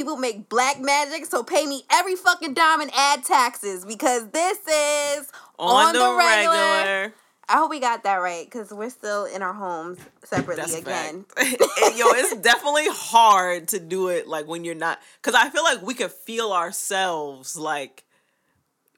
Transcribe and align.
people 0.00 0.16
make 0.16 0.48
black 0.48 0.80
magic. 0.80 1.26
So 1.26 1.42
pay 1.42 1.66
me 1.66 1.82
every 1.90 2.16
fucking 2.16 2.54
dime 2.54 2.80
and 2.80 2.90
add 2.96 3.24
taxes 3.24 3.84
because 3.84 4.28
this 4.30 4.58
is 4.66 5.30
on, 5.58 5.88
on 5.88 5.92
the, 5.92 5.98
the 5.98 6.16
regular. 6.16 6.54
regular. 6.54 7.14
I 7.50 7.56
hope 7.56 7.70
we 7.70 7.80
got 7.80 8.04
that 8.04 8.16
right 8.16 8.44
because 8.44 8.70
we're 8.70 8.90
still 8.90 9.24
in 9.24 9.42
our 9.42 9.52
homes 9.52 9.98
separately 10.22 10.62
That's 10.62 10.76
again. 10.76 11.24
yo, 11.96 12.12
it's 12.12 12.36
definitely 12.36 12.86
hard 12.88 13.66
to 13.68 13.80
do 13.80 14.06
it 14.06 14.28
like 14.28 14.46
when 14.46 14.62
you're 14.62 14.76
not 14.76 15.00
because 15.20 15.34
I 15.34 15.50
feel 15.50 15.64
like 15.64 15.82
we 15.82 15.94
could 15.94 16.12
feel 16.12 16.52
ourselves 16.52 17.56
like 17.56 18.04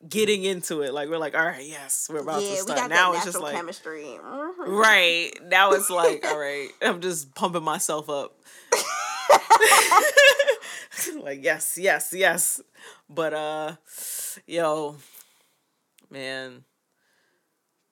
getting 0.06 0.44
into 0.44 0.82
it. 0.82 0.92
Like 0.92 1.08
we're 1.08 1.16
like, 1.16 1.34
all 1.34 1.46
right, 1.46 1.64
yes, 1.64 2.10
we're 2.12 2.20
about 2.20 2.42
yeah, 2.42 2.50
to 2.50 2.56
start. 2.56 2.90
now 2.90 3.14
it's 3.14 3.24
just 3.24 3.40
like 3.40 3.54
chemistry. 3.54 4.18
Mm-hmm. 4.22 4.70
Right. 4.70 5.30
Now 5.48 5.72
it's 5.72 5.88
like, 5.88 6.22
all 6.26 6.38
right, 6.38 6.68
I'm 6.82 7.00
just 7.00 7.34
pumping 7.34 7.64
myself 7.64 8.10
up. 8.10 8.38
like 11.22 11.42
yes, 11.42 11.78
yes, 11.80 12.12
yes. 12.14 12.60
But 13.08 13.32
uh 13.32 13.76
yo, 14.46 14.96
man 16.10 16.64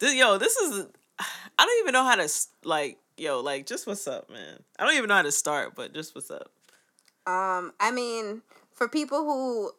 this, 0.00 0.14
yo, 0.14 0.38
this 0.38 0.56
is. 0.56 0.86
I 1.18 1.64
don't 1.66 1.82
even 1.82 1.92
know 1.92 2.04
how 2.04 2.16
to 2.16 2.28
like. 2.64 2.98
Yo, 3.16 3.40
like, 3.40 3.66
just 3.66 3.86
what's 3.86 4.09
up, 4.09 4.30
man? 4.30 4.62
I 4.78 4.84
don't 4.84 4.96
even 4.96 5.09
know 5.09 5.16
how 5.16 5.23
to 5.23 5.32
start, 5.32 5.74
but 5.76 5.92
just 5.92 6.14
what's 6.14 6.30
up. 6.30 6.50
Um, 7.26 7.74
I 7.78 7.90
mean, 7.92 8.40
for 8.73 8.88
people 8.88 9.24
who 9.24 9.73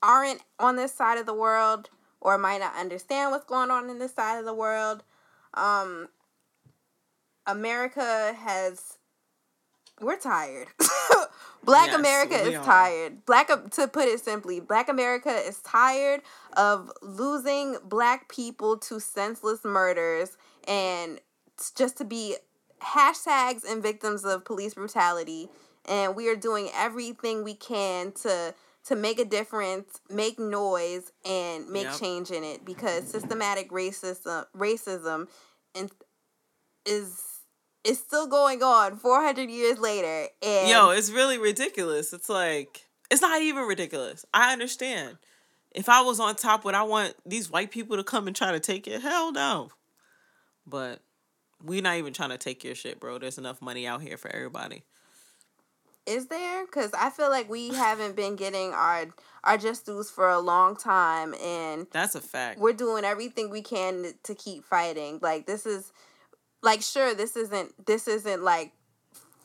aren't 0.00 0.40
on 0.60 0.76
this 0.76 0.94
side 0.94 1.18
of 1.18 1.26
the 1.26 1.34
world 1.34 1.90
or 2.20 2.38
might 2.38 2.60
not 2.60 2.76
understand 2.76 3.32
what's 3.32 3.44
going 3.44 3.72
on 3.72 3.90
in 3.90 3.98
this 3.98 4.14
side 4.14 4.38
of 4.38 4.44
the 4.44 4.54
world, 4.54 5.02
um, 5.54 6.08
America 7.46 8.32
has 8.38 8.98
we're 10.00 10.18
tired. 10.18 10.68
Black 11.66 11.88
yes, 11.88 11.96
America 11.96 12.36
is 12.36 12.54
are. 12.54 12.64
tired. 12.64 13.26
Black 13.26 13.48
to 13.72 13.88
put 13.88 14.06
it 14.06 14.20
simply, 14.20 14.60
Black 14.60 14.88
America 14.88 15.30
is 15.30 15.58
tired 15.58 16.22
of 16.56 16.90
losing 17.02 17.76
black 17.84 18.28
people 18.28 18.78
to 18.78 19.00
senseless 19.00 19.64
murders 19.64 20.36
and 20.66 21.20
just 21.76 21.98
to 21.98 22.04
be 22.04 22.36
hashtags 22.80 23.62
and 23.68 23.82
victims 23.82 24.24
of 24.24 24.44
police 24.44 24.74
brutality. 24.74 25.48
And 25.88 26.14
we 26.14 26.28
are 26.28 26.36
doing 26.36 26.70
everything 26.74 27.44
we 27.44 27.54
can 27.54 28.12
to 28.22 28.54
to 28.84 28.94
make 28.94 29.18
a 29.18 29.24
difference, 29.24 30.00
make 30.08 30.38
noise, 30.38 31.10
and 31.24 31.68
make 31.68 31.84
yep. 31.84 31.98
change 31.98 32.30
in 32.30 32.44
it 32.44 32.64
because 32.64 33.08
systematic 33.10 33.70
racism 33.70 34.46
racism 34.56 35.26
and 35.74 35.90
is 36.86 37.35
is 37.86 37.98
still 37.98 38.26
going 38.26 38.62
on 38.62 38.96
400 38.96 39.48
years 39.48 39.78
later. 39.78 40.28
And 40.42 40.68
yo, 40.68 40.90
it's 40.90 41.10
really 41.10 41.38
ridiculous. 41.38 42.12
It's 42.12 42.28
like 42.28 42.86
it's 43.10 43.22
not 43.22 43.40
even 43.40 43.64
ridiculous. 43.64 44.24
I 44.34 44.52
understand. 44.52 45.18
If 45.70 45.88
I 45.88 46.00
was 46.00 46.18
on 46.18 46.36
top, 46.36 46.64
would 46.64 46.74
I 46.74 46.82
want 46.82 47.14
these 47.26 47.50
white 47.50 47.70
people 47.70 47.96
to 47.96 48.04
come 48.04 48.26
and 48.26 48.34
try 48.34 48.52
to 48.52 48.60
take 48.60 48.86
it? 48.86 49.02
Hell 49.02 49.30
no. 49.32 49.70
But 50.66 51.00
we're 51.62 51.82
not 51.82 51.96
even 51.96 52.12
trying 52.12 52.30
to 52.30 52.38
take 52.38 52.64
your 52.64 52.74
shit, 52.74 52.98
bro. 52.98 53.18
There's 53.18 53.38
enough 53.38 53.60
money 53.60 53.86
out 53.86 54.02
here 54.02 54.16
for 54.16 54.34
everybody. 54.34 54.84
Is 56.06 56.28
there? 56.28 56.64
Because 56.64 56.92
I 56.94 57.10
feel 57.10 57.30
like 57.30 57.50
we 57.50 57.70
haven't 57.74 58.16
been 58.16 58.36
getting 58.36 58.72
our 58.72 59.06
our 59.44 59.58
just 59.58 59.86
dues 59.86 60.10
for 60.10 60.28
a 60.28 60.38
long 60.38 60.76
time, 60.76 61.34
and 61.34 61.86
that's 61.90 62.14
a 62.14 62.20
fact. 62.20 62.58
We're 62.58 62.72
doing 62.72 63.04
everything 63.04 63.50
we 63.50 63.62
can 63.62 64.14
to 64.22 64.34
keep 64.34 64.64
fighting. 64.64 65.18
Like 65.20 65.46
this 65.46 65.66
is 65.66 65.92
like 66.62 66.82
sure 66.82 67.14
this 67.14 67.36
isn't 67.36 67.86
this 67.86 68.08
isn't 68.08 68.42
like 68.42 68.72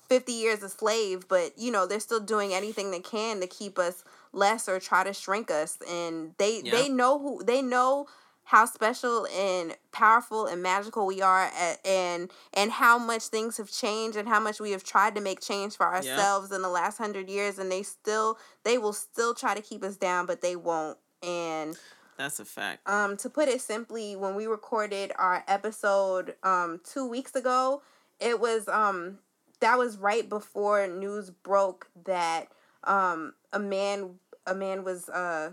50 0.09 0.31
years 0.31 0.63
a 0.63 0.69
slave 0.69 1.27
but 1.27 1.53
you 1.57 1.71
know 1.71 1.87
they're 1.87 1.99
still 1.99 2.19
doing 2.19 2.53
anything 2.53 2.91
they 2.91 2.99
can 2.99 3.39
to 3.39 3.47
keep 3.47 3.79
us 3.79 4.03
less 4.33 4.67
or 4.67 4.79
try 4.79 5.03
to 5.03 5.13
shrink 5.13 5.49
us 5.49 5.77
and 5.89 6.33
they 6.37 6.61
they 6.61 6.89
know 6.89 7.19
who 7.19 7.43
they 7.43 7.61
know 7.61 8.07
how 8.43 8.65
special 8.65 9.27
and 9.27 9.77
powerful 9.93 10.45
and 10.45 10.61
magical 10.61 11.05
we 11.05 11.21
are 11.21 11.43
at, 11.57 11.79
and 11.85 12.29
and 12.53 12.71
how 12.71 12.97
much 12.97 13.23
things 13.23 13.57
have 13.57 13.71
changed 13.71 14.17
and 14.17 14.27
how 14.27 14.39
much 14.39 14.59
we 14.59 14.71
have 14.71 14.83
tried 14.83 15.15
to 15.15 15.21
make 15.21 15.39
change 15.39 15.77
for 15.77 15.85
ourselves 15.85 16.51
in 16.51 16.61
the 16.61 16.69
last 16.69 16.97
hundred 16.97 17.29
years 17.29 17.59
and 17.59 17.71
they 17.71 17.83
still 17.83 18.37
they 18.63 18.77
will 18.77 18.93
still 18.93 19.33
try 19.33 19.53
to 19.55 19.61
keep 19.61 19.83
us 19.83 19.95
down 19.95 20.25
but 20.25 20.41
they 20.41 20.55
won't 20.55 20.97
and 21.23 21.77
that's 22.21 22.39
a 22.39 22.45
fact. 22.45 22.87
Um, 22.87 23.17
to 23.17 23.29
put 23.29 23.47
it 23.47 23.61
simply, 23.61 24.15
when 24.15 24.35
we 24.35 24.45
recorded 24.45 25.11
our 25.17 25.43
episode 25.47 26.35
um 26.43 26.79
two 26.83 27.07
weeks 27.07 27.35
ago, 27.35 27.81
it 28.19 28.39
was 28.39 28.67
um 28.67 29.19
that 29.59 29.77
was 29.77 29.97
right 29.97 30.27
before 30.27 30.87
news 30.87 31.29
broke 31.29 31.87
that 32.05 32.47
um 32.83 33.33
a 33.53 33.59
man 33.59 34.15
a 34.45 34.55
man 34.55 34.83
was 34.83 35.09
uh 35.09 35.51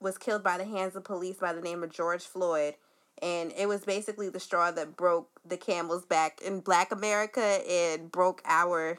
was 0.00 0.18
killed 0.18 0.42
by 0.42 0.58
the 0.58 0.64
hands 0.64 0.96
of 0.96 1.04
police 1.04 1.36
by 1.36 1.52
the 1.52 1.60
name 1.60 1.82
of 1.82 1.90
George 1.90 2.22
Floyd 2.22 2.74
and 3.20 3.52
it 3.56 3.68
was 3.68 3.84
basically 3.84 4.28
the 4.28 4.40
straw 4.40 4.70
that 4.70 4.96
broke 4.96 5.28
the 5.46 5.56
camel's 5.56 6.04
back 6.04 6.40
in 6.44 6.60
black 6.60 6.90
America 6.90 7.60
and 7.70 8.10
broke 8.10 8.42
our 8.44 8.98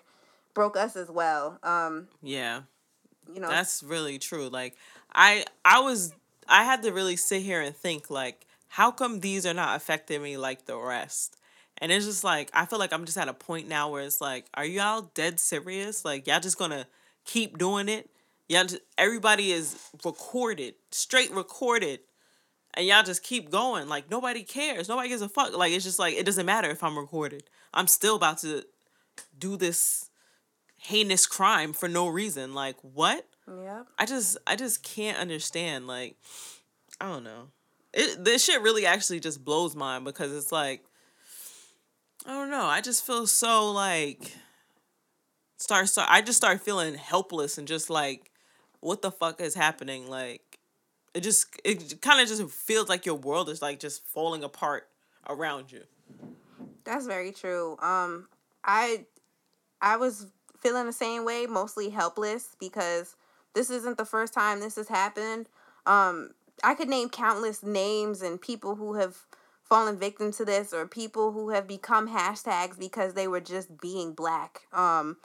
broke 0.54 0.78
us 0.78 0.96
as 0.96 1.10
well. 1.10 1.60
Um 1.64 2.08
Yeah. 2.22 2.62
You 3.34 3.42
know 3.42 3.50
That's 3.50 3.84
really 3.84 4.20
true. 4.20 4.50
Like 4.50 4.78
I 5.14 5.46
I 5.66 5.80
was 5.82 6.14
I 6.48 6.64
had 6.64 6.84
to 6.84 6.92
really 6.92 7.16
sit 7.16 7.42
here 7.42 7.62
and 7.62 7.76
think 7.76 8.10
like, 8.10 8.46
how 8.70 8.92
come 8.92 9.20
these 9.20 9.46
are 9.46 9.54
not 9.54 9.76
affecting 9.76 10.22
me 10.22 10.38
like 10.38 10.66
the 10.66 10.78
rest? 10.78 11.38
And 11.78 11.92
it's 11.92 12.06
just 12.06 12.24
like 12.24 12.50
I 12.54 12.66
feel 12.66 12.80
like 12.80 12.94
I'm 12.94 13.06
just 13.06 13.18
at 13.18 13.28
a 13.28 13.34
point 13.34 13.68
now 13.68 13.90
where 13.90 14.04
it's 14.04 14.22
like, 14.22 14.46
are 14.54 14.66
y'all 14.66 15.12
dead 15.14 15.40
serious? 15.40 16.06
Like 16.06 16.28
y'all 16.28 16.40
just 16.40 16.58
gonna 16.58 16.88
keep 17.26 17.58
doing 17.58 17.90
it? 17.90 18.10
Y'all 18.50 18.66
just, 18.66 18.82
everybody 18.98 19.52
is 19.52 19.90
recorded, 20.06 20.76
straight 20.92 21.32
recorded, 21.32 22.02
and 22.74 22.86
y'all 22.86 23.04
just 23.04 23.24
keep 23.24 23.50
going. 23.50 23.88
Like 23.88 24.10
nobody 24.10 24.44
cares. 24.44 24.90
Nobody 24.90 25.10
gives 25.10 25.22
a 25.22 25.30
fuck. 25.30 25.56
Like 25.56 25.72
it's 25.72 25.86
just 25.86 26.00
like 26.00 26.16
it 26.16 26.26
doesn't 26.26 26.46
matter 26.46 26.70
if 26.70 26.84
I'm 26.84 26.98
recorded. 26.98 27.44
I'm 27.74 27.88
still 27.88 28.16
about 28.16 28.40
to 28.40 28.64
do 29.38 29.58
this 29.58 30.10
heinous 30.78 31.26
crime 31.26 31.74
for 31.74 31.88
no 31.88 32.08
reason. 32.08 32.54
Like 32.54 32.78
what? 32.82 33.26
Yeah. 33.48 33.84
I 33.98 34.06
just 34.06 34.38
I 34.48 34.56
just 34.56 34.84
can't 34.84 35.18
understand 35.18 35.88
like 35.88 36.16
I 37.00 37.12
don't 37.12 37.24
know. 37.24 37.50
It 37.94 38.24
this 38.24 38.46
shit 38.46 38.62
really 38.62 38.86
actually 38.86 39.20
just 39.20 39.44
blows 39.44 39.76
mine 39.76 40.04
because 40.04 40.36
it's 40.36 40.52
like 40.52 40.84
I 42.26 42.32
don't 42.32 42.50
know. 42.50 42.66
I 42.66 42.82
just 42.82 43.06
feel 43.06 43.28
so 43.28 43.72
like 43.72 44.34
start 45.58 45.90
start 45.90 46.10
I 46.10 46.22
just 46.22 46.38
start 46.38 46.62
feeling 46.62 46.96
helpless 46.96 47.58
and 47.58 47.68
just 47.68 47.90
like 47.90 48.32
what 48.80 49.02
the 49.02 49.12
fuck 49.12 49.40
is 49.40 49.56
happening 49.56 50.10
like 50.10 50.60
it 51.14 51.22
just 51.22 51.48
it 51.64 52.02
kind 52.02 52.22
of 52.22 52.28
just 52.28 52.44
feels 52.50 52.90
like 52.90 53.06
your 53.06 53.16
world 53.16 53.50
is 53.50 53.62
like 53.62 53.80
just 53.80 54.06
falling 54.06 54.44
apart 54.44 54.88
around 55.30 55.72
you. 55.72 55.84
That's 56.84 57.06
very 57.06 57.32
true. 57.32 57.78
Um 57.82 58.28
I 58.64 59.06
I 59.82 59.98
was 59.98 60.28
feeling 60.62 60.86
the 60.86 60.94
same 60.94 61.26
way, 61.26 61.46
mostly 61.46 61.90
helpless 61.90 62.56
because 62.60 63.16
this 63.54 63.70
isn't 63.70 63.98
the 63.98 64.06
first 64.06 64.34
time 64.34 64.60
this 64.60 64.76
has 64.76 64.88
happened. 64.88 65.48
Um, 65.86 66.32
I 66.64 66.76
could 66.76 66.90
name 66.90 67.10
countless 67.10 67.64
names 67.64 68.22
and 68.22 68.40
people 68.40 68.76
who 68.76 68.96
have 68.96 69.18
fallen 69.64 69.98
victim 69.98 70.32
to 70.34 70.46
this 70.46 70.74
or 70.74 70.86
people 70.88 71.32
who 71.32 71.50
have 71.50 71.68
become 71.68 72.10
hashtags 72.10 72.78
because 72.78 73.14
they 73.14 73.28
were 73.28 73.40
just 73.40 73.80
being 73.80 74.14
black. 74.14 74.62
Um, 74.72 75.18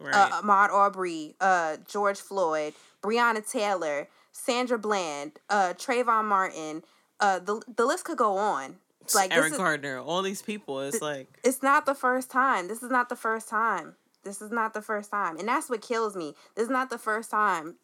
uh, 0.00 0.04
right. 0.04 0.14
uh, 0.14 0.42
Ahmaud 0.42 0.70
Arbery, 0.70 1.34
uh, 1.40 1.78
George 1.88 2.20
Floyd, 2.20 2.74
Breonna 3.02 3.48
Taylor, 3.48 4.08
Sandra 4.32 4.78
Bland, 4.78 5.38
uh, 5.48 5.74
Trayvon 5.76 6.26
Martin. 6.26 6.82
Uh, 7.18 7.38
the 7.38 7.62
the 7.74 7.86
list 7.86 8.04
could 8.04 8.18
go 8.18 8.36
on. 8.36 8.76
Like 9.14 9.32
Eric 9.32 9.52
is, 9.52 9.58
Gardner, 9.58 10.00
all 10.00 10.20
these 10.20 10.42
people. 10.42 10.80
It's 10.80 10.98
th- 10.98 11.02
like 11.02 11.38
it's 11.44 11.62
not 11.62 11.86
the 11.86 11.94
first 11.94 12.28
time. 12.28 12.66
This 12.66 12.82
is 12.82 12.90
not 12.90 13.08
the 13.08 13.14
first 13.14 13.48
time. 13.48 13.94
This 14.26 14.42
is 14.42 14.50
not 14.50 14.74
the 14.74 14.82
first 14.82 15.10
time. 15.10 15.38
And 15.38 15.48
that's 15.48 15.70
what 15.70 15.80
kills 15.80 16.16
me. 16.16 16.34
This 16.54 16.64
is 16.64 16.70
not 16.70 16.90
the 16.90 16.98
first 16.98 17.30
time. 17.30 17.76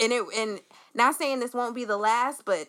And 0.00 0.12
it 0.12 0.24
and 0.36 0.60
not 0.94 1.14
saying 1.14 1.40
this 1.40 1.54
won't 1.54 1.74
be 1.74 1.84
the 1.84 1.96
last, 1.96 2.44
but 2.44 2.68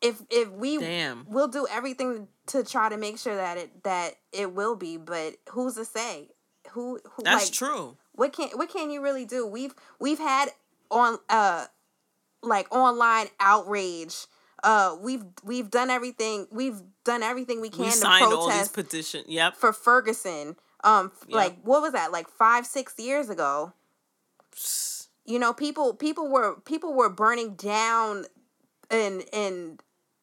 if 0.00 0.22
if 0.30 0.50
we 0.50 0.78
Damn. 0.78 1.26
we'll 1.28 1.48
do 1.48 1.66
everything 1.70 2.28
to 2.48 2.62
try 2.62 2.88
to 2.88 2.96
make 2.96 3.18
sure 3.18 3.34
that 3.34 3.56
it 3.56 3.84
that 3.84 4.14
it 4.32 4.52
will 4.52 4.76
be, 4.76 4.96
but 4.96 5.34
who's 5.50 5.74
to 5.74 5.84
say? 5.84 6.28
Who, 6.72 7.00
who 7.12 7.22
That's 7.22 7.46
like, 7.46 7.52
true. 7.52 7.96
What 8.12 8.32
can 8.32 8.50
what 8.50 8.68
can 8.68 8.90
you 8.90 9.02
really 9.02 9.24
do? 9.24 9.46
We've 9.46 9.74
we've 9.98 10.18
had 10.18 10.50
on 10.90 11.18
uh 11.28 11.66
like 12.42 12.72
online 12.74 13.26
outrage 13.40 14.26
uh 14.62 14.96
we've 15.00 15.24
we've 15.44 15.70
done 15.70 15.90
everything 15.90 16.46
we've 16.50 16.80
done 17.04 17.22
everything 17.22 17.60
we 17.60 17.68
can 17.68 17.80
we 17.80 17.86
to 17.86 17.92
signed 17.92 18.24
protest 18.24 18.38
all 18.40 18.48
these 18.48 18.68
petition 18.68 19.24
yep 19.26 19.54
for 19.54 19.72
Ferguson 19.72 20.56
Um, 20.84 21.12
yep. 21.26 21.36
like 21.36 21.56
what 21.62 21.82
was 21.82 21.92
that? 21.92 22.12
Like 22.12 22.28
five, 22.28 22.66
six 22.66 22.94
years 22.98 23.28
ago. 23.28 23.72
You 25.24 25.38
know, 25.38 25.52
people 25.52 25.94
people 25.94 26.28
were 26.28 26.60
people 26.60 26.94
were 26.94 27.10
burning 27.10 27.54
down 27.54 28.24
and 28.90 29.24
and 29.32 29.82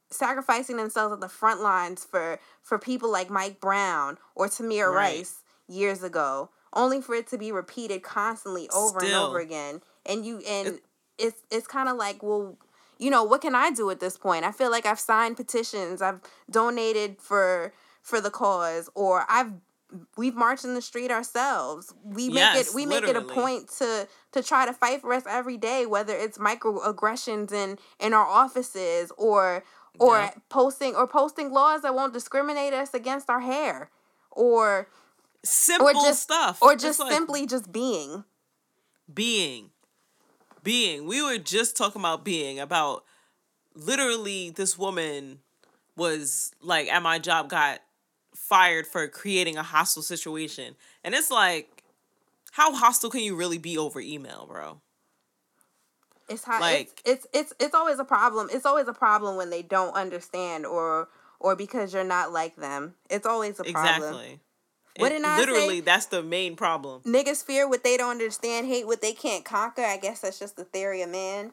sacrificing 0.09 0.77
themselves 0.77 1.13
at 1.13 1.19
the 1.19 1.29
front 1.29 1.61
lines 1.61 2.05
for 2.05 2.39
for 2.61 2.79
people 2.79 3.11
like 3.11 3.29
Mike 3.29 3.59
Brown 3.59 4.17
or 4.35 4.47
Tamir 4.47 4.87
right. 4.87 5.17
Rice 5.17 5.43
years 5.67 6.03
ago, 6.03 6.49
only 6.73 7.01
for 7.01 7.15
it 7.15 7.27
to 7.27 7.37
be 7.37 7.51
repeated 7.51 8.03
constantly 8.03 8.69
over 8.69 8.99
Still. 8.99 9.09
and 9.09 9.29
over 9.29 9.39
again. 9.39 9.81
And 10.05 10.25
you 10.25 10.41
and 10.47 10.67
it, 10.67 10.83
it's 11.17 11.41
it's 11.51 11.67
kind 11.67 11.89
of 11.89 11.97
like, 11.97 12.23
well, 12.23 12.57
you 12.97 13.09
know, 13.09 13.23
what 13.23 13.41
can 13.41 13.55
I 13.55 13.71
do 13.71 13.89
at 13.89 13.99
this 13.99 14.17
point? 14.17 14.45
I 14.45 14.51
feel 14.51 14.71
like 14.71 14.85
I've 14.85 14.99
signed 14.99 15.37
petitions, 15.37 16.01
I've 16.01 16.21
donated 16.49 17.17
for 17.19 17.73
for 18.01 18.21
the 18.21 18.29
cause, 18.29 18.89
or 18.93 19.25
I've 19.27 19.53
we've 20.17 20.35
marched 20.35 20.65
in 20.65 20.73
the 20.73 20.81
street 20.81 21.11
ourselves. 21.11 21.93
We 22.03 22.29
make 22.29 22.37
yes, 22.37 22.69
it 22.69 22.75
we 22.75 22.85
literally. 22.85 23.13
make 23.13 23.23
it 23.23 23.31
a 23.31 23.33
point 23.33 23.69
to 23.79 24.07
to 24.33 24.43
try 24.43 24.65
to 24.65 24.73
fight 24.73 25.01
for 25.01 25.13
us 25.13 25.23
every 25.27 25.57
day, 25.57 25.85
whether 25.85 26.15
it's 26.15 26.37
microaggressions 26.37 27.51
in 27.51 27.77
in 27.99 28.13
our 28.13 28.25
offices 28.25 29.11
or 29.17 29.63
or 29.99 30.17
yeah. 30.17 30.31
posting 30.49 30.95
or 30.95 31.07
posting 31.07 31.51
laws 31.51 31.81
that 31.81 31.93
won't 31.93 32.13
discriminate 32.13 32.73
us 32.73 32.93
against 32.93 33.29
our 33.29 33.41
hair 33.41 33.89
or 34.31 34.89
simple 35.43 35.87
or 35.87 35.93
just, 35.93 36.23
stuff 36.23 36.61
or 36.61 36.75
just 36.75 36.99
like 36.99 37.11
simply 37.11 37.45
just 37.45 37.71
being 37.71 38.23
being 39.13 39.69
being 40.63 41.05
we 41.05 41.21
were 41.21 41.37
just 41.37 41.77
talking 41.77 42.01
about 42.01 42.25
being 42.25 42.59
about 42.59 43.03
literally 43.75 44.49
this 44.49 44.77
woman 44.77 45.39
was 45.95 46.51
like 46.61 46.87
at 46.87 47.01
my 47.03 47.19
job 47.19 47.49
got 47.49 47.79
fired 48.47 48.85
for 48.85 49.07
creating 49.07 49.57
a 49.57 49.63
hostile 49.63 50.03
situation 50.03 50.75
and 51.03 51.15
it's 51.15 51.31
like 51.31 51.83
how 52.51 52.73
hostile 52.73 53.09
can 53.09 53.21
you 53.21 53.35
really 53.35 53.57
be 53.57 53.77
over 53.77 53.99
email 53.99 54.45
bro 54.47 54.79
it's 56.29 56.43
how 56.43 56.59
like 56.59 57.01
it's, 57.05 57.25
it's 57.33 57.51
it's 57.51 57.53
it's 57.59 57.75
always 57.75 57.99
a 57.99 58.03
problem. 58.03 58.49
It's 58.51 58.65
always 58.65 58.87
a 58.87 58.93
problem 58.93 59.37
when 59.37 59.49
they 59.49 59.61
don't 59.61 59.93
understand 59.95 60.65
or 60.65 61.07
or 61.39 61.55
because 61.55 61.93
you're 61.93 62.03
not 62.03 62.31
like 62.31 62.55
them. 62.55 62.95
It's 63.09 63.25
always 63.25 63.59
a 63.59 63.63
problem. 63.63 64.09
Exactly. 64.09 64.39
What 64.97 65.09
did 65.09 65.23
I 65.23 65.37
literally 65.37 65.79
say? 65.79 65.81
that's 65.81 66.05
the 66.07 66.23
main 66.23 66.55
problem. 66.55 67.01
Niggas 67.01 67.43
fear 67.43 67.67
what 67.67 67.83
they 67.83 67.97
don't 67.97 68.11
understand, 68.11 68.67
hate 68.67 68.87
what 68.87 69.01
they 69.01 69.11
can't 69.11 69.43
conquer. 69.43 69.83
I 69.83 69.97
guess 69.97 70.21
that's 70.21 70.39
just 70.39 70.55
the 70.55 70.63
theory 70.63 71.01
of 71.01 71.09
man. 71.09 71.51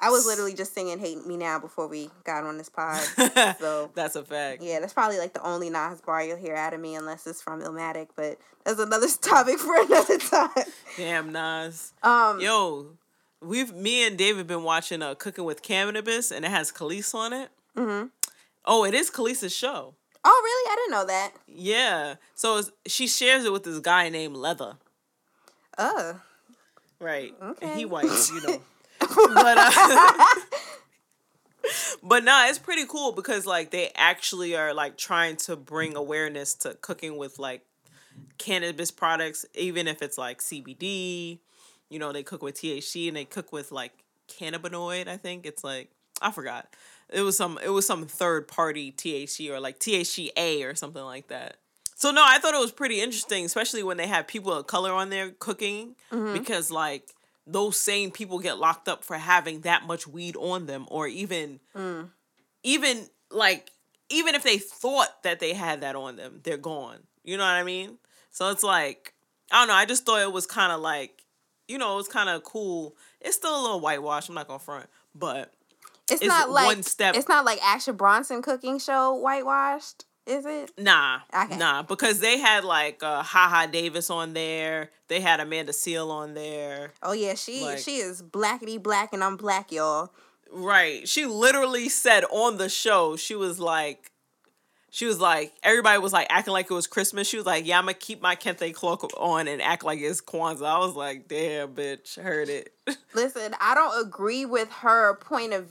I 0.00 0.10
was 0.10 0.26
literally 0.26 0.54
just 0.54 0.74
singing 0.74 0.98
"Hate 0.98 1.26
Me 1.26 1.36
Now" 1.36 1.58
before 1.58 1.88
we 1.88 2.10
got 2.24 2.44
on 2.44 2.58
this 2.58 2.68
pod. 2.68 3.02
So 3.58 3.90
that's 3.94 4.14
a 4.16 4.24
fact. 4.24 4.62
Yeah, 4.62 4.80
that's 4.80 4.92
probably 4.92 5.18
like 5.18 5.32
the 5.34 5.42
only 5.44 5.70
Nas 5.70 6.00
bar 6.00 6.22
you'll 6.22 6.36
hear 6.36 6.54
out 6.54 6.74
of 6.74 6.80
me, 6.80 6.94
unless 6.94 7.26
it's 7.26 7.42
from 7.42 7.62
Illmatic. 7.62 8.08
But 8.14 8.38
that's 8.64 8.78
another 8.78 9.06
topic 9.20 9.58
for 9.58 9.76
another 9.82 10.18
time. 10.18 10.50
Damn 10.96 11.32
Nas. 11.32 11.92
Um, 12.02 12.40
yo, 12.40 12.86
we've 13.40 13.74
me 13.74 14.06
and 14.06 14.16
David 14.16 14.46
been 14.46 14.62
watching 14.62 15.02
uh 15.02 15.14
Cooking 15.14 15.44
with 15.44 15.62
Cannabis 15.62 16.30
and 16.30 16.44
it 16.44 16.50
has 16.50 16.70
Kelis 16.72 17.14
on 17.14 17.32
it. 17.32 17.50
Mm-hmm. 17.76 18.08
Oh, 18.64 18.84
it 18.84 18.94
is 18.94 19.10
Kelis's 19.10 19.54
show. 19.54 19.94
Oh, 20.24 20.40
really? 20.44 20.72
I 20.72 20.76
didn't 20.76 20.90
know 20.92 21.06
that. 21.06 21.32
Yeah. 21.46 22.14
So 22.34 22.62
she 22.86 23.06
shares 23.06 23.44
it 23.44 23.52
with 23.52 23.64
this 23.64 23.78
guy 23.78 24.08
named 24.08 24.36
Leather. 24.36 24.76
Oh. 25.78 26.20
Right. 27.00 27.32
Okay. 27.40 27.66
And 27.66 27.78
he 27.78 27.84
white, 27.84 28.04
you 28.04 28.42
know. 28.46 28.60
but 29.34 29.58
uh, 29.58 30.24
but 32.02 32.24
nah, 32.24 32.46
it's 32.46 32.58
pretty 32.58 32.86
cool 32.86 33.12
because 33.12 33.46
like 33.46 33.70
they 33.70 33.90
actually 33.94 34.56
are 34.56 34.72
like 34.74 34.96
trying 34.96 35.36
to 35.36 35.56
bring 35.56 35.96
awareness 35.96 36.54
to 36.54 36.74
cooking 36.80 37.16
with 37.16 37.38
like 37.38 37.64
cannabis 38.38 38.90
products, 38.90 39.44
even 39.54 39.88
if 39.88 40.02
it's 40.02 40.18
like 40.18 40.40
CBD 40.40 41.38
you 41.90 41.98
know, 41.98 42.12
they 42.12 42.22
cook 42.22 42.42
with 42.42 42.56
THC 42.56 43.08
and 43.08 43.16
they 43.16 43.24
cook 43.24 43.52
with 43.52 43.72
like 43.72 43.92
cannabinoid, 44.28 45.08
I 45.08 45.16
think. 45.16 45.46
It's 45.46 45.64
like 45.64 45.90
I 46.20 46.30
forgot. 46.30 46.74
It 47.10 47.22
was 47.22 47.36
some 47.36 47.58
it 47.62 47.70
was 47.70 47.86
some 47.86 48.06
third 48.06 48.48
party 48.48 48.92
THC 48.92 49.50
or 49.50 49.60
like 49.60 49.78
THCA 49.78 50.70
or 50.70 50.74
something 50.74 51.02
like 51.02 51.28
that. 51.28 51.56
So 51.94 52.10
no, 52.10 52.22
I 52.24 52.38
thought 52.38 52.54
it 52.54 52.60
was 52.60 52.72
pretty 52.72 53.00
interesting, 53.00 53.44
especially 53.44 53.82
when 53.82 53.96
they 53.96 54.06
have 54.06 54.28
people 54.28 54.52
of 54.52 54.66
color 54.66 54.92
on 54.92 55.10
there 55.10 55.30
cooking 55.30 55.96
mm-hmm. 56.12 56.32
because 56.32 56.70
like 56.70 57.14
those 57.48 57.80
same 57.80 58.10
people 58.10 58.38
get 58.38 58.58
locked 58.58 58.88
up 58.88 59.02
for 59.02 59.16
having 59.16 59.62
that 59.62 59.86
much 59.86 60.06
weed 60.06 60.36
on 60.36 60.66
them 60.66 60.86
or 60.90 61.08
even 61.08 61.58
mm. 61.74 62.08
even 62.62 63.08
like 63.30 63.72
even 64.10 64.34
if 64.34 64.44
they 64.44 64.58
thought 64.58 65.22
that 65.22 65.40
they 65.40 65.54
had 65.54 65.80
that 65.80 65.96
on 65.96 66.16
them, 66.16 66.40
they're 66.42 66.56
gone. 66.56 66.98
You 67.24 67.36
know 67.36 67.44
what 67.44 67.54
I 67.54 67.64
mean? 67.64 67.98
So 68.30 68.50
it's 68.50 68.62
like 68.62 69.14
I 69.50 69.60
don't 69.60 69.68
know, 69.68 69.74
I 69.74 69.86
just 69.86 70.04
thought 70.04 70.20
it 70.20 70.32
was 70.32 70.46
kind 70.46 70.72
of 70.72 70.80
like 70.80 71.24
you 71.66 71.78
know, 71.78 71.94
it 71.94 71.96
was 71.96 72.08
kind 72.08 72.28
of 72.28 72.44
cool. 72.44 72.96
It's 73.20 73.36
still 73.36 73.58
a 73.58 73.60
little 73.60 73.80
whitewash. 73.80 74.28
I'm 74.28 74.34
not 74.34 74.46
gonna 74.46 74.58
front, 74.58 74.86
but 75.14 75.52
it's, 76.10 76.22
it's 76.22 76.26
not 76.26 76.50
like 76.50 76.66
one 76.66 76.82
step. 76.82 77.14
It's 77.16 77.28
not 77.28 77.44
like 77.44 77.58
Action 77.62 77.96
Bronson 77.96 78.42
cooking 78.42 78.78
show 78.78 79.14
whitewashed. 79.14 80.04
Is 80.28 80.44
it? 80.44 80.72
Nah, 80.76 81.20
okay. 81.34 81.56
nah, 81.56 81.82
because 81.82 82.20
they 82.20 82.38
had 82.38 82.62
like 82.62 83.02
uh, 83.02 83.22
Haha 83.22 83.66
Davis 83.66 84.10
on 84.10 84.34
there. 84.34 84.90
They 85.08 85.20
had 85.20 85.40
Amanda 85.40 85.72
Seales 85.72 86.10
on 86.10 86.34
there. 86.34 86.92
Oh 87.02 87.12
yeah, 87.12 87.34
she 87.34 87.62
like, 87.62 87.78
she 87.78 87.96
is 87.96 88.22
blackety 88.22 88.80
black, 88.80 89.14
and 89.14 89.24
I'm 89.24 89.38
black, 89.38 89.72
y'all. 89.72 90.10
Right. 90.52 91.08
She 91.08 91.24
literally 91.24 91.88
said 91.88 92.24
on 92.30 92.58
the 92.58 92.68
show, 92.68 93.16
she 93.16 93.34
was 93.34 93.58
like, 93.58 94.10
she 94.90 95.06
was 95.06 95.18
like, 95.18 95.52
everybody 95.62 95.98
was 95.98 96.12
like 96.12 96.26
acting 96.30 96.52
like 96.52 96.70
it 96.70 96.74
was 96.74 96.86
Christmas. 96.86 97.26
She 97.26 97.38
was 97.38 97.46
like, 97.46 97.66
yeah, 97.66 97.78
I'm 97.78 97.84
gonna 97.84 97.94
keep 97.94 98.20
my 98.20 98.36
kente 98.36 98.74
cloak 98.74 99.10
on 99.16 99.48
and 99.48 99.62
act 99.62 99.82
like 99.82 99.98
it's 99.98 100.20
Kwanzaa. 100.20 100.66
I 100.66 100.78
was 100.78 100.94
like, 100.94 101.26
damn, 101.28 101.74
bitch, 101.74 102.20
heard 102.20 102.50
it. 102.50 102.74
Listen, 103.14 103.54
I 103.60 103.74
don't 103.74 104.06
agree 104.06 104.44
with 104.44 104.70
her 104.72 105.14
point 105.16 105.54
of, 105.54 105.68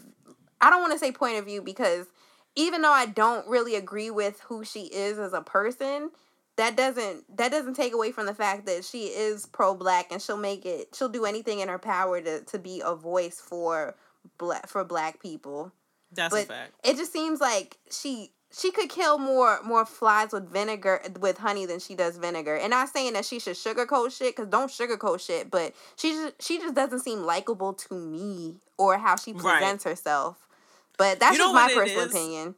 I 0.61 0.71
don't 0.71 0.81
want 0.81 0.93
to 0.93 0.99
say 0.99 1.11
point 1.11 1.37
of 1.37 1.45
view 1.45 1.61
because 1.61 2.07
even 2.57 2.81
though 2.81 2.91
I 2.91 3.05
don't 3.05 3.47
really 3.47 3.75
agree 3.75 4.09
with 4.09 4.41
who 4.41 4.65
she 4.65 4.87
is 4.87 5.19
as 5.19 5.31
a 5.31 5.41
person, 5.41 6.09
that 6.57 6.75
doesn't 6.75 7.37
that 7.37 7.51
doesn't 7.51 7.75
take 7.75 7.93
away 7.93 8.11
from 8.11 8.25
the 8.25 8.33
fact 8.33 8.65
that 8.65 8.83
she 8.83 9.05
is 9.05 9.45
pro 9.45 9.75
black 9.75 10.11
and 10.11 10.19
she'll 10.21 10.37
make 10.37 10.65
it 10.65 10.95
she'll 10.95 11.07
do 11.07 11.23
anything 11.23 11.59
in 11.59 11.69
her 11.69 11.77
power 11.77 12.19
to 12.19 12.41
to 12.41 12.57
be 12.57 12.81
a 12.83 12.95
voice 12.95 13.39
for 13.39 13.95
black 14.39 14.67
for 14.67 14.83
black 14.83 15.21
people. 15.21 15.71
That's 16.11 16.33
but 16.33 16.43
a 16.43 16.47
fact. 16.47 16.73
It 16.83 16.97
just 16.97 17.13
seems 17.13 17.39
like 17.39 17.77
she 17.91 18.31
she 18.51 18.71
could 18.71 18.89
kill 18.89 19.19
more 19.19 19.61
more 19.63 19.85
flies 19.85 20.31
with 20.31 20.49
vinegar 20.51 21.01
with 21.19 21.37
honey 21.37 21.67
than 21.67 21.79
she 21.79 21.93
does 21.93 22.17
vinegar. 22.17 22.55
And 22.55 22.73
I'm 22.73 22.81
not 22.81 22.89
saying 22.89 23.13
that 23.13 23.25
she 23.25 23.39
should 23.39 23.55
sugarcoat 23.55 24.17
shit 24.17 24.35
because 24.35 24.49
don't 24.49 24.71
sugarcoat 24.71 25.23
shit, 25.23 25.51
but 25.51 25.75
she 25.95 26.09
just 26.09 26.41
she 26.41 26.57
just 26.57 26.73
doesn't 26.73 27.01
seem 27.01 27.21
likable 27.21 27.73
to 27.73 27.93
me 27.93 28.55
or 28.79 28.97
how 28.97 29.15
she 29.15 29.33
presents 29.33 29.85
right. 29.85 29.91
herself. 29.91 30.46
But 30.97 31.19
that's 31.19 31.37
you 31.37 31.43
just 31.43 31.53
my 31.53 31.71
personal 31.73 32.05
opinion. 32.05 32.55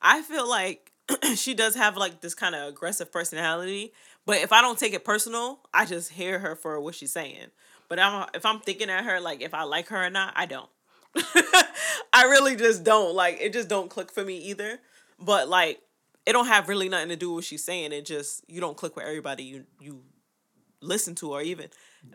I 0.00 0.22
feel 0.22 0.48
like 0.48 0.92
she 1.34 1.54
does 1.54 1.74
have 1.74 1.96
like 1.96 2.20
this 2.20 2.34
kind 2.34 2.54
of 2.54 2.68
aggressive 2.68 3.10
personality, 3.10 3.92
but 4.26 4.36
if 4.36 4.52
I 4.52 4.60
don't 4.60 4.78
take 4.78 4.92
it 4.92 5.04
personal, 5.04 5.60
I 5.72 5.86
just 5.86 6.12
hear 6.12 6.38
her 6.38 6.54
for 6.54 6.80
what 6.80 6.94
she's 6.94 7.12
saying. 7.12 7.46
But 7.88 7.98
I'm, 7.98 8.28
if 8.34 8.44
I'm 8.44 8.60
thinking 8.60 8.90
at 8.90 9.04
her 9.04 9.20
like 9.20 9.40
if 9.40 9.54
I 9.54 9.62
like 9.62 9.88
her 9.88 10.06
or 10.06 10.10
not, 10.10 10.34
I 10.36 10.46
don't. 10.46 10.68
I 12.12 12.24
really 12.24 12.54
just 12.54 12.84
don't 12.84 13.14
like 13.14 13.38
it. 13.40 13.52
Just 13.52 13.68
don't 13.68 13.88
click 13.88 14.12
for 14.12 14.24
me 14.24 14.36
either. 14.36 14.78
But 15.18 15.48
like 15.48 15.80
it 16.26 16.32
don't 16.32 16.46
have 16.46 16.68
really 16.68 16.90
nothing 16.90 17.08
to 17.08 17.16
do 17.16 17.30
with 17.30 17.36
what 17.36 17.44
she's 17.44 17.64
saying. 17.64 17.92
It 17.92 18.04
just 18.04 18.44
you 18.48 18.60
don't 18.60 18.76
click 18.76 18.96
with 18.96 19.06
everybody 19.06 19.44
you 19.44 19.64
you 19.80 20.02
listen 20.80 21.14
to 21.16 21.32
or 21.32 21.40
even 21.40 21.68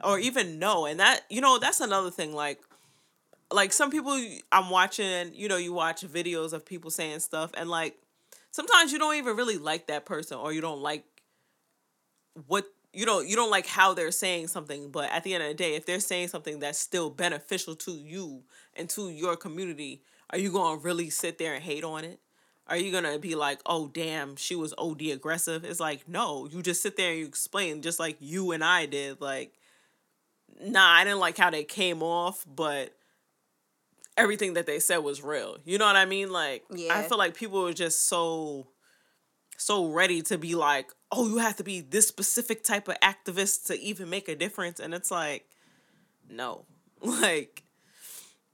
or 0.04 0.18
mm-hmm. 0.18 0.26
even 0.26 0.60
know. 0.60 0.86
And 0.86 1.00
that 1.00 1.22
you 1.30 1.42
know, 1.42 1.58
that's 1.58 1.82
another 1.82 2.12
thing. 2.12 2.34
Like 2.34 2.60
like 3.54 3.74
some 3.74 3.92
people 3.92 4.20
I'm 4.52 4.70
watching, 4.70 5.34
you 5.34 5.48
know, 5.48 5.58
you 5.58 5.74
watch 5.74 6.02
videos 6.02 6.54
of 6.54 6.66
people 6.66 6.92
saying 6.92 7.20
stuff 7.20 7.52
and 7.56 7.70
like 7.70 7.98
sometimes 8.52 8.92
you 8.92 9.00
don't 9.00 9.16
even 9.16 9.36
really 9.36 9.58
like 9.58 9.88
that 9.88 10.06
person 10.06 10.38
or 10.38 10.54
you 10.54 10.62
don't 10.62 10.82
like 10.82 11.04
what 12.48 12.66
you 12.94 13.06
don't 13.06 13.28
you 13.28 13.36
don't 13.36 13.52
like 13.52 13.68
how 13.68 13.94
they're 13.94 14.12
saying 14.12 14.48
something 14.48 14.90
but 14.90 15.12
at 15.12 15.24
the 15.24 15.34
end 15.34 15.44
of 15.44 15.50
the 15.50 15.56
day 15.56 15.76
if 15.76 15.86
they're 15.86 16.00
saying 16.00 16.28
something 16.28 16.60
that's 16.60 16.80
still 16.80 17.10
beneficial 17.10 17.76
to 17.76 17.92
you 17.92 18.44
and 18.76 18.90
to 18.90 19.10
your 19.10 19.36
community 19.36 20.02
are 20.32 20.38
you 20.40 20.52
going 20.52 20.78
to 20.78 20.84
really 20.84 21.10
sit 21.10 21.38
there 21.38 21.54
and 21.54 21.64
hate 21.64 21.84
on 21.84 22.04
it 22.04 22.20
are 22.68 22.78
you 22.78 22.92
gonna 22.92 23.20
be 23.20 23.36
like, 23.36 23.60
oh 23.66 23.90
damn, 23.90 24.36
she 24.36 24.56
was 24.56 24.74
OD 24.78 25.02
aggressive? 25.12 25.66
It's 25.66 25.80
like, 25.80 26.08
no, 26.08 26.48
you 26.50 26.62
just 26.62 26.82
sit 26.82 26.96
there 26.96 27.12
and 27.12 27.20
you 27.20 27.26
explain 27.26 27.82
just 27.82 28.00
like 28.00 28.18
you 28.20 28.52
and 28.52 28.64
I 28.64 28.86
did. 28.86 29.20
Like, 29.20 29.54
nah, 30.62 30.90
I 30.90 31.04
didn't 31.04 31.20
like 31.20 31.38
how 31.38 31.50
they 31.50 31.66
came 31.66 32.02
off, 32.02 32.46
but 32.48 32.96
everything 34.18 34.54
that 34.54 34.66
they 34.66 34.80
said 34.80 34.98
was 34.98 35.24
real. 35.24 35.58
You 35.66 35.78
know 35.78 35.86
what 35.86 35.96
I 35.96 36.06
mean? 36.06 36.32
Like, 36.32 36.64
yeah. 36.74 36.98
I 36.98 37.04
feel 37.04 37.18
like 37.18 37.36
people 37.36 37.64
were 37.64 37.74
just 37.74 38.08
so 38.08 38.68
so 39.58 39.88
ready 39.88 40.22
to 40.24 40.38
be 40.38 40.56
like, 40.56 40.92
oh, 41.12 41.28
you 41.28 41.38
have 41.38 41.56
to 41.58 41.64
be 41.64 41.82
this 41.82 42.08
specific 42.08 42.64
type 42.64 42.88
of 42.88 43.00
activist 43.02 43.68
to 43.68 43.80
even 43.80 44.10
make 44.10 44.28
a 44.28 44.36
difference. 44.36 44.80
And 44.80 44.94
it's 44.94 45.12
like, 45.12 45.46
no. 46.30 46.66
Like, 47.06 47.64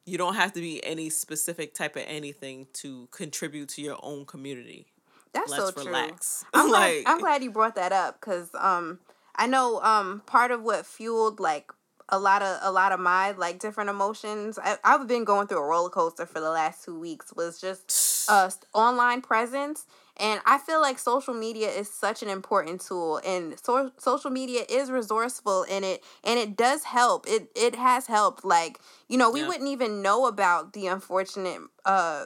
you 0.06 0.18
don't 0.18 0.34
have 0.34 0.54
to 0.54 0.60
be 0.60 0.84
any 0.84 1.12
specific 1.12 1.75
type 1.75 1.96
of 1.96 2.04
anything 2.08 2.66
to 2.74 3.08
contribute 3.12 3.70
to 3.70 3.82
your 3.84 4.00
own 4.01 4.25
community. 4.25 4.88
That's 5.34 5.51
Let's 5.51 5.75
so 5.75 5.84
relax. 5.86 6.46
true. 6.54 6.63
I'm, 6.63 6.72
like, 6.72 7.04
glad, 7.04 7.13
I'm 7.13 7.20
glad 7.20 7.44
you 7.44 7.51
brought 7.51 7.75
that 7.75 7.92
up 7.92 8.20
because 8.20 8.50
um 8.58 9.00
I 9.36 9.46
know 9.46 9.80
um 9.82 10.24
part 10.25 10.50
of 10.50 10.63
what 10.63 10.88
fueled 10.88 11.39
like 11.39 11.72
a 12.10 12.20
lot 12.20 12.42
of 12.42 12.60
a 12.62 12.72
lot 12.72 12.92
of 12.92 13.00
my 13.00 13.32
like 13.32 13.60
different 13.60 13.89
emotions. 13.89 14.60
I, 14.62 14.78
I've 14.84 15.08
been 15.08 15.24
going 15.24 15.48
through 15.48 15.60
a 15.60 15.68
roller 15.68 15.89
coaster 15.89 16.25
for 16.25 16.39
the 16.39 16.50
last 16.50 16.84
two 16.84 17.00
weeks. 17.00 17.34
Was 17.36 17.62
just 17.62 18.30
uh 18.30 18.50
online 18.74 19.22
presence, 19.22 19.86
and 20.18 20.42
I 20.46 20.58
feel 20.58 20.82
like 20.82 21.00
social 21.00 21.34
media 21.34 21.70
is 21.70 21.89
such 21.89 22.24
an 22.24 22.30
important 22.30 22.82
tool, 22.82 23.22
and 23.25 23.56
so 23.62 23.92
social 23.98 24.32
media 24.32 24.63
is 24.68 24.92
resourceful 24.92 25.63
in 25.63 25.84
it, 25.84 26.04
and 26.24 26.39
it 26.39 26.58
does 26.58 26.84
help. 26.84 27.25
It 27.28 27.50
it 27.56 27.75
has 27.75 28.08
helped. 28.08 28.44
Like 28.44 28.80
you 29.08 29.18
know, 29.18 29.32
we 29.32 29.42
yeah. 29.42 29.48
wouldn't 29.48 29.70
even 29.70 30.01
know 30.01 30.25
about 30.25 30.74
the 30.74 30.88
unfortunate 30.88 31.62
uh 31.86 32.25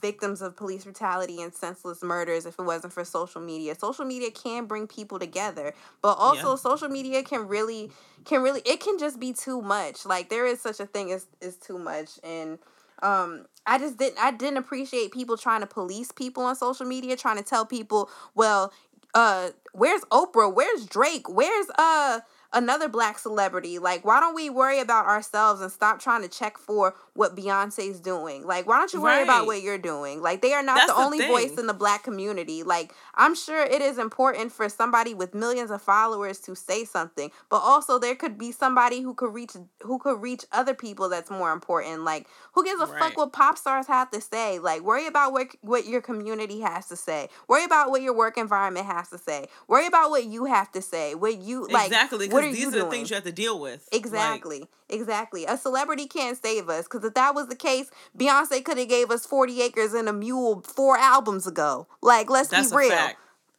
victims 0.00 0.42
of 0.42 0.56
police 0.56 0.84
brutality 0.84 1.40
and 1.40 1.54
senseless 1.54 2.02
murders 2.02 2.44
if 2.46 2.58
it 2.58 2.62
wasn't 2.62 2.92
for 2.92 3.04
social 3.04 3.40
media. 3.40 3.74
Social 3.74 4.04
media 4.04 4.30
can 4.30 4.66
bring 4.66 4.86
people 4.86 5.18
together, 5.18 5.74
but 6.02 6.14
also 6.18 6.50
yeah. 6.50 6.56
social 6.56 6.88
media 6.88 7.22
can 7.22 7.48
really 7.48 7.90
can 8.24 8.42
really 8.42 8.60
it 8.66 8.80
can 8.80 8.98
just 8.98 9.18
be 9.18 9.32
too 9.32 9.62
much. 9.62 10.04
Like 10.04 10.28
there 10.28 10.46
is 10.46 10.60
such 10.60 10.80
a 10.80 10.86
thing 10.86 11.12
as 11.12 11.26
is 11.40 11.56
too 11.56 11.78
much 11.78 12.18
and 12.22 12.58
um 13.02 13.46
I 13.66 13.78
just 13.78 13.96
didn't 13.96 14.18
I 14.18 14.30
didn't 14.32 14.58
appreciate 14.58 15.12
people 15.12 15.36
trying 15.36 15.60
to 15.60 15.66
police 15.66 16.12
people 16.12 16.44
on 16.44 16.56
social 16.56 16.86
media, 16.86 17.16
trying 17.16 17.38
to 17.38 17.44
tell 17.44 17.64
people, 17.64 18.10
well, 18.34 18.72
uh 19.14 19.50
where's 19.72 20.02
Oprah? 20.12 20.52
Where's 20.52 20.84
Drake? 20.84 21.28
Where's 21.28 21.66
uh 21.78 22.20
another 22.52 22.88
black 22.88 23.18
celebrity. 23.18 23.78
Like, 23.78 24.04
why 24.04 24.20
don't 24.20 24.34
we 24.34 24.50
worry 24.50 24.80
about 24.80 25.06
ourselves 25.06 25.60
and 25.60 25.70
stop 25.70 26.00
trying 26.00 26.22
to 26.22 26.28
check 26.28 26.58
for 26.58 26.94
what 27.14 27.36
Beyonce's 27.36 28.00
doing? 28.00 28.46
Like, 28.46 28.66
why 28.66 28.78
don't 28.78 28.92
you 28.92 29.00
worry 29.00 29.18
right. 29.18 29.22
about 29.24 29.46
what 29.46 29.62
you're 29.62 29.78
doing? 29.78 30.20
Like, 30.22 30.42
they 30.42 30.52
are 30.52 30.62
not 30.62 30.76
That's 30.76 30.92
the 30.92 30.98
only 30.98 31.26
voice 31.26 31.58
in 31.58 31.66
the 31.66 31.74
black 31.74 32.02
community. 32.02 32.62
Like, 32.62 32.94
I'm 33.20 33.34
sure 33.34 33.60
it 33.60 33.82
is 33.82 33.98
important 33.98 34.50
for 34.50 34.70
somebody 34.70 35.12
with 35.12 35.34
millions 35.34 35.70
of 35.70 35.82
followers 35.82 36.38
to 36.40 36.56
say 36.56 36.86
something, 36.86 37.30
but 37.50 37.58
also 37.58 37.98
there 37.98 38.14
could 38.14 38.38
be 38.38 38.50
somebody 38.50 39.02
who 39.02 39.12
could 39.12 39.34
reach 39.34 39.52
who 39.82 39.98
could 39.98 40.22
reach 40.22 40.46
other 40.52 40.72
people 40.72 41.10
that's 41.10 41.30
more 41.30 41.52
important. 41.52 42.02
Like, 42.02 42.26
who 42.54 42.64
gives 42.64 42.80
a 42.80 42.86
right. 42.86 42.98
fuck 42.98 43.18
what 43.18 43.34
pop 43.34 43.58
stars 43.58 43.86
have 43.88 44.10
to 44.12 44.22
say? 44.22 44.58
Like, 44.58 44.80
worry 44.80 45.06
about 45.06 45.34
what 45.34 45.48
what 45.60 45.84
your 45.86 46.00
community 46.00 46.60
has 46.60 46.86
to 46.88 46.96
say. 46.96 47.28
Worry 47.46 47.64
about 47.64 47.90
what 47.90 48.00
your 48.00 48.16
work 48.16 48.38
environment 48.38 48.86
has 48.86 49.10
to 49.10 49.18
say. 49.18 49.48
Worry 49.68 49.86
about 49.86 50.08
what 50.08 50.24
you 50.24 50.46
have 50.46 50.72
to 50.72 50.80
say. 50.80 51.14
What 51.14 51.36
you 51.42 51.68
like 51.68 51.88
exactly 51.88 52.26
because 52.26 52.54
these 52.56 52.74
are 52.74 52.84
the 52.84 52.90
things 52.90 53.10
you 53.10 53.16
have 53.16 53.24
to 53.24 53.32
deal 53.32 53.60
with. 53.60 53.86
Exactly. 53.92 54.60
Like, 54.60 54.68
exactly. 54.90 55.44
A 55.46 55.56
celebrity 55.56 56.06
can't 56.06 56.40
save 56.40 56.68
us 56.68 56.84
because 56.84 57.04
if 57.04 57.14
that 57.14 57.34
was 57.34 57.48
the 57.48 57.56
case, 57.56 57.90
Beyonce 58.16 58.64
could 58.64 58.78
have 58.78 58.88
gave 58.88 59.10
us 59.10 59.26
40 59.26 59.62
acres 59.62 59.94
and 59.94 60.08
a 60.08 60.12
mule 60.12 60.62
four 60.62 60.96
albums 60.96 61.46
ago. 61.46 61.86
Like, 62.02 62.30
let's 62.30 62.50
be 62.50 62.76
real. 62.76 62.90
Like, 62.90 63.16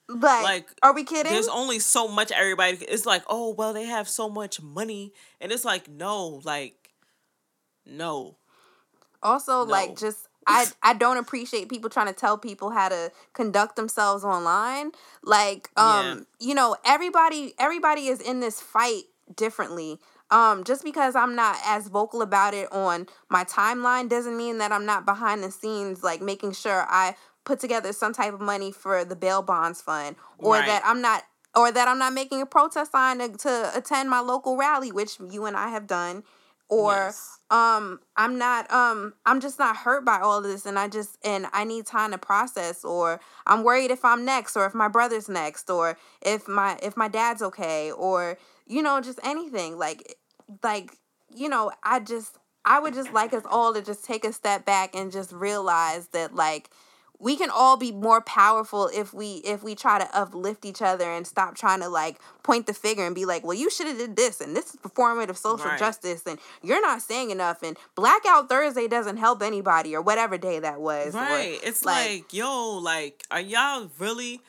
like, 0.09 0.69
are 0.83 0.93
we 0.93 1.03
kidding? 1.03 1.31
There's 1.31 1.47
only 1.47 1.79
so 1.79 2.07
much 2.07 2.31
everybody. 2.31 2.77
It's 2.81 3.05
like, 3.05 3.23
oh 3.27 3.53
well, 3.57 3.73
they 3.73 3.85
have 3.85 4.09
so 4.09 4.29
much 4.29 4.61
money, 4.61 5.13
and 5.39 5.53
it's 5.53 5.63
like, 5.63 5.88
no, 5.88 6.41
like, 6.43 6.91
no. 7.85 8.35
Also, 9.23 9.63
no. 9.63 9.71
like, 9.71 9.97
just 9.97 10.27
I 10.47 10.65
I 10.81 10.93
don't 10.93 11.17
appreciate 11.17 11.69
people 11.69 11.89
trying 11.89 12.07
to 12.07 12.13
tell 12.13 12.38
people 12.38 12.71
how 12.71 12.89
to 12.89 13.11
conduct 13.33 13.75
themselves 13.75 14.23
online. 14.23 14.91
Like 15.23 15.69
um 15.77 16.27
yeah. 16.39 16.47
you 16.47 16.55
know, 16.55 16.75
everybody 16.85 17.53
everybody 17.59 18.07
is 18.07 18.19
in 18.19 18.39
this 18.39 18.59
fight 18.59 19.03
differently. 19.35 20.00
Um 20.31 20.63
just 20.63 20.83
because 20.83 21.15
I'm 21.15 21.35
not 21.35 21.57
as 21.65 21.88
vocal 21.88 22.21
about 22.21 22.53
it 22.53 22.71
on 22.71 23.07
my 23.29 23.43
timeline 23.43 24.09
doesn't 24.09 24.38
mean 24.38 24.57
that 24.59 24.71
I'm 24.71 24.85
not 24.85 25.05
behind 25.05 25.43
the 25.43 25.51
scenes 25.51 26.03
like 26.03 26.21
making 26.21 26.53
sure 26.53 26.85
I 26.89 27.15
put 27.43 27.59
together 27.59 27.91
some 27.93 28.13
type 28.13 28.33
of 28.33 28.41
money 28.41 28.71
for 28.71 29.03
the 29.03 29.15
bail 29.15 29.41
bonds 29.41 29.81
fund 29.81 30.15
or 30.38 30.53
right. 30.53 30.65
that 30.65 30.81
I'm 30.85 31.01
not 31.01 31.23
or 31.55 31.71
that 31.71 31.88
I'm 31.88 32.00
not 32.00 32.13
making 32.13 32.41
a 32.41 32.45
protest 32.45 32.93
sign 32.93 33.19
to, 33.19 33.29
to 33.29 33.71
attend 33.75 34.09
my 34.09 34.19
local 34.19 34.57
rally 34.57 34.91
which 34.91 35.17
you 35.19 35.45
and 35.45 35.57
I 35.57 35.69
have 35.69 35.88
done 35.88 36.23
or 36.71 36.93
yes. 36.93 37.39
um 37.51 38.00
i'm 38.15 38.38
not 38.38 38.71
um 38.71 39.13
i'm 39.25 39.41
just 39.41 39.59
not 39.59 39.75
hurt 39.75 40.05
by 40.05 40.19
all 40.19 40.38
of 40.38 40.43
this 40.45 40.65
and 40.65 40.79
i 40.79 40.88
just 40.88 41.17
and 41.23 41.45
i 41.51 41.63
need 41.65 41.85
time 41.85 42.11
to 42.11 42.17
process 42.17 42.83
or 42.83 43.19
i'm 43.45 43.63
worried 43.63 43.91
if 43.91 44.03
i'm 44.05 44.23
next 44.23 44.55
or 44.55 44.65
if 44.65 44.73
my 44.73 44.88
brother's 44.88 45.27
next 45.27 45.69
or 45.69 45.97
if 46.21 46.47
my 46.47 46.79
if 46.81 46.95
my 46.95 47.09
dad's 47.09 47.41
okay 47.41 47.91
or 47.91 48.38
you 48.65 48.81
know 48.81 49.01
just 49.01 49.19
anything 49.21 49.77
like 49.77 50.15
like 50.63 50.98
you 51.34 51.50
know 51.50 51.72
i 51.84 52.00
just 52.00 52.38
i 52.65 52.79
would 52.79 52.93
just 52.93 53.13
like 53.13 53.34
us 53.34 53.43
all 53.50 53.74
to 53.74 53.81
just 53.81 54.03
take 54.03 54.25
a 54.25 54.34
step 54.34 54.65
back 54.65 54.96
and 54.96 55.12
just 55.12 55.31
realize 55.31 56.08
that 56.08 56.36
like 56.36 56.70
we 57.22 57.38
can 57.38 57.51
all 57.51 57.77
be 57.77 57.91
more 57.91 58.20
powerful 58.20 58.89
if 58.93 59.13
we 59.13 59.36
if 59.46 59.62
we 59.62 59.75
try 59.75 60.00
to 60.00 60.17
uplift 60.17 60.65
each 60.65 60.81
other 60.81 61.10
and 61.12 61.27
stop 61.27 61.55
trying 61.55 61.79
to 61.79 61.88
like 61.88 62.20
point 62.41 62.65
the 62.65 62.74
finger 62.74 63.05
and 63.05 63.13
be 63.13 63.25
like 63.25 63.43
well 63.43 63.55
you 63.55 63.70
should 63.70 63.88
have 63.88 63.98
did 63.98 64.15
this 64.15 64.41
and 64.41 64.55
this 64.55 64.74
is 64.74 64.75
performative 64.77 65.38
social 65.38 65.67
right. 65.67 65.79
justice 65.79 66.24
and 66.25 66.39
you're 66.63 66.81
not 66.81 67.01
saying 67.01 67.29
enough 67.29 67.62
and 67.62 67.77
blackout 67.96 68.50
thursday 68.50 68.88
doesn't 68.88 69.17
help 69.17 69.41
anybody 69.41 69.96
or 69.96 70.01
whatever 70.01 70.38
day 70.38 70.60
that 70.60 70.81
was 70.81 71.13
right 71.13 71.60
or, 71.63 71.67
it's 71.67 71.86
like, 71.86 72.10
like 72.10 72.34
yo 72.34 72.79
like 72.81 73.24
are 73.29 73.39
y'all 73.39 73.89
really 74.00 74.41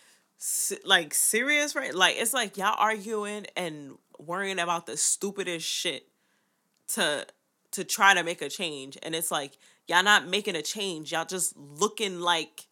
like 0.85 1.15
serious 1.15 1.77
right 1.77 1.95
like 1.95 2.17
it's 2.19 2.33
like 2.33 2.57
y'all 2.57 2.75
arguing 2.79 3.47
and 3.55 3.93
worrying 4.19 4.59
about 4.59 4.87
the 4.87 4.97
stupidest 4.97 5.67
shit 5.67 6.09
to 6.89 7.27
to 7.73 7.85
try 7.85 8.13
to 8.13 8.23
make 8.23 8.43
a 8.43 8.49
change 8.51 8.99
and 9.03 9.15
it's 9.15 9.31
like 9.31 9.57
y'all 9.89 10.03
not 10.03 10.29
making 10.29 10.57
a 10.57 10.63
change. 10.63 11.13
Y'all 11.13 11.25
just 11.25 11.57
looking 11.57 12.21
like 12.21 12.67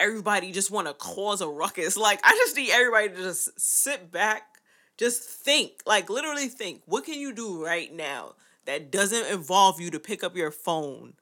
everybody 0.00 0.52
just 0.52 0.70
want 0.70 0.86
to 0.88 0.94
cause 0.94 1.40
a 1.40 1.48
ruckus. 1.48 1.96
Like 1.96 2.20
I 2.24 2.32
just 2.32 2.56
need 2.56 2.70
everybody 2.70 3.08
to 3.08 3.14
just 3.14 3.58
sit 3.60 4.10
back, 4.10 4.42
just 4.98 5.22
think, 5.22 5.82
like 5.86 6.10
literally 6.10 6.48
think. 6.48 6.82
What 6.86 7.04
can 7.04 7.18
you 7.18 7.32
do 7.32 7.64
right 7.64 7.92
now 7.92 8.34
that 8.64 8.90
doesn't 8.90 9.26
involve 9.32 9.80
you 9.80 9.90
to 9.90 10.00
pick 10.00 10.24
up 10.24 10.36
your 10.36 10.50
phone 10.50 11.14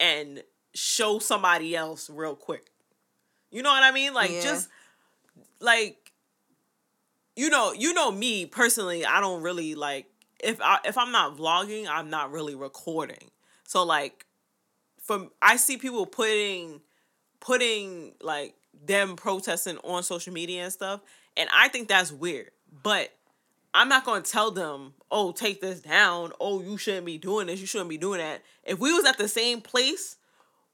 and 0.00 0.42
show 0.74 1.18
somebody 1.18 1.76
else 1.76 2.08
real 2.08 2.36
quick? 2.36 2.66
You 3.50 3.62
know 3.62 3.70
what 3.70 3.82
I 3.82 3.90
mean? 3.90 4.14
Like 4.14 4.30
yeah. 4.30 4.42
just 4.42 4.68
like 5.60 6.01
you 7.36 7.50
know, 7.50 7.72
you 7.72 7.94
know 7.94 8.10
me 8.10 8.46
personally, 8.46 9.04
I 9.04 9.20
don't 9.20 9.42
really 9.42 9.74
like 9.74 10.06
if 10.42 10.60
I 10.60 10.78
if 10.84 10.98
I'm 10.98 11.12
not 11.12 11.36
vlogging, 11.36 11.86
I'm 11.88 12.10
not 12.10 12.32
really 12.32 12.54
recording. 12.54 13.30
So 13.64 13.84
like 13.84 14.26
from 15.02 15.30
I 15.40 15.56
see 15.56 15.76
people 15.76 16.06
putting 16.06 16.80
putting 17.40 18.14
like 18.20 18.54
them 18.84 19.16
protesting 19.16 19.78
on 19.78 20.02
social 20.02 20.32
media 20.32 20.64
and 20.64 20.72
stuff, 20.72 21.00
and 21.36 21.48
I 21.54 21.68
think 21.68 21.88
that's 21.88 22.12
weird. 22.12 22.50
But 22.82 23.10
I'm 23.74 23.88
not 23.88 24.04
gonna 24.04 24.22
tell 24.22 24.50
them, 24.50 24.94
oh, 25.10 25.32
take 25.32 25.60
this 25.60 25.80
down. 25.80 26.32
Oh, 26.40 26.60
you 26.60 26.76
shouldn't 26.76 27.06
be 27.06 27.18
doing 27.18 27.46
this. 27.46 27.60
You 27.60 27.66
shouldn't 27.66 27.90
be 27.90 27.98
doing 27.98 28.18
that. 28.18 28.42
If 28.64 28.78
we 28.78 28.92
was 28.92 29.04
at 29.04 29.18
the 29.18 29.28
same 29.28 29.60
place, 29.60 30.16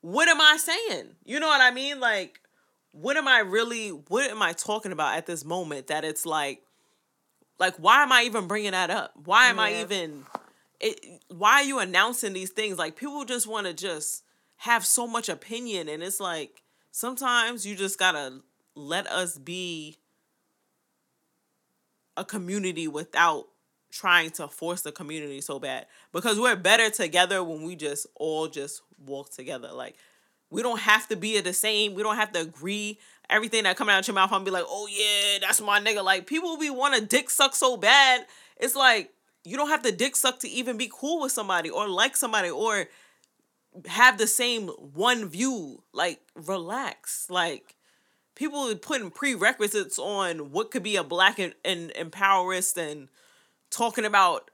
what 0.01 0.29
am 0.29 0.41
I 0.41 0.57
saying? 0.57 1.11
You 1.25 1.41
know 1.41 1.49
what 1.49 1.61
I 1.61 1.71
mean? 1.71 2.01
Like, 2.01 2.41
what 3.01 3.17
am 3.17 3.29
I 3.29 3.41
really? 3.41 3.91
What 3.91 4.31
am 4.31 4.43
I 4.43 4.53
talking 4.53 4.93
about 4.93 5.17
at 5.17 5.27
this 5.27 5.45
moment? 5.45 5.89
That 5.89 6.05
it's 6.05 6.27
like, 6.27 6.63
like, 7.59 7.77
why 7.77 8.03
am 8.03 8.13
I 8.13 8.23
even 8.25 8.47
bringing 8.47 8.73
that 8.73 8.91
up? 8.91 9.13
Why 9.25 9.47
am 9.47 9.57
yeah. 9.57 9.63
I 9.63 9.81
even? 9.83 10.25
it 10.81 11.23
why 11.29 11.55
are 11.55 11.63
you 11.63 11.79
announcing 11.79 12.33
these 12.33 12.51
things? 12.51 12.79
Like 12.79 12.97
people 12.97 13.25
just 13.25 13.47
want 13.47 13.67
to 13.67 13.75
just 13.75 14.25
have 14.57 14.85
so 14.85 15.07
much 15.07 15.29
opinion 15.29 15.89
and 15.89 16.03
it's 16.03 16.21
like 16.21 16.63
sometimes 16.91 17.67
you 17.67 17.77
just 17.77 17.99
got 17.99 18.13
to 18.13 18.41
let 18.75 19.07
us 19.07 19.39
be 19.39 19.97
a 22.17 22.25
community 22.25 22.89
without 22.89 23.47
trying 23.91 24.31
to 24.31 24.49
force 24.49 24.83
the 24.83 24.93
community 24.93 25.41
so 25.41 25.59
bad 25.59 25.87
because 26.13 26.39
we're 26.39 26.57
better 26.57 26.91
together 26.91 27.43
when 27.43 27.63
we 27.63 27.77
just 27.77 28.07
all 28.17 28.49
just 28.49 28.83
walk 29.07 29.31
together 29.31 29.71
like 29.73 29.95
we 30.51 30.63
don't 30.63 30.81
have 30.81 31.09
to 31.09 31.17
be 31.17 31.41
the 31.41 31.53
same 31.53 31.95
we 31.95 32.03
don't 32.03 32.17
have 32.17 32.33
to 32.33 32.41
agree 32.41 32.99
everything 33.31 33.65
that 33.65 33.77
coming 33.77 33.95
out 33.95 34.07
your 34.07 34.15
mouth 34.15 34.33
and 34.33 34.45
be 34.45 34.51
like 34.51 34.65
oh 34.67 34.89
yeah 34.91 35.39
that's 35.41 35.61
my 35.61 35.81
nigga 35.81 36.03
like 36.03 36.27
people 36.27 36.57
be 36.57 36.71
want 36.71 36.95
to 36.95 37.05
dick 37.05 37.29
suck 37.31 37.55
so 37.55 37.77
bad 37.77 38.25
it's 38.57 38.75
like 38.75 39.13
you 39.45 39.57
don't 39.57 39.69
have 39.69 39.83
to 39.83 39.93
dick 39.93 40.17
suck 40.17 40.39
to 40.41 40.49
even 40.49 40.77
be 40.77 40.91
cool 40.93 41.21
with 41.21 41.33
somebody 41.33 41.71
or 41.71 41.89
like 41.89 42.17
somebody 42.17 42.51
or 42.51 42.89
have 43.87 44.19
the 44.19 44.27
same 44.27 44.69
one 44.69 45.29
view. 45.29 45.83
Like, 45.93 46.21
relax. 46.35 47.29
Like, 47.31 47.77
people 48.35 48.75
putting 48.77 49.11
prerequisites 49.11 49.99
on 49.99 50.53
what 50.53 50.71
could 50.71 50.83
be 50.83 50.97
a 50.97 51.05
black 51.05 51.39
and, 51.39 51.55
and 51.65 51.93
empowerist 51.95 52.77
and 52.77 53.09
talking 53.71 54.05
about 54.05 54.51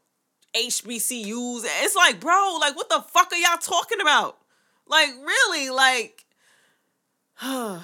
HBCUs. 0.57 1.63
It's 1.83 1.97
like, 1.97 2.21
bro, 2.21 2.59
like, 2.61 2.77
what 2.77 2.89
the 2.89 3.05
fuck 3.09 3.33
are 3.33 3.39
y'all 3.39 3.59
talking 3.59 4.01
about? 4.01 4.39
Like, 4.87 5.11
really? 5.25 5.71
Like, 5.71 6.25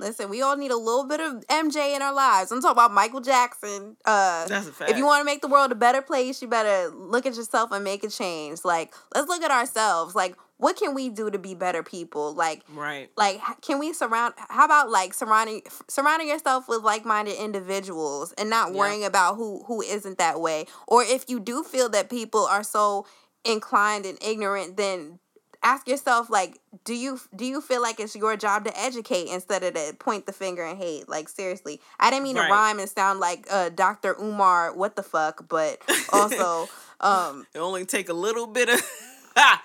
Listen, 0.00 0.30
we 0.30 0.42
all 0.42 0.56
need 0.56 0.70
a 0.70 0.76
little 0.76 1.04
bit 1.04 1.18
of 1.18 1.44
MJ 1.48 1.96
in 1.96 2.02
our 2.02 2.14
lives. 2.14 2.52
I'm 2.52 2.60
talking 2.60 2.72
about 2.72 2.92
Michael 2.92 3.20
Jackson. 3.20 3.96
Uh, 4.04 4.46
That's 4.46 4.68
a 4.68 4.72
fact. 4.72 4.92
If 4.92 4.96
you 4.96 5.04
want 5.04 5.22
to 5.22 5.24
make 5.24 5.42
the 5.42 5.48
world 5.48 5.72
a 5.72 5.74
better 5.74 6.02
place, 6.02 6.40
you 6.40 6.46
better 6.46 6.88
look 6.94 7.26
at 7.26 7.34
yourself 7.34 7.72
and 7.72 7.82
make 7.82 8.04
a 8.04 8.08
change. 8.08 8.60
Like, 8.64 8.94
let's 9.12 9.26
look 9.26 9.42
at 9.42 9.50
ourselves. 9.50 10.14
Like, 10.14 10.36
what 10.58 10.76
can 10.76 10.94
we 10.94 11.08
do 11.08 11.30
to 11.30 11.38
be 11.38 11.54
better 11.54 11.84
people 11.84 12.34
like 12.34 12.62
right 12.74 13.10
like 13.16 13.40
can 13.62 13.78
we 13.78 13.92
surround 13.92 14.34
how 14.48 14.64
about 14.64 14.90
like 14.90 15.14
surrounding 15.14 15.62
surrounding 15.88 16.26
yourself 16.26 16.68
with 16.68 16.82
like-minded 16.82 17.36
individuals 17.40 18.34
and 18.36 18.50
not 18.50 18.72
worrying 18.72 19.02
yep. 19.02 19.10
about 19.10 19.36
who 19.36 19.62
who 19.66 19.80
isn't 19.80 20.18
that 20.18 20.40
way 20.40 20.66
or 20.88 21.04
if 21.04 21.24
you 21.28 21.38
do 21.38 21.62
feel 21.62 21.88
that 21.88 22.10
people 22.10 22.44
are 22.44 22.64
so 22.64 23.06
inclined 23.44 24.04
and 24.04 24.18
ignorant 24.20 24.76
then 24.76 25.20
ask 25.62 25.88
yourself 25.88 26.30
like 26.30 26.60
do 26.84 26.94
you 26.94 27.20
do 27.34 27.44
you 27.44 27.60
feel 27.60 27.82
like 27.82 27.98
it's 27.98 28.14
your 28.14 28.36
job 28.36 28.64
to 28.64 28.80
educate 28.80 29.28
instead 29.28 29.62
of 29.62 29.74
to 29.74 29.94
point 29.98 30.26
the 30.26 30.32
finger 30.32 30.64
and 30.64 30.78
hate 30.78 31.08
like 31.08 31.28
seriously 31.28 31.80
i 31.98 32.10
didn't 32.10 32.22
mean 32.22 32.36
right. 32.36 32.46
to 32.46 32.52
rhyme 32.52 32.78
and 32.78 32.88
sound 32.88 33.18
like 33.18 33.46
uh, 33.50 33.68
dr 33.70 34.16
umar 34.20 34.72
what 34.74 34.94
the 34.96 35.02
fuck 35.02 35.48
but 35.48 35.78
also 36.12 36.68
um 37.00 37.46
it 37.54 37.58
only 37.58 37.84
take 37.84 38.08
a 38.08 38.14
little 38.14 38.46
bit 38.46 38.68
of 38.68 38.80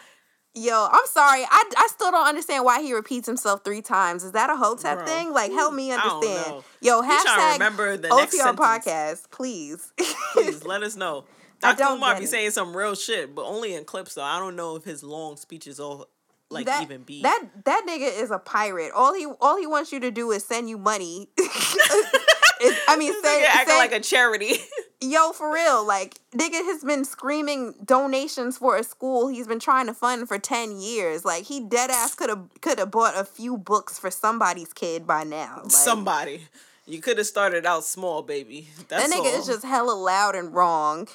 Yo, 0.55 0.87
I'm 0.91 1.05
sorry. 1.07 1.43
I, 1.49 1.63
I 1.77 1.87
still 1.89 2.11
don't 2.11 2.27
understand 2.27 2.63
why 2.63 2.79
he 2.79 2.93
repeats 2.93 3.25
himself 3.25 3.63
three 3.63 3.81
times. 3.81 4.23
Is 4.23 4.33
that 4.33 4.51
a 4.51 4.55
Hotep 4.57 4.99
Bro, 4.99 5.05
thing? 5.07 5.33
Like, 5.33 5.51
help 5.51 5.73
me 5.73 5.91
understand. 5.91 6.63
Yo, 6.79 7.01
hashtag 7.01 7.53
remember 7.53 7.97
the 7.97 8.09
OTR 8.09 8.55
podcast, 8.55 9.31
please. 9.31 9.91
please 10.33 10.63
let 10.63 10.83
us 10.83 10.95
know. 10.95 11.25
Dr. 11.63 11.83
Umar 11.93 12.19
be 12.19 12.25
saying 12.25 12.51
some 12.51 12.75
real 12.75 12.95
shit, 12.95 13.33
but 13.33 13.45
only 13.45 13.73
in 13.73 13.85
clips 13.85 14.15
though. 14.15 14.23
I 14.23 14.39
don't 14.39 14.55
know 14.55 14.75
if 14.75 14.83
his 14.83 15.03
long 15.03 15.37
speeches 15.37 15.79
all 15.79 16.07
like 16.49 16.65
that, 16.67 16.83
even 16.83 17.03
be. 17.03 17.21
That 17.21 17.43
that 17.65 17.85
nigga 17.87 18.21
is 18.21 18.31
a 18.31 18.39
pirate. 18.39 18.91
All 18.93 19.13
he 19.13 19.25
all 19.41 19.57
he 19.57 19.67
wants 19.67 19.91
you 19.91 19.99
to 20.01 20.11
do 20.11 20.31
is 20.31 20.45
send 20.45 20.69
you 20.69 20.77
money. 20.77 21.29
I 21.39 22.95
mean, 22.97 23.13
say, 23.21 23.45
acting 23.45 23.75
like 23.75 23.91
a 23.91 23.99
charity. 23.99 24.57
yo, 25.01 25.31
for 25.31 25.53
real, 25.53 25.85
like 25.85 26.19
nigga 26.35 26.63
has 26.65 26.83
been 26.83 27.03
screaming 27.05 27.73
donations 27.83 28.57
for 28.57 28.77
a 28.77 28.83
school 28.83 29.27
he's 29.27 29.47
been 29.47 29.59
trying 29.59 29.87
to 29.87 29.93
fund 29.93 30.27
for 30.27 30.37
ten 30.37 30.79
years. 30.79 31.25
Like 31.25 31.45
he 31.45 31.59
dead 31.59 31.89
ass 31.89 32.15
could 32.15 32.29
have 32.29 32.47
could 32.61 32.79
have 32.79 32.91
bought 32.91 33.17
a 33.17 33.25
few 33.25 33.57
books 33.57 33.99
for 33.99 34.11
somebody's 34.11 34.73
kid 34.73 35.05
by 35.07 35.23
now. 35.23 35.61
Like, 35.63 35.71
Somebody. 35.71 36.41
You 36.85 36.99
could 36.99 37.17
have 37.17 37.27
started 37.27 37.65
out 37.65 37.85
small, 37.85 38.23
baby. 38.23 38.67
That's 38.89 39.07
that 39.07 39.15
nigga 39.15 39.31
all. 39.31 39.39
is 39.39 39.47
just 39.47 39.63
hella 39.63 39.93
loud 39.93 40.35
and 40.35 40.53
wrong. 40.53 41.07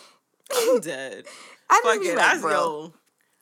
I'm 0.55 0.81
dead. 0.81 1.25
I 1.71 1.81
just 1.85 2.00
be 2.00 2.14
like, 2.14 2.40
bro. 2.40 2.50
Yo, 2.50 2.93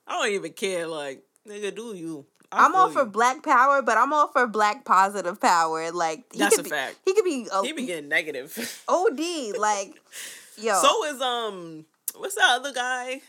I 0.06 0.12
don't 0.12 0.34
even 0.34 0.52
care. 0.52 0.86
Like, 0.86 1.22
nigga, 1.48 1.74
do 1.74 1.94
you? 1.94 2.26
I 2.52 2.64
am 2.64 2.74
all 2.74 2.90
for 2.90 3.04
black 3.04 3.42
power, 3.42 3.82
but 3.82 3.98
I'm 3.98 4.12
all 4.12 4.28
for 4.28 4.46
black 4.46 4.84
positive 4.84 5.40
power. 5.40 5.90
Like 5.90 6.24
he 6.32 6.38
that's 6.38 6.56
could 6.56 6.66
a 6.66 6.68
be, 6.68 6.70
fact. 6.70 6.96
He 7.04 7.14
could 7.14 7.24
be. 7.24 7.48
Oh, 7.52 7.62
he 7.62 7.72
be 7.72 7.86
getting 7.86 8.08
negative. 8.08 8.84
Od 8.88 9.20
like, 9.58 10.00
yo. 10.56 10.80
So 10.80 11.04
is 11.06 11.20
um, 11.20 11.84
what's 12.16 12.36
that 12.36 12.60
other 12.60 12.72
guy? 12.72 13.20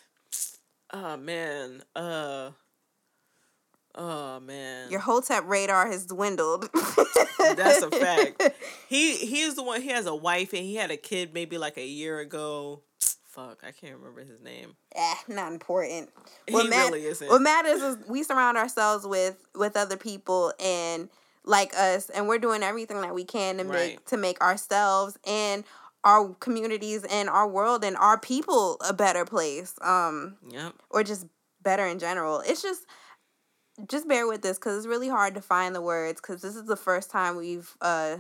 Oh 0.94 1.18
man, 1.18 1.84
uh. 1.96 2.52
Oh 3.96 4.40
man. 4.40 4.92
Your 4.92 5.00
Hotep 5.00 5.48
radar 5.48 5.88
has 5.88 6.06
dwindled. 6.06 6.70
That's 7.40 7.82
a 7.82 7.90
fact. 7.90 8.44
He 8.88 9.18
he's 9.18 9.56
the 9.56 9.64
one 9.64 9.82
he 9.82 9.90
has 9.90 10.06
a 10.06 10.16
wife 10.16 10.54
and 10.54 10.64
he 10.64 10.76
had 10.76 10.92
a 10.92 10.98
kid 10.98 11.34
maybe 11.34 11.58
like 11.58 11.78
a 11.78 11.86
year 11.86 12.20
ago 12.20 12.84
fuck, 13.38 13.64
I 13.64 13.72
can't 13.72 13.98
remember 13.98 14.26
his 14.26 14.42
name. 14.42 14.76
Eh, 14.96 15.14
not 15.28 15.52
important. 15.52 16.10
What 16.50 16.64
he 16.64 16.70
mat- 16.70 16.90
really 16.90 17.06
isn't. 17.06 17.30
What 17.30 17.42
matters 17.42 17.82
is 17.82 17.98
we 18.08 18.24
surround 18.24 18.58
ourselves 18.58 19.06
with 19.06 19.38
with 19.56 19.78
other 19.78 19.98
people 19.98 20.54
and 20.60 21.10
like 21.46 21.74
us, 21.76 22.10
and 22.10 22.28
we're 22.28 22.40
doing 22.40 22.64
everything 22.64 23.00
that 23.02 23.14
we 23.14 23.24
can 23.24 23.58
to 23.58 23.64
right. 23.64 23.74
make 23.74 24.06
to 24.08 24.18
make 24.18 24.42
ourselves 24.42 25.18
and 25.26 25.64
our 26.04 26.34
communities 26.40 27.04
and 27.04 27.30
our 27.30 27.48
world 27.48 27.84
and 27.84 27.96
our 27.98 28.20
people 28.20 28.78
a 28.88 28.94
better 28.94 29.26
place. 29.26 29.76
Um, 29.82 30.38
yep. 30.50 30.74
Or 30.90 31.04
just 31.04 31.28
better 31.62 31.86
in 31.86 32.00
general. 32.00 32.42
It's 32.46 32.62
just 32.62 32.86
just 33.88 34.08
bear 34.08 34.28
with 34.28 34.42
this 34.42 34.58
because 34.58 34.78
it's 34.78 34.88
really 34.88 35.10
hard 35.10 35.36
to 35.36 35.42
find 35.42 35.76
the 35.76 35.82
words 35.82 36.20
because 36.20 36.42
this 36.42 36.56
is 36.56 36.66
the 36.66 36.76
first 36.76 37.12
time 37.12 37.36
we've 37.36 37.76
uh 37.82 38.18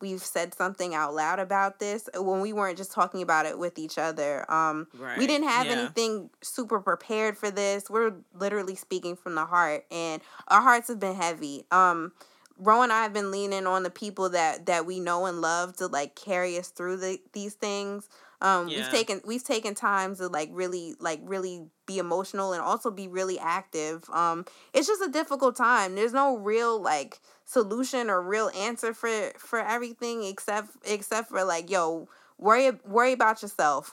we've 0.00 0.22
said 0.22 0.54
something 0.54 0.94
out 0.94 1.14
loud 1.14 1.38
about 1.38 1.78
this 1.78 2.08
uh, 2.16 2.22
when 2.22 2.40
we 2.40 2.52
weren't 2.52 2.78
just 2.78 2.92
talking 2.92 3.22
about 3.22 3.46
it 3.46 3.58
with 3.58 3.78
each 3.78 3.98
other. 3.98 4.50
Um, 4.50 4.86
right. 4.98 5.18
We 5.18 5.26
didn't 5.26 5.48
have 5.48 5.66
yeah. 5.66 5.72
anything 5.72 6.30
super 6.42 6.80
prepared 6.80 7.36
for 7.36 7.50
this. 7.50 7.90
We're 7.90 8.14
literally 8.34 8.76
speaking 8.76 9.16
from 9.16 9.34
the 9.34 9.46
heart, 9.46 9.84
and 9.90 10.22
our 10.48 10.60
hearts 10.60 10.88
have 10.88 11.00
been 11.00 11.16
heavy. 11.16 11.64
Um, 11.70 12.12
Ro 12.60 12.82
and 12.82 12.92
I 12.92 13.02
have 13.02 13.12
been 13.12 13.30
leaning 13.30 13.66
on 13.66 13.82
the 13.82 13.90
people 13.90 14.28
that 14.30 14.66
that 14.66 14.84
we 14.84 15.00
know 15.00 15.26
and 15.26 15.40
love 15.40 15.76
to 15.78 15.86
like 15.86 16.14
carry 16.14 16.58
us 16.58 16.68
through 16.68 16.98
the, 16.98 17.18
these 17.32 17.54
things. 17.54 18.08
Um, 18.42 18.68
yeah. 18.68 18.78
we've 18.78 18.90
taken 18.90 19.20
we've 19.24 19.44
taken 19.44 19.74
time 19.74 20.16
to 20.16 20.28
like 20.28 20.50
really 20.52 20.94
like 20.98 21.20
really 21.24 21.66
be 21.86 21.98
emotional 21.98 22.52
and 22.52 22.62
also 22.62 22.90
be 22.90 23.08
really 23.08 23.38
active. 23.38 24.08
Um, 24.10 24.44
it's 24.72 24.86
just 24.86 25.02
a 25.02 25.10
difficult 25.10 25.56
time. 25.56 25.94
There's 25.94 26.12
no 26.12 26.36
real 26.36 26.80
like 26.80 27.20
solution 27.50 28.08
or 28.08 28.22
real 28.22 28.48
answer 28.56 28.94
for 28.94 29.32
for 29.36 29.58
everything 29.58 30.22
except 30.22 30.68
except 30.84 31.30
for 31.30 31.42
like 31.42 31.68
yo 31.68 32.08
worry 32.38 32.70
worry 32.86 33.12
about 33.12 33.42
yourself. 33.42 33.90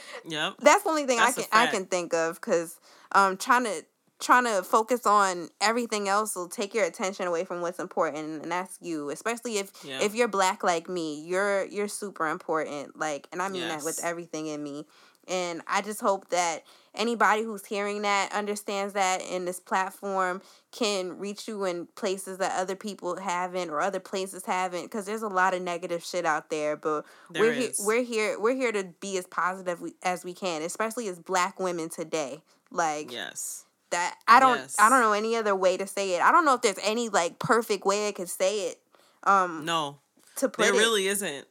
yep. 0.24 0.54
That's 0.60 0.82
the 0.82 0.88
only 0.88 1.04
thing 1.04 1.18
That's 1.18 1.38
I 1.38 1.42
can 1.42 1.50
I 1.52 1.66
can 1.66 1.84
think 1.84 2.14
of 2.14 2.36
because 2.36 2.80
um 3.12 3.36
trying 3.36 3.64
to 3.64 3.84
trying 4.18 4.44
to 4.44 4.62
focus 4.62 5.06
on 5.06 5.50
everything 5.60 6.08
else 6.08 6.34
will 6.34 6.48
take 6.48 6.72
your 6.72 6.86
attention 6.86 7.26
away 7.26 7.44
from 7.44 7.60
what's 7.60 7.78
important 7.78 8.42
and 8.42 8.50
that's 8.50 8.78
you 8.80 9.10
especially 9.10 9.58
if 9.58 9.70
yep. 9.84 10.00
if 10.00 10.14
you're 10.14 10.26
black 10.26 10.64
like 10.64 10.88
me 10.88 11.20
you're 11.20 11.66
you're 11.66 11.86
super 11.86 12.26
important 12.26 12.98
like 12.98 13.28
and 13.30 13.42
i 13.42 13.48
mean 13.50 13.60
yes. 13.60 13.76
that 13.76 13.84
with 13.84 14.02
everything 14.02 14.46
in 14.46 14.62
me 14.62 14.86
and 15.28 15.62
I 15.66 15.82
just 15.82 16.00
hope 16.00 16.28
that 16.28 16.64
anybody 16.96 17.42
who's 17.42 17.64
hearing 17.64 18.02
that 18.02 18.32
understands 18.32 18.92
that 18.94 19.22
in 19.22 19.44
this 19.44 19.60
platform 19.60 20.42
can 20.72 21.18
reach 21.18 21.48
you 21.48 21.64
in 21.64 21.86
places 21.94 22.38
that 22.38 22.58
other 22.58 22.76
people 22.76 23.18
haven't 23.18 23.70
or 23.70 23.80
other 23.80 24.00
places 24.00 24.44
haven't 24.44 24.82
because 24.82 25.06
there's 25.06 25.22
a 25.22 25.28
lot 25.28 25.54
of 25.54 25.62
negative 25.62 26.04
shit 26.04 26.26
out 26.26 26.50
there 26.50 26.76
but 26.76 27.04
there 27.30 27.42
we're 27.42 27.52
here 27.52 27.70
we're 27.80 28.02
here 28.02 28.40
we're 28.40 28.54
here 28.54 28.72
to 28.72 28.84
be 29.00 29.16
as 29.16 29.26
positive 29.26 29.80
as 30.02 30.24
we 30.24 30.34
can 30.34 30.62
especially 30.62 31.08
as 31.08 31.18
black 31.18 31.58
women 31.58 31.88
today. 31.88 32.42
Like 32.70 33.12
yes. 33.12 33.64
that 33.90 34.16
I 34.26 34.40
don't 34.40 34.58
yes. 34.58 34.76
I 34.78 34.88
don't 34.88 35.00
know 35.00 35.12
any 35.12 35.36
other 35.36 35.54
way 35.54 35.76
to 35.76 35.86
say 35.86 36.14
it. 36.16 36.22
I 36.22 36.32
don't 36.32 36.44
know 36.44 36.54
if 36.54 36.62
there's 36.62 36.78
any 36.82 37.08
like 37.08 37.38
perfect 37.38 37.84
way 37.84 38.08
I 38.08 38.12
could 38.12 38.28
say 38.28 38.68
it 38.68 38.80
um 39.24 39.64
no. 39.64 39.98
to 40.36 40.48
put 40.48 40.62
there 40.62 40.74
it. 40.74 40.78
really 40.78 41.06
isn't. 41.06 41.46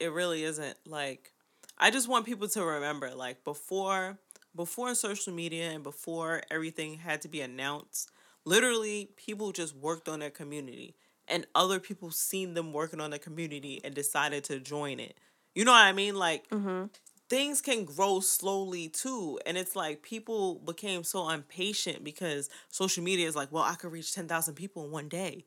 It 0.00 0.12
really 0.12 0.44
isn't. 0.44 0.76
Like 0.86 1.32
I 1.78 1.90
just 1.90 2.08
want 2.08 2.24
people 2.26 2.48
to 2.48 2.64
remember 2.64 3.14
like 3.14 3.44
before 3.44 4.18
before 4.54 4.94
social 4.94 5.32
media 5.32 5.70
and 5.70 5.82
before 5.82 6.42
everything 6.50 6.98
had 6.98 7.22
to 7.22 7.28
be 7.28 7.40
announced, 7.40 8.10
literally 8.44 9.10
people 9.16 9.52
just 9.52 9.74
worked 9.74 10.08
on 10.08 10.20
their 10.20 10.30
community 10.30 10.94
and 11.28 11.46
other 11.54 11.80
people 11.80 12.10
seen 12.10 12.54
them 12.54 12.72
working 12.72 13.00
on 13.00 13.10
the 13.10 13.18
community 13.18 13.80
and 13.84 13.94
decided 13.94 14.44
to 14.44 14.60
join 14.60 15.00
it. 15.00 15.18
You 15.54 15.64
know 15.64 15.72
what 15.72 15.84
I 15.84 15.92
mean? 15.92 16.16
Like 16.16 16.48
mm-hmm. 16.50 16.86
things 17.28 17.60
can 17.60 17.84
grow 17.84 18.20
slowly 18.20 18.88
too. 18.88 19.38
And 19.46 19.56
it's 19.56 19.74
like 19.74 20.02
people 20.02 20.56
became 20.56 21.04
so 21.04 21.28
impatient 21.30 22.04
because 22.04 22.50
social 22.68 23.02
media 23.02 23.26
is 23.26 23.36
like, 23.36 23.50
well, 23.52 23.62
I 23.62 23.74
could 23.74 23.92
reach 23.92 24.14
10,000 24.14 24.54
people 24.54 24.84
in 24.84 24.90
one 24.90 25.08
day. 25.08 25.44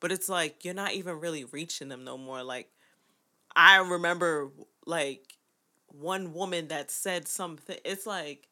But 0.00 0.12
it's 0.12 0.28
like 0.28 0.64
you're 0.64 0.74
not 0.74 0.92
even 0.92 1.20
really 1.20 1.44
reaching 1.44 1.88
them 1.88 2.04
no 2.04 2.18
more. 2.18 2.42
Like 2.42 2.68
I 3.56 3.78
remember 3.78 4.50
like 4.86 5.33
one 6.00 6.32
woman 6.34 6.68
that 6.68 6.90
said 6.90 7.28
something 7.28 7.76
it's 7.84 8.06
like 8.06 8.48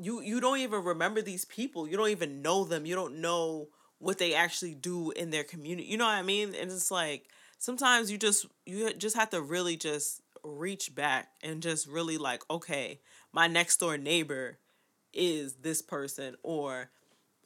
you 0.00 0.20
you 0.20 0.40
don't 0.40 0.58
even 0.58 0.82
remember 0.82 1.22
these 1.22 1.44
people. 1.44 1.86
You 1.86 1.96
don't 1.96 2.08
even 2.08 2.42
know 2.42 2.64
them. 2.64 2.86
You 2.86 2.94
don't 2.94 3.20
know 3.20 3.68
what 3.98 4.18
they 4.18 4.34
actually 4.34 4.74
do 4.74 5.10
in 5.10 5.30
their 5.30 5.44
community. 5.44 5.88
You 5.88 5.98
know 5.98 6.06
what 6.06 6.14
i 6.14 6.22
mean? 6.22 6.54
And 6.54 6.70
it's 6.70 6.90
like 6.90 7.28
sometimes 7.58 8.10
you 8.10 8.18
just 8.18 8.46
you 8.66 8.92
just 8.94 9.16
have 9.16 9.30
to 9.30 9.40
really 9.40 9.76
just 9.76 10.22
reach 10.42 10.94
back 10.94 11.28
and 11.42 11.62
just 11.62 11.86
really 11.86 12.16
like 12.16 12.42
okay 12.50 12.98
my 13.30 13.46
next 13.46 13.76
door 13.78 13.98
neighbor 13.98 14.56
is 15.12 15.56
this 15.56 15.82
person 15.82 16.34
or 16.42 16.88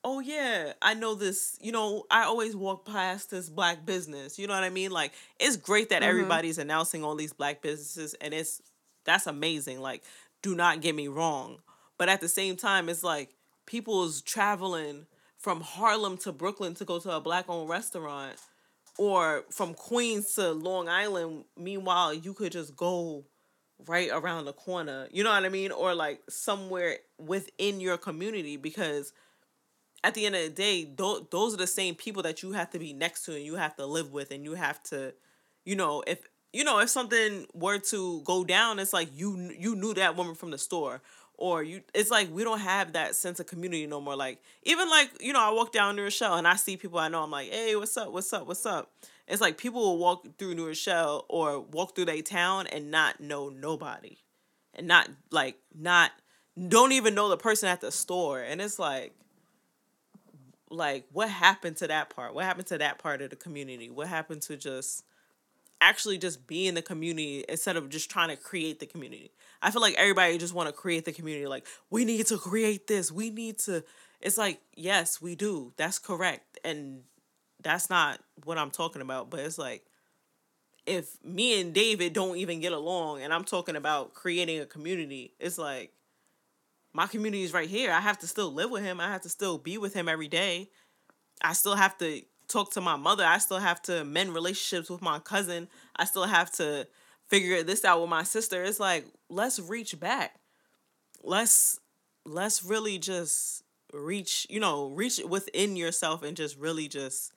oh 0.04 0.20
yeah 0.20 0.74
i 0.80 0.94
know 0.94 1.16
this 1.16 1.58
you 1.60 1.72
know 1.72 2.04
i 2.08 2.22
always 2.22 2.54
walk 2.54 2.84
past 2.86 3.30
this 3.30 3.50
black 3.50 3.84
business. 3.84 4.38
You 4.38 4.46
know 4.46 4.54
what 4.54 4.62
i 4.62 4.70
mean? 4.70 4.92
Like 4.92 5.12
it's 5.40 5.56
great 5.56 5.88
that 5.88 6.02
mm-hmm. 6.02 6.10
everybody's 6.10 6.58
announcing 6.58 7.02
all 7.02 7.16
these 7.16 7.32
black 7.32 7.60
businesses 7.62 8.14
and 8.20 8.32
it's 8.32 8.62
that's 9.04 9.26
amazing. 9.26 9.80
Like, 9.80 10.02
do 10.42 10.54
not 10.54 10.80
get 10.80 10.94
me 10.94 11.08
wrong. 11.08 11.58
But 11.98 12.08
at 12.08 12.20
the 12.20 12.28
same 12.28 12.56
time, 12.56 12.88
it's 12.88 13.04
like 13.04 13.34
people's 13.66 14.20
traveling 14.20 15.06
from 15.38 15.60
Harlem 15.60 16.16
to 16.18 16.32
Brooklyn 16.32 16.74
to 16.74 16.84
go 16.84 16.98
to 16.98 17.10
a 17.12 17.20
black 17.20 17.46
owned 17.48 17.68
restaurant 17.68 18.36
or 18.98 19.44
from 19.50 19.74
Queens 19.74 20.34
to 20.34 20.52
Long 20.52 20.88
Island. 20.88 21.44
Meanwhile, 21.56 22.14
you 22.14 22.34
could 22.34 22.52
just 22.52 22.76
go 22.76 23.24
right 23.86 24.10
around 24.12 24.44
the 24.44 24.52
corner. 24.52 25.08
You 25.10 25.24
know 25.24 25.30
what 25.30 25.44
I 25.44 25.48
mean? 25.48 25.72
Or 25.72 25.94
like 25.94 26.20
somewhere 26.28 26.98
within 27.18 27.80
your 27.80 27.98
community 27.98 28.56
because 28.56 29.12
at 30.02 30.14
the 30.14 30.26
end 30.26 30.36
of 30.36 30.42
the 30.42 30.50
day, 30.50 30.84
th- 30.84 31.24
those 31.30 31.54
are 31.54 31.58
the 31.58 31.66
same 31.66 31.94
people 31.94 32.22
that 32.22 32.42
you 32.42 32.52
have 32.52 32.70
to 32.70 32.78
be 32.78 32.92
next 32.92 33.24
to 33.24 33.34
and 33.34 33.44
you 33.44 33.56
have 33.56 33.76
to 33.76 33.86
live 33.86 34.12
with 34.12 34.30
and 34.30 34.44
you 34.44 34.54
have 34.54 34.82
to, 34.84 35.14
you 35.64 35.74
know, 35.74 36.02
if 36.06 36.20
you 36.54 36.62
know, 36.62 36.78
if 36.78 36.88
something 36.88 37.46
were 37.52 37.78
to 37.78 38.20
go 38.22 38.44
down, 38.44 38.78
it's 38.78 38.92
like 38.92 39.08
you 39.12 39.52
you 39.58 39.74
knew 39.74 39.92
that 39.94 40.16
woman 40.16 40.36
from 40.36 40.52
the 40.52 40.58
store, 40.58 41.02
or 41.36 41.64
you 41.64 41.82
it's 41.92 42.12
like 42.12 42.32
we 42.32 42.44
don't 42.44 42.60
have 42.60 42.92
that 42.92 43.16
sense 43.16 43.40
of 43.40 43.46
community 43.46 43.88
no 43.88 44.00
more. 44.00 44.14
Like 44.14 44.40
even 44.62 44.88
like 44.88 45.10
you 45.20 45.32
know 45.32 45.40
i 45.40 45.50
walk 45.50 45.72
down 45.72 45.96
new 45.96 46.04
rochelle 46.04 46.36
and 46.36 46.46
i 46.46 46.54
see 46.54 46.76
people 46.76 46.98
i 47.00 47.08
know 47.08 47.24
i'm 47.24 47.30
like 47.30 47.50
hey 47.50 47.74
what's 47.74 47.96
up? 47.96 48.12
What's 48.12 48.32
up? 48.32 48.46
What's 48.46 48.64
up? 48.64 48.92
It's 49.26 49.40
like 49.40 49.58
people 49.58 49.80
will 49.80 49.98
walk 49.98 50.38
through 50.38 50.54
new 50.54 50.68
rochelle 50.68 51.24
or 51.28 51.58
walk 51.58 51.96
through 51.96 52.04
their 52.04 52.22
town 52.22 52.68
and 52.68 52.90
not 52.90 53.20
know 53.20 53.48
nobody. 53.48 54.18
And 54.74 54.86
not 54.86 55.08
like 55.32 55.56
not 55.76 56.12
don't 56.68 56.92
even 56.92 57.16
know 57.16 57.28
the 57.28 57.36
person 57.36 57.68
at 57.68 57.80
the 57.80 57.90
store. 57.90 58.40
And 58.40 58.60
it's 58.60 58.78
like 58.78 59.12
like 60.70 61.06
what 61.12 61.28
happened 61.28 61.78
to 61.78 61.88
that 61.88 62.10
part? 62.10 62.32
What 62.32 62.44
happened 62.44 62.68
to 62.68 62.78
that 62.78 62.98
part 62.98 63.22
of 63.22 63.30
the 63.30 63.36
community? 63.36 63.90
What 63.90 64.06
happened 64.06 64.42
to 64.42 64.56
just 64.56 65.04
actually 65.80 66.18
just 66.18 66.46
be 66.46 66.66
in 66.66 66.74
the 66.74 66.82
community 66.82 67.44
instead 67.48 67.76
of 67.76 67.88
just 67.88 68.10
trying 68.10 68.28
to 68.28 68.36
create 68.36 68.80
the 68.80 68.86
community 68.86 69.32
I 69.64 69.70
feel 69.70 69.80
like 69.80 69.94
everybody 69.96 70.36
just 70.36 70.52
want 70.52 70.68
to 70.68 70.74
create 70.74 71.06
the 71.06 71.12
community. 71.12 71.46
Like 71.46 71.66
we 71.88 72.04
need 72.04 72.26
to 72.26 72.36
create 72.36 72.86
this. 72.86 73.10
We 73.10 73.30
need 73.30 73.58
to. 73.60 73.82
It's 74.20 74.36
like 74.36 74.60
yes, 74.76 75.22
we 75.22 75.34
do. 75.34 75.72
That's 75.78 75.98
correct, 75.98 76.58
and 76.62 77.00
that's 77.62 77.88
not 77.88 78.20
what 78.44 78.58
I'm 78.58 78.70
talking 78.70 79.00
about. 79.00 79.30
But 79.30 79.40
it's 79.40 79.56
like 79.56 79.86
if 80.84 81.16
me 81.24 81.58
and 81.62 81.72
David 81.72 82.12
don't 82.12 82.36
even 82.36 82.60
get 82.60 82.72
along, 82.72 83.22
and 83.22 83.32
I'm 83.32 83.44
talking 83.44 83.74
about 83.74 84.12
creating 84.12 84.60
a 84.60 84.66
community, 84.66 85.32
it's 85.40 85.56
like 85.56 85.92
my 86.92 87.06
community 87.06 87.42
is 87.42 87.54
right 87.54 87.68
here. 87.68 87.90
I 87.90 88.00
have 88.00 88.18
to 88.18 88.26
still 88.26 88.52
live 88.52 88.70
with 88.70 88.82
him. 88.82 89.00
I 89.00 89.08
have 89.08 89.22
to 89.22 89.30
still 89.30 89.56
be 89.56 89.78
with 89.78 89.94
him 89.94 90.10
every 90.10 90.28
day. 90.28 90.68
I 91.40 91.54
still 91.54 91.74
have 91.74 91.96
to 91.98 92.20
talk 92.48 92.72
to 92.72 92.80
my 92.80 92.96
mother. 92.96 93.24
I 93.24 93.38
still 93.38 93.58
have 93.58 93.82
to 93.82 94.04
mend 94.04 94.34
relationships 94.34 94.90
with 94.90 95.02
my 95.02 95.18
cousin. 95.18 95.68
I 95.96 96.04
still 96.04 96.24
have 96.24 96.50
to 96.52 96.86
figure 97.28 97.62
this 97.62 97.84
out 97.84 98.00
with 98.00 98.10
my 98.10 98.22
sister. 98.22 98.62
It's 98.62 98.80
like 98.80 99.06
let's 99.28 99.58
reach 99.58 99.98
back. 99.98 100.36
Let's 101.22 101.80
let's 102.24 102.62
really 102.64 102.98
just 102.98 103.62
reach, 103.92 104.46
you 104.50 104.60
know, 104.60 104.88
reach 104.88 105.20
within 105.28 105.76
yourself 105.76 106.22
and 106.22 106.36
just 106.36 106.56
really 106.58 106.88
just 106.88 107.32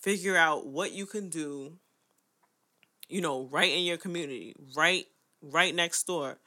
figure 0.00 0.36
out 0.36 0.66
what 0.66 0.92
you 0.92 1.06
can 1.06 1.28
do, 1.28 1.72
you 3.08 3.20
know, 3.20 3.48
right 3.50 3.70
in 3.70 3.84
your 3.84 3.96
community, 3.96 4.54
right 4.76 5.06
right 5.42 5.74
next 5.74 6.06
door. 6.06 6.38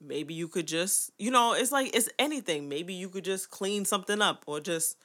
Maybe 0.00 0.34
you 0.34 0.48
could 0.48 0.66
just, 0.66 1.10
you 1.18 1.30
know, 1.30 1.54
it's 1.54 1.72
like 1.72 1.94
it's 1.96 2.08
anything. 2.18 2.68
Maybe 2.68 2.92
you 2.92 3.08
could 3.08 3.24
just 3.24 3.50
clean 3.50 3.84
something 3.84 4.20
up 4.20 4.44
or 4.46 4.60
just 4.60 4.96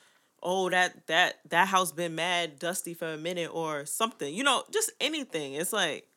oh 0.42 0.70
that 0.70 1.08
that 1.08 1.40
that 1.50 1.68
house 1.68 1.92
been 1.92 2.16
mad 2.16 2.60
dusty 2.60 2.94
for 2.94 3.14
a 3.14 3.18
minute 3.18 3.52
or 3.54 3.86
something. 3.86 4.34
You 4.34 4.44
know, 4.44 4.64
just 4.72 4.92
anything. 5.00 5.54
It's 5.54 5.74
like 5.74 6.08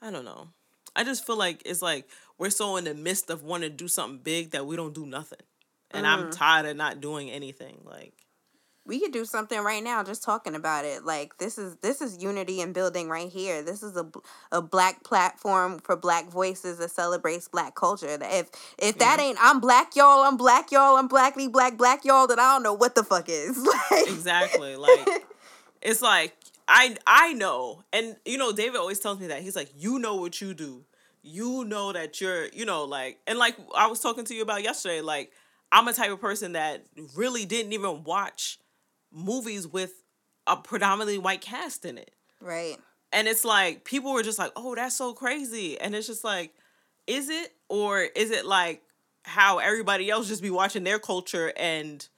I 0.00 0.10
don't 0.10 0.24
know. 0.24 0.48
I 0.94 1.04
just 1.04 1.26
feel 1.26 1.38
like 1.38 1.62
it's 1.64 1.82
like 1.82 2.08
we're 2.38 2.50
so 2.50 2.76
in 2.76 2.84
the 2.84 2.94
midst 2.94 3.30
of 3.30 3.42
wanting 3.42 3.70
to 3.70 3.76
do 3.76 3.88
something 3.88 4.18
big 4.18 4.50
that 4.50 4.66
we 4.66 4.76
don't 4.76 4.94
do 4.94 5.06
nothing. 5.06 5.38
And 5.90 6.06
mm-hmm. 6.06 6.26
I'm 6.26 6.30
tired 6.30 6.66
of 6.66 6.76
not 6.76 7.00
doing 7.00 7.30
anything. 7.30 7.80
Like 7.84 8.14
we 8.84 8.98
could 8.98 9.12
do 9.12 9.24
something 9.24 9.60
right 9.60 9.82
now 9.82 10.02
just 10.02 10.22
talking 10.22 10.54
about 10.54 10.84
it. 10.84 11.04
Like 11.04 11.38
this 11.38 11.58
is 11.58 11.76
this 11.76 12.00
is 12.00 12.22
unity 12.22 12.60
and 12.60 12.74
building 12.74 13.08
right 13.08 13.28
here. 13.30 13.62
This 13.62 13.82
is 13.82 13.96
a, 13.96 14.06
a 14.50 14.60
black 14.60 15.04
platform 15.04 15.78
for 15.78 15.96
black 15.96 16.28
voices 16.28 16.78
that 16.78 16.90
celebrates 16.90 17.48
black 17.48 17.74
culture. 17.74 18.18
If 18.20 18.50
if 18.78 18.98
that 18.98 19.18
yeah. 19.18 19.26
ain't 19.26 19.38
i'm 19.40 19.60
black 19.60 19.94
y'all 19.94 20.22
i'm 20.24 20.36
black 20.36 20.72
y'all 20.72 20.96
i'm 20.96 21.08
blackly 21.08 21.48
black 21.48 21.76
black 21.76 22.04
y'all 22.04 22.26
then 22.26 22.38
i 22.38 22.52
don't 22.52 22.62
know 22.62 22.74
what 22.74 22.94
the 22.94 23.04
fuck 23.04 23.28
is. 23.28 23.66
Like 23.90 24.08
exactly. 24.08 24.76
Like 24.76 25.08
it's 25.82 26.02
like 26.02 26.36
I 26.68 26.96
I 27.06 27.32
know, 27.32 27.82
and 27.92 28.16
you 28.24 28.38
know, 28.38 28.52
David 28.52 28.76
always 28.76 28.98
tells 28.98 29.20
me 29.20 29.28
that. 29.28 29.42
He's 29.42 29.56
like, 29.56 29.70
you 29.76 29.98
know 29.98 30.16
what 30.16 30.40
you 30.40 30.54
do, 30.54 30.84
you 31.22 31.64
know 31.64 31.92
that 31.92 32.20
you're, 32.20 32.46
you 32.48 32.64
know, 32.64 32.84
like, 32.84 33.18
and 33.26 33.38
like 33.38 33.56
I 33.74 33.86
was 33.86 34.00
talking 34.00 34.24
to 34.24 34.34
you 34.34 34.42
about 34.42 34.62
yesterday, 34.62 35.00
like 35.00 35.32
I'm 35.70 35.88
a 35.88 35.92
type 35.92 36.10
of 36.10 36.20
person 36.20 36.52
that 36.52 36.84
really 37.14 37.44
didn't 37.44 37.72
even 37.72 38.04
watch 38.04 38.58
movies 39.12 39.66
with 39.66 39.92
a 40.46 40.56
predominantly 40.56 41.18
white 41.18 41.40
cast 41.40 41.84
in 41.84 41.98
it, 41.98 42.12
right? 42.40 42.76
And 43.12 43.28
it's 43.28 43.44
like 43.44 43.84
people 43.84 44.12
were 44.12 44.22
just 44.22 44.38
like, 44.38 44.52
oh, 44.56 44.74
that's 44.74 44.96
so 44.96 45.12
crazy, 45.12 45.80
and 45.80 45.94
it's 45.94 46.06
just 46.06 46.24
like, 46.24 46.52
is 47.06 47.28
it 47.28 47.52
or 47.68 48.00
is 48.00 48.30
it 48.30 48.46
like 48.46 48.82
how 49.24 49.58
everybody 49.58 50.10
else 50.10 50.28
just 50.28 50.42
be 50.42 50.50
watching 50.50 50.84
their 50.84 50.98
culture 50.98 51.52
and 51.56 52.08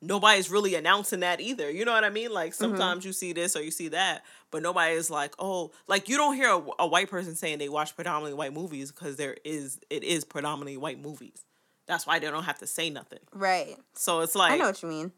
nobody's 0.00 0.50
really 0.50 0.74
announcing 0.74 1.20
that 1.20 1.40
either. 1.40 1.70
You 1.70 1.84
know 1.84 1.92
what 1.92 2.04
I 2.04 2.10
mean? 2.10 2.32
Like 2.32 2.52
mm-hmm. 2.52 2.64
sometimes 2.64 3.00
mm-hmm. 3.00 3.08
you 3.08 3.12
see 3.12 3.32
this 3.32 3.56
or 3.56 3.62
you 3.62 3.70
see 3.70 3.88
that, 3.88 4.24
but 4.50 4.62
nobody 4.62 4.94
is 4.94 5.10
like, 5.10 5.34
oh, 5.38 5.72
like 5.88 6.08
you 6.08 6.16
don't 6.16 6.34
hear 6.34 6.50
a, 6.50 6.62
a 6.80 6.86
white 6.86 7.10
person 7.10 7.34
saying 7.34 7.58
they 7.58 7.68
watch 7.68 7.94
predominantly 7.94 8.34
white 8.34 8.52
movies 8.52 8.92
because 8.92 9.16
there 9.16 9.36
is 9.44 9.78
it 9.90 10.04
is 10.04 10.24
predominantly 10.24 10.76
white 10.76 11.00
movies. 11.00 11.44
That's 11.86 12.06
why 12.06 12.18
they 12.18 12.30
don't 12.30 12.44
have 12.44 12.58
to 12.58 12.66
say 12.66 12.88
nothing. 12.90 13.18
Right. 13.32 13.76
So 13.94 14.20
it's 14.20 14.34
like 14.34 14.52
I 14.52 14.56
know 14.56 14.66
what 14.66 14.82
you 14.82 14.88
mean. 14.88 15.12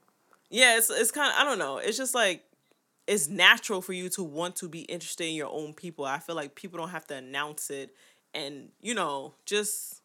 Yeah, 0.51 0.79
it's 0.79 0.91
it's 0.91 1.11
kind 1.11 1.33
of 1.33 1.41
I 1.41 1.45
don't 1.45 1.59
know. 1.59 1.79
It's 1.79 1.97
just 1.97 2.15
like 2.15 2.43
it's 3.07 3.29
natural 3.29 3.81
for 3.81 3.93
you 3.93 4.09
to 4.11 4.23
want 4.23 4.57
to 4.57 4.69
be 4.69 4.81
interested 4.83 5.25
in 5.25 5.35
your 5.35 5.51
own 5.51 5.75
people. 5.75 6.05
I 6.05 6.19
feel 6.19 6.35
like 6.35 6.55
people 6.55 6.79
don't 6.79 6.91
have 6.91 7.07
to 7.09 7.15
announce 7.15 7.71
it 7.71 7.95
and 8.35 8.69
you 8.81 8.95
know 8.95 9.35
just 9.45 10.03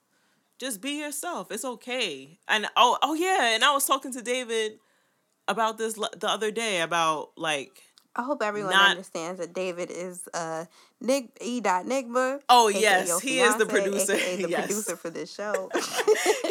just 0.58 0.82
be 0.82 1.00
yourself. 1.00 1.52
It's 1.52 1.66
okay. 1.66 2.40
And 2.48 2.68
oh 2.76 2.98
oh 3.02 3.14
yeah, 3.14 3.54
and 3.54 3.64
I 3.64 3.74
was 3.74 3.86
talking 3.86 4.14
to 4.14 4.22
David 4.22 4.80
about 5.48 5.78
this 5.78 5.94
the 5.94 6.30
other 6.30 6.52
day 6.52 6.82
about 6.82 7.32
like 7.36 7.84
I 8.16 8.24
hope 8.24 8.44
everyone 8.44 8.72
not, 8.72 8.92
understands 8.92 9.40
that 9.40 9.54
David 9.54 9.90
is 9.90 10.28
uh 10.34 10.66
Nick 11.00 11.38
E. 11.42 11.62
Dot 11.62 11.86
Nigma. 11.86 12.42
Oh 12.50 12.68
yes, 12.68 13.20
he 13.22 13.38
fiance, 13.38 13.54
is 13.54 13.58
the 13.58 13.66
producer. 13.66 14.14
the 14.14 14.50
yes. 14.50 14.66
producer 14.68 14.96
for 14.96 15.10
this 15.10 15.34
show. 15.34 15.70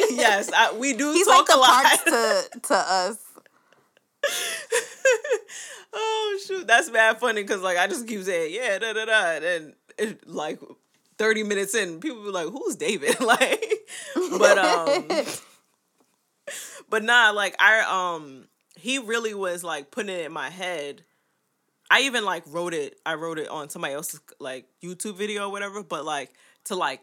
yes, 0.09 0.51
I, 0.55 0.75
we 0.77 0.93
do 0.97 1.13
He's 1.13 1.27
talk 1.27 1.49
like 1.49 1.55
a 1.55 1.59
lot 1.59 2.05
to 2.05 2.59
to 2.63 2.75
us. 2.75 3.17
oh 5.93 6.39
shoot, 6.45 6.67
that's 6.67 6.89
bad 6.89 7.19
funny 7.19 7.41
because 7.41 7.61
like 7.61 7.77
I 7.77 7.87
just 7.87 8.07
keep 8.07 8.21
saying 8.23 8.53
yeah 8.53 8.77
da 8.79 8.93
da 8.93 9.05
da 9.05 9.45
and 9.45 9.73
it, 9.97 10.27
like 10.27 10.59
30 11.21 11.43
minutes 11.43 11.75
in, 11.75 11.99
people 11.99 12.23
be 12.23 12.29
like, 12.29 12.47
who's 12.47 12.75
David? 12.75 13.19
like, 13.21 13.87
but, 14.15 14.57
um, 14.57 15.07
but 16.89 17.03
nah, 17.03 17.29
like, 17.29 17.55
I, 17.59 17.81
um, 18.15 18.47
he 18.75 18.97
really 18.97 19.35
was 19.35 19.63
like 19.63 19.91
putting 19.91 20.15
it 20.15 20.25
in 20.25 20.31
my 20.31 20.49
head. 20.49 21.03
I 21.91 22.01
even 22.01 22.25
like 22.25 22.41
wrote 22.47 22.73
it, 22.73 22.99
I 23.05 23.13
wrote 23.13 23.37
it 23.37 23.49
on 23.49 23.69
somebody 23.69 23.93
else's 23.93 24.19
like 24.39 24.65
YouTube 24.81 25.15
video 25.15 25.47
or 25.47 25.51
whatever, 25.51 25.83
but 25.83 26.05
like 26.05 26.31
to 26.65 26.75
like 26.75 27.01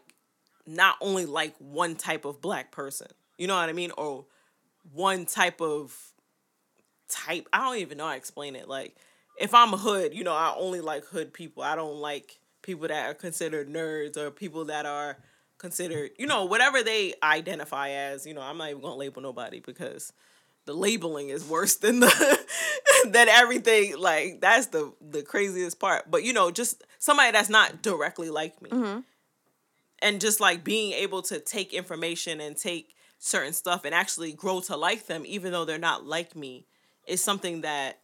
not 0.67 0.97
only 0.99 1.25
like 1.25 1.55
one 1.59 1.95
type 1.95 2.25
of 2.25 2.41
black 2.41 2.71
person, 2.71 3.07
you 3.37 3.47
know 3.47 3.55
what 3.55 3.69
I 3.69 3.73
mean? 3.73 3.91
Or 3.97 4.25
one 4.91 5.27
type 5.27 5.61
of 5.61 5.95
type. 7.09 7.47
I 7.51 7.59
don't 7.59 7.77
even 7.77 7.97
know 7.97 8.05
how 8.05 8.11
to 8.11 8.17
explain 8.17 8.55
it. 8.55 8.67
Like, 8.67 8.95
if 9.39 9.53
I'm 9.53 9.73
a 9.73 9.77
hood, 9.77 10.13
you 10.13 10.23
know, 10.23 10.33
I 10.33 10.53
only 10.57 10.81
like 10.81 11.05
hood 11.05 11.33
people. 11.33 11.63
I 11.63 11.75
don't 11.75 11.97
like 11.97 12.39
people 12.61 12.87
that 12.87 13.09
are 13.09 13.13
considered 13.13 13.69
nerds 13.69 14.17
or 14.17 14.31
people 14.31 14.65
that 14.65 14.85
are 14.85 15.17
considered, 15.57 16.11
you 16.17 16.27
know, 16.27 16.45
whatever 16.45 16.83
they 16.83 17.13
identify 17.23 17.89
as. 17.89 18.25
You 18.25 18.33
know, 18.33 18.41
I'm 18.41 18.57
not 18.57 18.69
even 18.69 18.81
gonna 18.81 18.95
label 18.95 19.21
nobody 19.21 19.59
because 19.59 20.13
the 20.65 20.73
labeling 20.73 21.29
is 21.29 21.47
worse 21.47 21.77
than 21.77 21.99
the 21.99 22.39
than 23.05 23.29
everything. 23.29 23.97
Like 23.97 24.41
that's 24.41 24.67
the 24.67 24.93
the 25.01 25.23
craziest 25.23 25.79
part. 25.79 26.11
But 26.11 26.23
you 26.23 26.33
know, 26.33 26.51
just 26.51 26.83
somebody 26.99 27.31
that's 27.31 27.49
not 27.49 27.81
directly 27.81 28.29
like 28.29 28.61
me, 28.61 28.69
mm-hmm. 28.69 28.99
and 30.01 30.21
just 30.21 30.39
like 30.39 30.63
being 30.63 30.93
able 30.93 31.21
to 31.23 31.39
take 31.39 31.73
information 31.73 32.41
and 32.41 32.57
take 32.57 32.95
certain 33.19 33.53
stuff 33.53 33.83
and 33.85 33.93
actually 33.93 34.31
grow 34.31 34.61
to 34.61 34.77
like 34.77 35.07
them, 35.07 35.23
even 35.25 35.51
though 35.51 35.65
they're 35.65 35.77
not 35.77 36.05
like 36.05 36.35
me, 36.35 36.65
is 37.09 37.23
something 37.23 37.61
that 37.61 37.99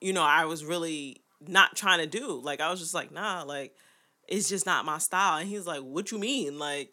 you 0.00 0.12
know 0.12 0.22
I 0.22 0.44
was 0.44 0.64
really 0.64 1.22
not 1.46 1.76
trying 1.76 1.98
to 1.98 2.06
do. 2.06 2.40
Like 2.42 2.60
I 2.60 2.70
was 2.70 2.80
just 2.80 2.94
like, 2.94 3.12
nah, 3.12 3.42
like 3.42 3.74
it's 4.28 4.48
just 4.48 4.66
not 4.66 4.84
my 4.84 4.98
style. 4.98 5.38
And 5.38 5.48
he's 5.48 5.66
like, 5.66 5.80
what 5.80 6.10
you 6.10 6.18
mean? 6.18 6.58
Like, 6.58 6.92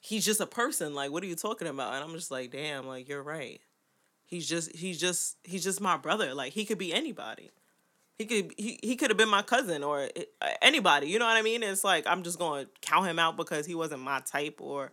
he's 0.00 0.24
just 0.24 0.40
a 0.40 0.46
person. 0.46 0.94
Like, 0.94 1.10
what 1.10 1.22
are 1.22 1.26
you 1.26 1.34
talking 1.34 1.68
about? 1.68 1.94
And 1.94 2.04
I'm 2.04 2.12
just 2.12 2.30
like, 2.30 2.52
damn, 2.52 2.86
like 2.86 3.08
you're 3.08 3.22
right. 3.22 3.60
He's 4.24 4.48
just 4.48 4.74
he's 4.74 4.98
just 4.98 5.36
he's 5.44 5.64
just 5.64 5.80
my 5.80 5.96
brother. 5.96 6.34
Like 6.34 6.52
he 6.52 6.64
could 6.64 6.78
be 6.78 6.92
anybody. 6.92 7.50
He 8.18 8.24
could 8.24 8.54
he, 8.56 8.78
he 8.82 8.96
could 8.96 9.10
have 9.10 9.16
been 9.16 9.28
my 9.28 9.42
cousin 9.42 9.84
or 9.84 10.08
uh, 10.40 10.48
anybody. 10.62 11.08
You 11.08 11.18
know 11.18 11.26
what 11.26 11.36
I 11.36 11.42
mean? 11.42 11.62
It's 11.62 11.84
like 11.84 12.06
I'm 12.06 12.22
just 12.22 12.38
going 12.38 12.64
to 12.64 12.70
count 12.80 13.06
him 13.06 13.18
out 13.18 13.36
because 13.36 13.66
he 13.66 13.74
wasn't 13.74 14.02
my 14.02 14.20
type 14.20 14.56
or 14.58 14.90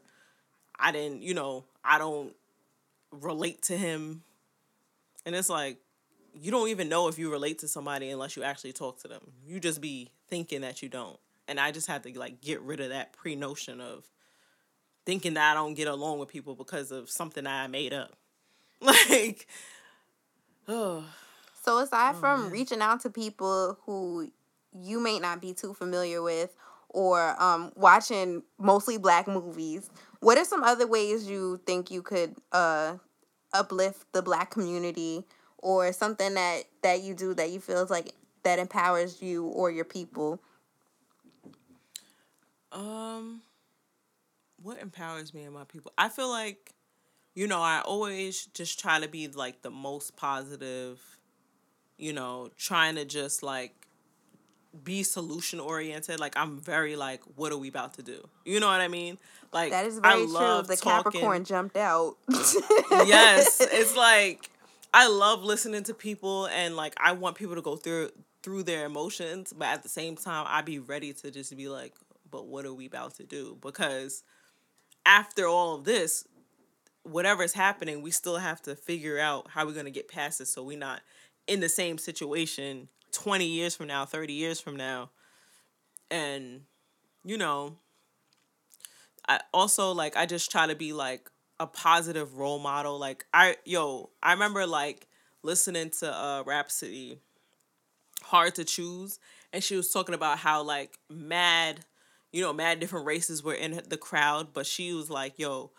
I 0.79 0.91
didn't, 0.91 1.23
you 1.23 1.33
know, 1.33 1.65
I 1.83 1.97
don't 1.97 2.35
relate 3.11 3.63
to 3.63 3.77
him. 3.77 4.23
And 5.25 5.35
it's 5.35 5.49
like 5.49 5.77
you 6.33 6.51
don't 6.51 6.69
even 6.69 6.89
know 6.89 7.07
if 7.07 7.19
you 7.19 7.31
relate 7.31 7.59
to 7.59 7.67
somebody 7.67 8.09
unless 8.09 8.35
you 8.35 8.43
actually 8.43 8.73
talk 8.73 9.01
to 9.01 9.07
them. 9.07 9.21
You 9.45 9.59
just 9.59 9.81
be 9.81 10.09
thinking 10.27 10.61
that 10.61 10.81
you 10.81 10.89
don't 10.89 11.19
and 11.47 11.59
I 11.59 11.71
just 11.71 11.87
had 11.87 12.03
to 12.03 12.19
like 12.19 12.41
get 12.41 12.61
rid 12.61 12.79
of 12.79 12.89
that 12.89 13.13
pre 13.13 13.35
notion 13.35 13.81
of 13.81 14.05
thinking 15.05 15.33
that 15.33 15.51
I 15.51 15.53
don't 15.53 15.73
get 15.73 15.87
along 15.87 16.19
with 16.19 16.29
people 16.29 16.55
because 16.55 16.91
of 16.91 17.09
something 17.09 17.45
I 17.45 17.67
made 17.67 17.93
up. 17.93 18.13
Like, 18.81 19.47
oh. 20.67 21.03
So 21.63 21.77
aside 21.77 22.15
oh, 22.15 22.19
from 22.19 22.41
man. 22.41 22.51
reaching 22.51 22.81
out 22.81 22.99
to 23.01 23.09
people 23.09 23.77
who 23.85 24.29
you 24.77 24.99
may 24.99 25.17
not 25.17 25.41
be 25.41 25.53
too 25.53 25.73
familiar 25.73 26.21
with, 26.21 26.53
or 26.89 27.41
um, 27.41 27.71
watching 27.77 28.43
mostly 28.59 28.97
black 28.97 29.29
movies, 29.29 29.89
what 30.19 30.37
are 30.37 30.43
some 30.43 30.61
other 30.61 30.85
ways 30.85 31.25
you 31.25 31.61
think 31.65 31.89
you 31.89 32.01
could 32.01 32.35
uh 32.51 32.95
uplift 33.53 34.11
the 34.13 34.21
black 34.21 34.51
community 34.51 35.25
or 35.57 35.91
something 35.93 36.33
that 36.33 36.63
that 36.81 37.01
you 37.01 37.13
do 37.13 37.33
that 37.33 37.51
you 37.51 37.59
feels 37.59 37.89
like 37.89 38.13
that 38.43 38.59
empowers 38.59 39.21
you 39.21 39.45
or 39.45 39.71
your 39.71 39.85
people? 39.85 40.39
Um 42.71 43.41
what 44.61 44.79
empowers 44.79 45.33
me 45.33 45.43
and 45.43 45.53
my 45.53 45.65
people? 45.65 45.91
I 45.97 46.09
feel 46.09 46.29
like 46.29 46.73
you 47.35 47.47
know, 47.47 47.61
I 47.61 47.81
always 47.81 48.45
just 48.47 48.79
try 48.79 48.99
to 48.99 49.07
be 49.07 49.27
like 49.27 49.63
the 49.63 49.71
most 49.71 50.15
positive, 50.15 51.01
you 51.97 52.13
know, 52.13 52.51
trying 52.57 52.95
to 52.95 53.05
just 53.05 53.41
like 53.41 53.87
be 54.83 55.03
solution 55.03 55.59
oriented. 55.59 56.19
Like 56.19 56.35
I'm 56.37 56.59
very 56.59 56.95
like, 56.95 57.21
what 57.35 57.51
are 57.51 57.57
we 57.57 57.67
about 57.67 57.93
to 57.95 58.03
do? 58.03 58.27
You 58.45 58.59
know 58.59 58.67
what 58.67 58.81
I 58.81 58.87
mean? 58.87 59.17
Like 59.51 59.71
that 59.71 59.85
is 59.85 59.99
very 59.99 60.25
true. 60.25 60.61
The 60.63 60.75
talking. 60.75 61.11
Capricorn 61.11 61.43
jumped 61.43 61.77
out. 61.77 62.17
yes, 62.29 63.61
it's 63.61 63.95
like 63.97 64.49
I 64.93 65.07
love 65.07 65.43
listening 65.43 65.83
to 65.83 65.93
people 65.93 66.47
and 66.47 66.75
like 66.75 66.95
I 66.99 67.11
want 67.11 67.35
people 67.35 67.55
to 67.55 67.61
go 67.61 67.75
through 67.75 68.11
through 68.41 68.63
their 68.63 68.85
emotions, 68.85 69.53
but 69.57 69.67
at 69.67 69.83
the 69.83 69.89
same 69.89 70.15
time 70.15 70.45
I 70.49 70.61
be 70.61 70.79
ready 70.79 71.13
to 71.13 71.31
just 71.31 71.55
be 71.55 71.69
like, 71.69 71.93
but 72.29 72.47
what 72.47 72.65
are 72.65 72.73
we 72.73 72.85
about 72.87 73.15
to 73.15 73.23
do? 73.23 73.57
Because 73.61 74.23
after 75.05 75.47
all 75.47 75.75
of 75.75 75.85
this, 75.85 76.27
whatever 77.03 77.43
is 77.43 77.53
happening, 77.53 78.01
we 78.01 78.11
still 78.11 78.37
have 78.37 78.61
to 78.63 78.75
figure 78.75 79.19
out 79.19 79.47
how 79.51 79.65
we're 79.65 79.73
gonna 79.73 79.91
get 79.91 80.07
past 80.07 80.41
it 80.41 80.47
so 80.47 80.63
we're 80.63 80.77
not 80.77 81.01
in 81.47 81.59
the 81.59 81.69
same 81.69 81.97
situation 81.97 82.87
20 83.13 83.45
years 83.45 83.75
from 83.75 83.87
now, 83.87 84.05
30 84.05 84.33
years 84.33 84.59
from 84.59 84.75
now. 84.75 85.09
And 86.11 86.61
you 87.23 87.37
know, 87.37 87.77
I 89.27 89.39
also 89.53 89.91
like 89.91 90.17
I 90.17 90.25
just 90.25 90.51
try 90.51 90.67
to 90.67 90.75
be 90.75 90.93
like 90.93 91.29
a 91.59 91.67
positive 91.67 92.37
role 92.37 92.59
model. 92.59 92.99
Like 92.99 93.25
I 93.33 93.55
yo, 93.65 94.09
I 94.21 94.33
remember 94.33 94.67
like 94.67 95.07
listening 95.41 95.89
to 95.99 96.13
uh 96.13 96.43
Rapsody, 96.45 97.19
Hard 98.23 98.55
to 98.55 98.65
Choose 98.65 99.19
and 99.53 99.63
she 99.63 99.75
was 99.77 99.89
talking 99.91 100.15
about 100.15 100.39
how 100.39 100.63
like 100.63 100.97
mad, 101.09 101.85
you 102.31 102.41
know, 102.41 102.51
mad 102.51 102.79
different 102.79 103.05
races 103.05 103.43
were 103.43 103.53
in 103.53 103.79
the 103.87 103.97
crowd, 103.97 104.47
but 104.53 104.65
she 104.65 104.91
was 104.93 105.09
like, 105.09 105.37
yo, 105.37 105.71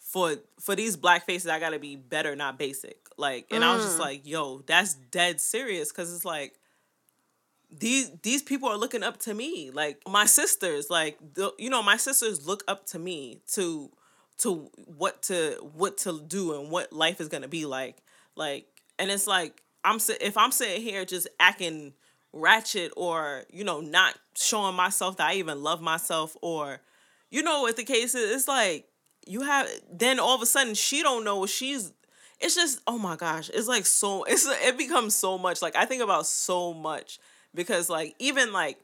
for 0.00 0.36
for 0.58 0.74
these 0.74 0.96
black 0.96 1.24
faces 1.24 1.48
I 1.48 1.60
got 1.60 1.70
to 1.70 1.78
be 1.78 1.94
better, 1.96 2.34
not 2.34 2.58
basic. 2.58 2.98
Like 3.16 3.46
and 3.50 3.62
mm. 3.62 3.66
I 3.66 3.74
was 3.76 3.84
just 3.84 3.98
mm. 3.98 4.00
like, 4.00 4.26
yo, 4.26 4.62
that's 4.66 4.94
dead 4.94 5.40
serious 5.40 5.92
cuz 5.92 6.12
it's 6.12 6.24
like 6.24 6.58
these 7.70 8.10
these 8.22 8.42
people 8.42 8.68
are 8.68 8.76
looking 8.76 9.02
up 9.02 9.18
to 9.18 9.32
me 9.32 9.70
like 9.72 10.00
my 10.08 10.26
sisters 10.26 10.90
like 10.90 11.18
the, 11.34 11.52
you 11.58 11.70
know 11.70 11.82
my 11.82 11.96
sisters 11.96 12.46
look 12.46 12.64
up 12.66 12.84
to 12.86 12.98
me 12.98 13.40
to 13.46 13.90
to 14.38 14.70
what 14.86 15.22
to 15.22 15.56
what 15.74 15.96
to 15.98 16.20
do 16.26 16.58
and 16.58 16.70
what 16.70 16.92
life 16.92 17.20
is 17.20 17.28
going 17.28 17.42
to 17.42 17.48
be 17.48 17.66
like 17.66 17.96
like 18.34 18.66
and 18.98 19.10
it's 19.10 19.26
like 19.26 19.62
i'm 19.84 19.98
if 20.20 20.36
i'm 20.36 20.50
sitting 20.50 20.82
here 20.82 21.04
just 21.04 21.28
acting 21.38 21.92
ratchet 22.32 22.92
or 22.96 23.44
you 23.50 23.62
know 23.62 23.80
not 23.80 24.18
showing 24.34 24.74
myself 24.74 25.16
that 25.16 25.28
i 25.28 25.34
even 25.34 25.62
love 25.62 25.80
myself 25.80 26.36
or 26.42 26.80
you 27.30 27.42
know 27.42 27.62
what 27.62 27.76
the 27.76 27.84
case 27.84 28.14
is 28.14 28.34
it's 28.34 28.48
like 28.48 28.86
you 29.26 29.42
have 29.42 29.68
then 29.92 30.18
all 30.18 30.34
of 30.34 30.42
a 30.42 30.46
sudden 30.46 30.74
she 30.74 31.02
don't 31.02 31.24
know 31.24 31.38
what 31.38 31.50
she's 31.50 31.92
it's 32.40 32.54
just 32.54 32.80
oh 32.86 32.98
my 32.98 33.16
gosh 33.16 33.50
it's 33.52 33.68
like 33.68 33.86
so 33.86 34.24
it's 34.28 34.46
it 34.46 34.76
becomes 34.76 35.14
so 35.14 35.38
much 35.38 35.62
like 35.62 35.76
i 35.76 35.84
think 35.84 36.02
about 36.02 36.26
so 36.26 36.72
much 36.72 37.18
because 37.54 37.88
like 37.88 38.14
even 38.18 38.52
like 38.52 38.78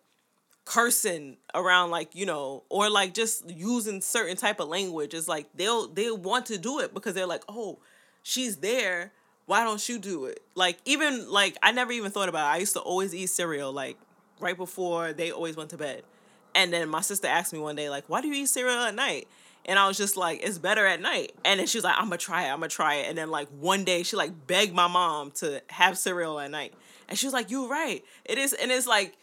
cursing 0.65 1.37
around 1.55 1.91
like 1.91 2.15
you 2.15 2.27
know 2.27 2.65
or 2.69 2.91
like 2.91 3.15
just 3.15 3.49
using 3.49 4.01
certain 4.01 4.37
type 4.37 4.59
of 4.59 4.69
language 4.69 5.15
is 5.15 5.29
like 5.29 5.47
they'll 5.55 5.87
they 5.87 6.11
want 6.11 6.47
to 6.47 6.59
do 6.59 6.81
it 6.81 6.93
because 6.93 7.15
they're 7.15 7.27
like 7.27 7.45
oh 7.49 7.79
she's 8.25 8.57
there 8.57 9.13
why 9.47 9.63
don't 9.63 9.89
you 9.89 9.97
do 9.97 10.25
it 10.25 10.41
like 10.57 10.77
even 10.85 11.31
like 11.31 11.57
i 11.63 11.71
never 11.71 11.93
even 11.93 12.11
thought 12.11 12.29
about 12.29 12.51
it 12.51 12.57
i 12.57 12.59
used 12.59 12.73
to 12.73 12.81
always 12.81 13.15
eat 13.15 13.29
cereal 13.29 13.73
like 13.73 13.97
right 14.41 14.57
before 14.57 15.13
they 15.13 15.31
always 15.31 15.57
went 15.57 15.71
to 15.71 15.77
bed 15.77 16.03
and 16.57 16.73
then 16.73 16.89
my 16.89 17.01
sister 17.01 17.29
asked 17.29 17.53
me 17.53 17.61
one 17.61 17.77
day 17.77 17.89
like 17.89 18.03
why 18.09 18.21
do 18.21 18.27
you 18.27 18.35
eat 18.35 18.49
cereal 18.49 18.83
at 18.83 18.95
night 18.95 19.29
and 19.67 19.81
I 19.81 19.89
was 19.89 19.97
just 19.97 20.17
like, 20.17 20.43
it's 20.45 20.59
better 20.59 20.87
at 20.87 21.01
night. 21.01 21.33
And 21.45 21.59
then 21.59 21.67
she 21.67 21.77
was 21.77 21.85
like, 21.85 21.97
I'm 21.99 22.05
gonna 22.05 22.19
try 22.19 22.45
it, 22.45 22.53
I'm 22.53 22.61
gonna 22.61 22.69
try 22.69 22.95
it. 22.97 23.09
And 23.09 23.19
then 23.19 23.31
like 23.31 23.49
one 23.49 23.85
day 23.85 24.05
she 24.05 24.17
like 24.17 24.47
begged 24.47 24.73
my 24.73 24.87
mom 24.87 25.33
to 25.33 25.61
have 25.69 25.99
cereal 25.99 26.39
at 26.39 26.51
night. 26.51 26.73
And 27.09 27.19
she 27.19 27.27
was 27.27 27.33
like, 27.33 27.51
You're 27.51 27.69
right. 27.69 28.05
It 28.25 28.39
is 28.39 28.53
and 28.53 28.71
it's 28.71 28.87
like 28.87 29.17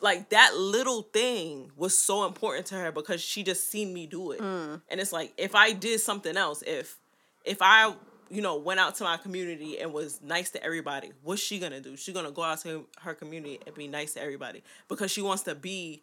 like 0.00 0.28
that 0.30 0.56
little 0.56 1.02
thing 1.02 1.70
was 1.76 1.96
so 1.96 2.26
important 2.26 2.66
to 2.66 2.74
her 2.74 2.92
because 2.92 3.20
she 3.20 3.42
just 3.42 3.70
seen 3.70 3.92
me 3.92 4.06
do 4.06 4.32
it. 4.32 4.40
Mm. 4.40 4.80
And 4.88 5.00
it's 5.00 5.12
like 5.12 5.32
if 5.36 5.54
I 5.54 5.72
did 5.72 6.00
something 6.00 6.36
else, 6.36 6.62
if 6.66 6.98
if 7.44 7.58
I 7.60 7.94
you 8.28 8.42
know 8.42 8.56
went 8.56 8.80
out 8.80 8.94
to 8.96 9.04
my 9.04 9.16
community 9.16 9.78
and 9.78 9.92
was 9.92 10.20
nice 10.22 10.50
to 10.50 10.62
everybody, 10.62 11.12
what's 11.22 11.42
she 11.42 11.58
gonna 11.58 11.80
do? 11.80 11.96
She's 11.96 12.14
gonna 12.14 12.30
go 12.30 12.42
out 12.42 12.60
to 12.60 12.86
her 13.00 13.14
community 13.14 13.58
and 13.66 13.74
be 13.74 13.88
nice 13.88 14.14
to 14.14 14.22
everybody 14.22 14.62
because 14.88 15.10
she 15.10 15.22
wants 15.22 15.42
to 15.44 15.54
be 15.54 16.02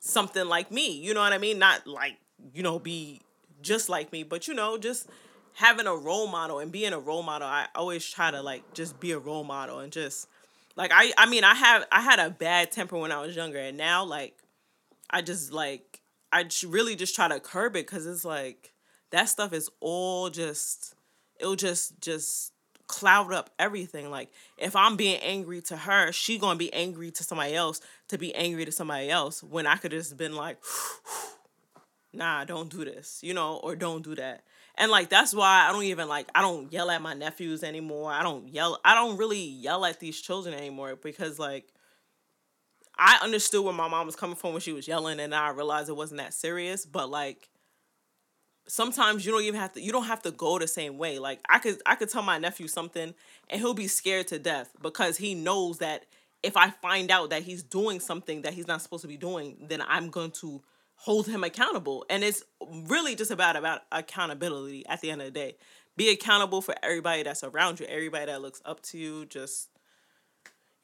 something 0.00 0.46
like 0.46 0.70
me. 0.70 0.92
You 0.92 1.14
know 1.14 1.20
what 1.20 1.32
I 1.32 1.38
mean? 1.38 1.58
Not 1.58 1.86
like 1.86 2.18
you 2.54 2.62
know 2.62 2.78
be 2.78 3.20
just 3.62 3.88
like 3.88 4.12
me, 4.12 4.22
but 4.22 4.48
you 4.48 4.54
know 4.54 4.78
just 4.78 5.08
having 5.54 5.86
a 5.86 5.94
role 5.94 6.26
model 6.26 6.58
and 6.58 6.70
being 6.70 6.92
a 6.92 6.98
role 6.98 7.22
model. 7.22 7.48
I 7.48 7.66
always 7.74 8.08
try 8.08 8.30
to 8.30 8.42
like 8.42 8.74
just 8.74 9.00
be 9.00 9.12
a 9.12 9.18
role 9.18 9.44
model 9.44 9.80
and 9.80 9.92
just 9.92 10.28
like 10.76 10.90
I 10.94 11.12
I 11.18 11.26
mean 11.26 11.44
I 11.44 11.54
have 11.54 11.86
I 11.90 12.00
had 12.00 12.18
a 12.18 12.30
bad 12.30 12.72
temper 12.72 12.96
when 12.98 13.12
I 13.12 13.20
was 13.20 13.36
younger 13.36 13.58
and 13.58 13.76
now 13.76 14.04
like 14.04 14.36
I 15.10 15.22
just 15.22 15.52
like 15.52 16.00
I 16.32 16.46
really 16.66 16.96
just 16.96 17.14
try 17.14 17.28
to 17.28 17.40
curb 17.40 17.76
it 17.76 17.86
cuz 17.86 18.06
it's 18.06 18.24
like 18.24 18.72
that 19.10 19.28
stuff 19.28 19.52
is 19.52 19.68
all 19.80 20.30
just 20.30 20.94
it'll 21.38 21.56
just 21.56 22.00
just 22.00 22.52
cloud 22.86 23.32
up 23.32 23.50
everything. 23.58 24.10
Like 24.10 24.30
if 24.58 24.74
I'm 24.74 24.96
being 24.96 25.20
angry 25.20 25.60
to 25.62 25.76
her 25.76 26.12
she 26.12 26.38
to 26.38 26.54
be 26.56 26.72
angry 26.72 27.10
to 27.12 27.22
somebody 27.22 27.54
else 27.54 27.80
to 28.08 28.18
be 28.18 28.34
angry 28.34 28.64
to 28.64 28.72
somebody 28.72 29.10
else 29.10 29.42
when 29.42 29.66
I 29.66 29.76
could 29.76 29.92
just 29.92 30.16
been 30.16 30.34
like 30.34 30.58
nah 32.12 32.44
don't 32.44 32.68
do 32.70 32.84
this 32.84 33.20
you 33.22 33.32
know 33.32 33.60
or 33.62 33.76
don't 33.76 34.02
do 34.02 34.16
that 34.16 34.42
and 34.80 34.90
like 34.90 35.10
that's 35.10 35.34
why 35.34 35.68
I 35.68 35.72
don't 35.72 35.84
even 35.84 36.08
like 36.08 36.28
I 36.34 36.40
don't 36.40 36.72
yell 36.72 36.90
at 36.90 37.02
my 37.02 37.12
nephews 37.14 37.62
anymore. 37.62 38.10
I 38.10 38.22
don't 38.22 38.48
yell 38.48 38.80
I 38.82 38.94
don't 38.94 39.18
really 39.18 39.38
yell 39.38 39.84
at 39.84 40.00
these 40.00 40.20
children 40.20 40.54
anymore 40.54 40.96
because 40.96 41.38
like 41.38 41.66
I 42.98 43.18
understood 43.22 43.62
where 43.62 43.74
my 43.74 43.88
mom 43.88 44.06
was 44.06 44.16
coming 44.16 44.36
from 44.36 44.52
when 44.52 44.60
she 44.60 44.72
was 44.72 44.88
yelling 44.88 45.20
and 45.20 45.34
I 45.34 45.50
realized 45.50 45.90
it 45.90 45.96
wasn't 45.96 46.20
that 46.20 46.32
serious, 46.34 46.86
but 46.86 47.10
like 47.10 47.50
sometimes 48.68 49.26
you 49.26 49.32
don't 49.32 49.42
even 49.42 49.60
have 49.60 49.74
to 49.74 49.82
you 49.82 49.92
don't 49.92 50.06
have 50.06 50.22
to 50.22 50.30
go 50.30 50.58
the 50.58 50.66
same 50.66 50.96
way. 50.96 51.18
Like 51.18 51.40
I 51.48 51.58
could 51.58 51.80
I 51.84 51.94
could 51.94 52.08
tell 52.08 52.22
my 52.22 52.38
nephew 52.38 52.66
something 52.66 53.12
and 53.50 53.60
he'll 53.60 53.74
be 53.74 53.86
scared 53.86 54.28
to 54.28 54.38
death 54.38 54.70
because 54.80 55.18
he 55.18 55.34
knows 55.34 55.78
that 55.78 56.06
if 56.42 56.56
I 56.56 56.70
find 56.70 57.10
out 57.10 57.28
that 57.30 57.42
he's 57.42 57.62
doing 57.62 58.00
something 58.00 58.42
that 58.42 58.54
he's 58.54 58.66
not 58.66 58.80
supposed 58.80 59.02
to 59.02 59.08
be 59.08 59.18
doing, 59.18 59.58
then 59.68 59.82
I'm 59.86 60.08
going 60.08 60.30
to 60.40 60.62
hold 61.00 61.26
him 61.26 61.42
accountable. 61.42 62.04
And 62.10 62.22
it's 62.22 62.42
really 62.70 63.14
just 63.14 63.30
about 63.30 63.56
about 63.56 63.82
accountability 63.90 64.86
at 64.86 65.00
the 65.00 65.10
end 65.10 65.20
of 65.20 65.26
the 65.26 65.32
day. 65.32 65.56
Be 65.96 66.10
accountable 66.10 66.62
for 66.62 66.74
everybody 66.82 67.22
that's 67.22 67.42
around 67.42 67.80
you, 67.80 67.86
everybody 67.86 68.26
that 68.26 68.42
looks 68.42 68.62
up 68.64 68.82
to 68.84 68.98
you. 68.98 69.26
Just 69.26 69.68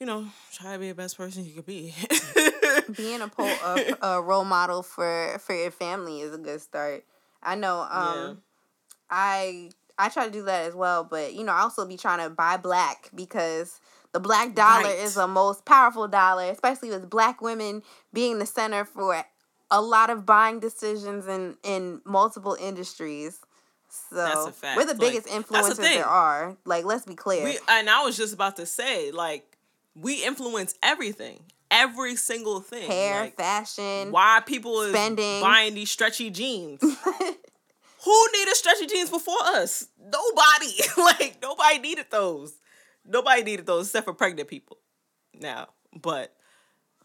you 0.00 0.06
know, 0.06 0.26
try 0.52 0.74
to 0.74 0.78
be 0.78 0.88
the 0.88 0.94
best 0.94 1.16
person 1.16 1.44
you 1.44 1.52
could 1.54 1.66
be. 1.66 1.94
Being 2.96 3.22
a, 3.22 3.28
po- 3.28 3.44
a, 4.02 4.06
a 4.06 4.22
role 4.22 4.44
model 4.44 4.82
for 4.82 5.38
for 5.40 5.54
your 5.54 5.70
family 5.70 6.20
is 6.20 6.34
a 6.34 6.38
good 6.38 6.60
start. 6.60 7.04
I 7.42 7.54
know. 7.54 7.86
Um, 7.90 8.16
yeah. 8.16 8.34
I 9.10 9.70
I 9.98 10.08
try 10.08 10.26
to 10.26 10.32
do 10.32 10.42
that 10.44 10.66
as 10.66 10.74
well, 10.74 11.04
but 11.04 11.34
you 11.34 11.44
know, 11.44 11.52
I 11.52 11.60
also 11.60 11.86
be 11.86 11.96
trying 11.96 12.26
to 12.26 12.30
buy 12.30 12.56
black 12.56 13.10
because 13.14 13.80
the 14.12 14.20
black 14.20 14.54
dollar 14.54 14.84
right. 14.84 14.98
is 14.98 15.14
the 15.14 15.26
most 15.26 15.64
powerful 15.64 16.08
dollar, 16.08 16.44
especially 16.44 16.90
with 16.90 17.08
black 17.08 17.40
women 17.40 17.82
being 18.12 18.38
the 18.38 18.46
center 18.46 18.84
for 18.84 19.24
a 19.70 19.80
lot 19.80 20.10
of 20.10 20.26
buying 20.26 20.60
decisions 20.60 21.26
in 21.26 21.56
in 21.62 22.00
multiple 22.04 22.56
industries. 22.58 23.40
So 24.10 24.52
we're 24.76 24.84
the 24.84 24.94
biggest 24.94 25.30
like, 25.30 25.46
influencers 25.46 25.76
the 25.76 25.82
there 25.82 26.06
are. 26.06 26.56
Like, 26.64 26.84
let's 26.84 27.06
be 27.06 27.14
clear. 27.14 27.44
We, 27.44 27.58
and 27.68 27.88
I 27.88 28.04
was 28.04 28.16
just 28.16 28.34
about 28.34 28.56
to 28.56 28.66
say, 28.66 29.10
like, 29.10 29.56
we 29.94 30.22
influence 30.22 30.74
everything, 30.82 31.40
every 31.70 32.16
single 32.16 32.60
thing. 32.60 32.90
Hair, 32.90 33.20
like, 33.20 33.36
fashion. 33.36 34.10
Why 34.12 34.42
people 34.44 34.86
spending 34.88 35.40
buying 35.40 35.74
these 35.74 35.90
stretchy 35.90 36.30
jeans? 36.30 36.80
Who 38.06 38.26
needed 38.34 38.54
stretchy 38.54 38.86
jeans 38.86 39.10
before 39.10 39.34
us? 39.40 39.88
Nobody. 39.98 40.74
like 40.96 41.38
nobody 41.42 41.78
needed 41.78 42.06
those. 42.10 42.54
Nobody 43.04 43.42
needed 43.42 43.66
those 43.66 43.86
except 43.86 44.04
for 44.04 44.12
pregnant 44.12 44.48
people. 44.48 44.78
Now, 45.34 45.68
but 45.94 46.35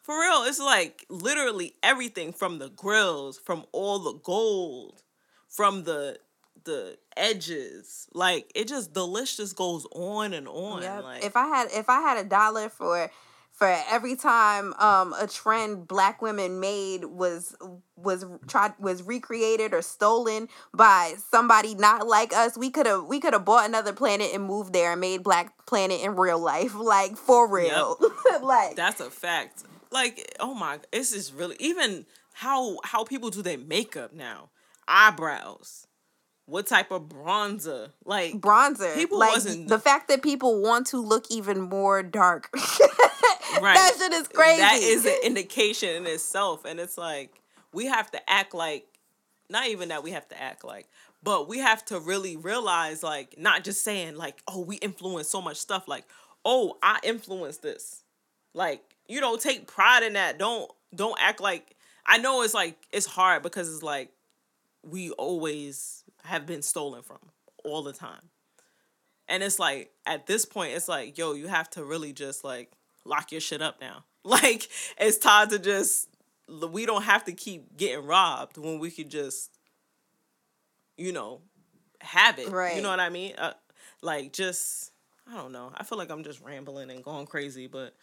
for 0.04 0.20
real, 0.20 0.44
it's 0.44 0.60
like 0.60 1.06
literally 1.10 1.76
everything 1.84 2.34
from 2.34 2.60
the 2.60 2.70
grills, 2.70 3.38
from 3.38 3.66
all 3.72 4.00
the 4.00 4.14
gold, 4.14 5.04
from 5.48 5.84
the 5.84 6.20
the 6.64 6.98
edges. 7.18 8.08
Like 8.14 8.52
it 8.56 8.68
just 8.68 8.94
delicious 8.94 9.54
goes 9.54 9.86
on 9.94 10.34
and 10.34 10.48
on. 10.48 10.82
Yep. 10.82 11.04
Like 11.04 11.24
if 11.24 11.36
I 11.36 11.48
had 11.48 11.68
if 11.72 11.90
I 11.90 12.02
had 12.02 12.18
a 12.18 12.28
dollar 12.28 12.70
for 12.70 13.12
for 13.52 13.78
every 13.92 14.16
time 14.16 14.74
um 14.80 15.14
a 15.20 15.28
trend 15.28 15.88
black 15.88 16.22
women 16.22 16.60
made 16.60 17.06
was 17.06 17.56
was 17.96 18.26
tried 18.48 18.74
was 18.80 19.04
recreated 19.04 19.74
or 19.74 19.82
stolen 19.84 20.48
by 20.74 21.14
somebody 21.30 21.76
not 21.76 22.08
like 22.08 22.34
us 22.34 22.58
we 22.58 22.72
could 22.72 22.88
have 22.88 23.06
we 23.06 23.20
could 23.20 23.34
have 23.34 23.46
bought 23.46 23.68
another 23.68 23.94
planet 23.94 24.32
and 24.34 24.46
moved 24.46 24.74
there 24.74 24.94
and 24.94 25.02
made 25.02 25.22
black 25.22 25.66
planet 25.68 26.02
in 26.02 26.16
real 26.16 26.40
life 26.40 26.74
like 26.80 27.16
for 27.16 27.48
real 27.48 27.98
yep. 28.32 28.42
like 28.42 28.76
that's 28.76 29.00
a 29.00 29.12
fact 29.12 29.64
like 29.92 30.36
oh 30.40 30.54
my 30.54 30.80
this 30.92 31.12
is 31.14 31.34
really 31.34 31.56
even 31.60 32.06
how 32.34 32.78
how 32.84 33.04
people 33.04 33.30
do 33.30 33.42
their 33.42 33.58
makeup 33.58 34.14
now. 34.14 34.50
Eyebrows. 34.88 35.88
What 36.46 36.68
type 36.68 36.92
of 36.92 37.04
bronzer? 37.04 37.92
Like 38.04 38.34
bronzer. 38.34 38.94
people 38.96 39.20
like 39.20 39.32
wasn't 39.34 39.68
the 39.70 39.80
fact 39.80 40.08
that 40.10 40.22
people 40.22 40.62
want 40.62 40.88
to 40.88 40.98
look 40.98 41.26
even 41.30 41.62
more 41.62 42.04
dark. 42.04 42.50
Right. 43.62 43.76
That 43.76 43.96
shit 43.98 44.14
is 44.14 44.28
crazy. 44.30 44.62
That 44.62 44.80
is 44.82 45.06
an 45.06 45.18
indication 45.24 45.90
in 45.90 46.08
itself 46.08 46.64
and 46.64 46.80
it's 46.80 46.98
like 46.98 47.42
we 47.74 47.86
have 47.86 48.10
to 48.12 48.30
act 48.30 48.54
like 48.54 48.88
not 49.50 49.68
even 49.68 49.90
that 49.90 50.04
we 50.04 50.12
have 50.12 50.28
to 50.30 50.42
act 50.42 50.64
like 50.64 50.88
but 51.22 51.48
we 51.48 51.60
have 51.60 51.84
to 51.86 52.00
really 52.00 52.38
realize 52.38 53.04
like 53.04 53.36
not 53.38 53.64
just 53.64 53.84
saying 53.84 54.16
like 54.16 54.42
oh 54.48 54.62
we 54.62 54.78
influence 54.78 55.28
so 55.28 55.42
much 55.42 55.58
stuff 55.58 55.88
like 55.88 56.06
oh 56.46 56.78
i 56.82 57.00
influence 57.04 57.58
this. 57.58 58.04
Like 58.54 58.91
you 59.12 59.22
know 59.22 59.36
take 59.38 59.68
pride 59.68 60.04
in 60.04 60.14
that 60.14 60.38
don't 60.38 60.72
don't 60.96 61.18
act 61.20 61.42
like 61.42 61.76
i 62.06 62.18
know 62.18 62.42
it's 62.42 62.54
like 62.54 62.78
it's 62.92 63.06
hard 63.06 63.44
because 63.44 63.72
it's 63.74 63.84
like 63.84 64.12
we 64.84 65.12
always 65.12 66.04
have 66.24 66.46
been 66.46 66.62
stolen 66.62 67.04
from 67.04 67.20
all 67.64 67.84
the 67.84 67.94
time. 67.94 68.30
And 69.28 69.44
it's 69.44 69.60
like 69.60 69.92
at 70.06 70.28
this 70.28 70.46
point, 70.46 70.74
it's 70.74 70.88
like, 70.88 71.18
yo, 71.18 71.34
you 71.34 71.48
have 71.48 71.70
to 71.72 71.84
really 71.84 72.14
just 72.14 72.44
like 72.44 72.72
lock 73.06 73.32
your 73.32 73.42
shit 73.42 73.62
up 73.62 73.80
now. 73.82 74.04
Like 74.24 74.70
it's 75.00 75.18
time 75.18 75.50
to 75.50 75.58
just 75.58 76.08
we 76.48 76.86
don't 76.86 77.02
have 77.02 77.24
to 77.24 77.32
keep 77.32 77.76
getting 77.76 78.06
robbed 78.06 78.56
when 78.56 78.78
we 78.78 78.92
could 78.92 79.10
just, 79.10 79.50
you 80.96 81.12
know, 81.12 81.42
have 82.02 82.38
it. 82.38 82.50
Right. 82.50 82.76
You 82.76 82.84
know 82.84 82.92
what 82.92 83.00
I 83.00 83.10
mean? 83.10 83.34
Uh, 83.36 83.54
like 84.04 84.32
just 84.32 84.92
I 85.28 85.36
don't 85.38 85.52
know. 85.52 85.72
I 85.76 85.84
feel 85.84 85.98
like 85.98 86.12
I'm 86.12 86.24
just 86.24 86.40
rambling 86.40 86.92
and 86.92 87.04
going 87.04 87.26
crazy, 87.26 87.66
but 87.66 87.96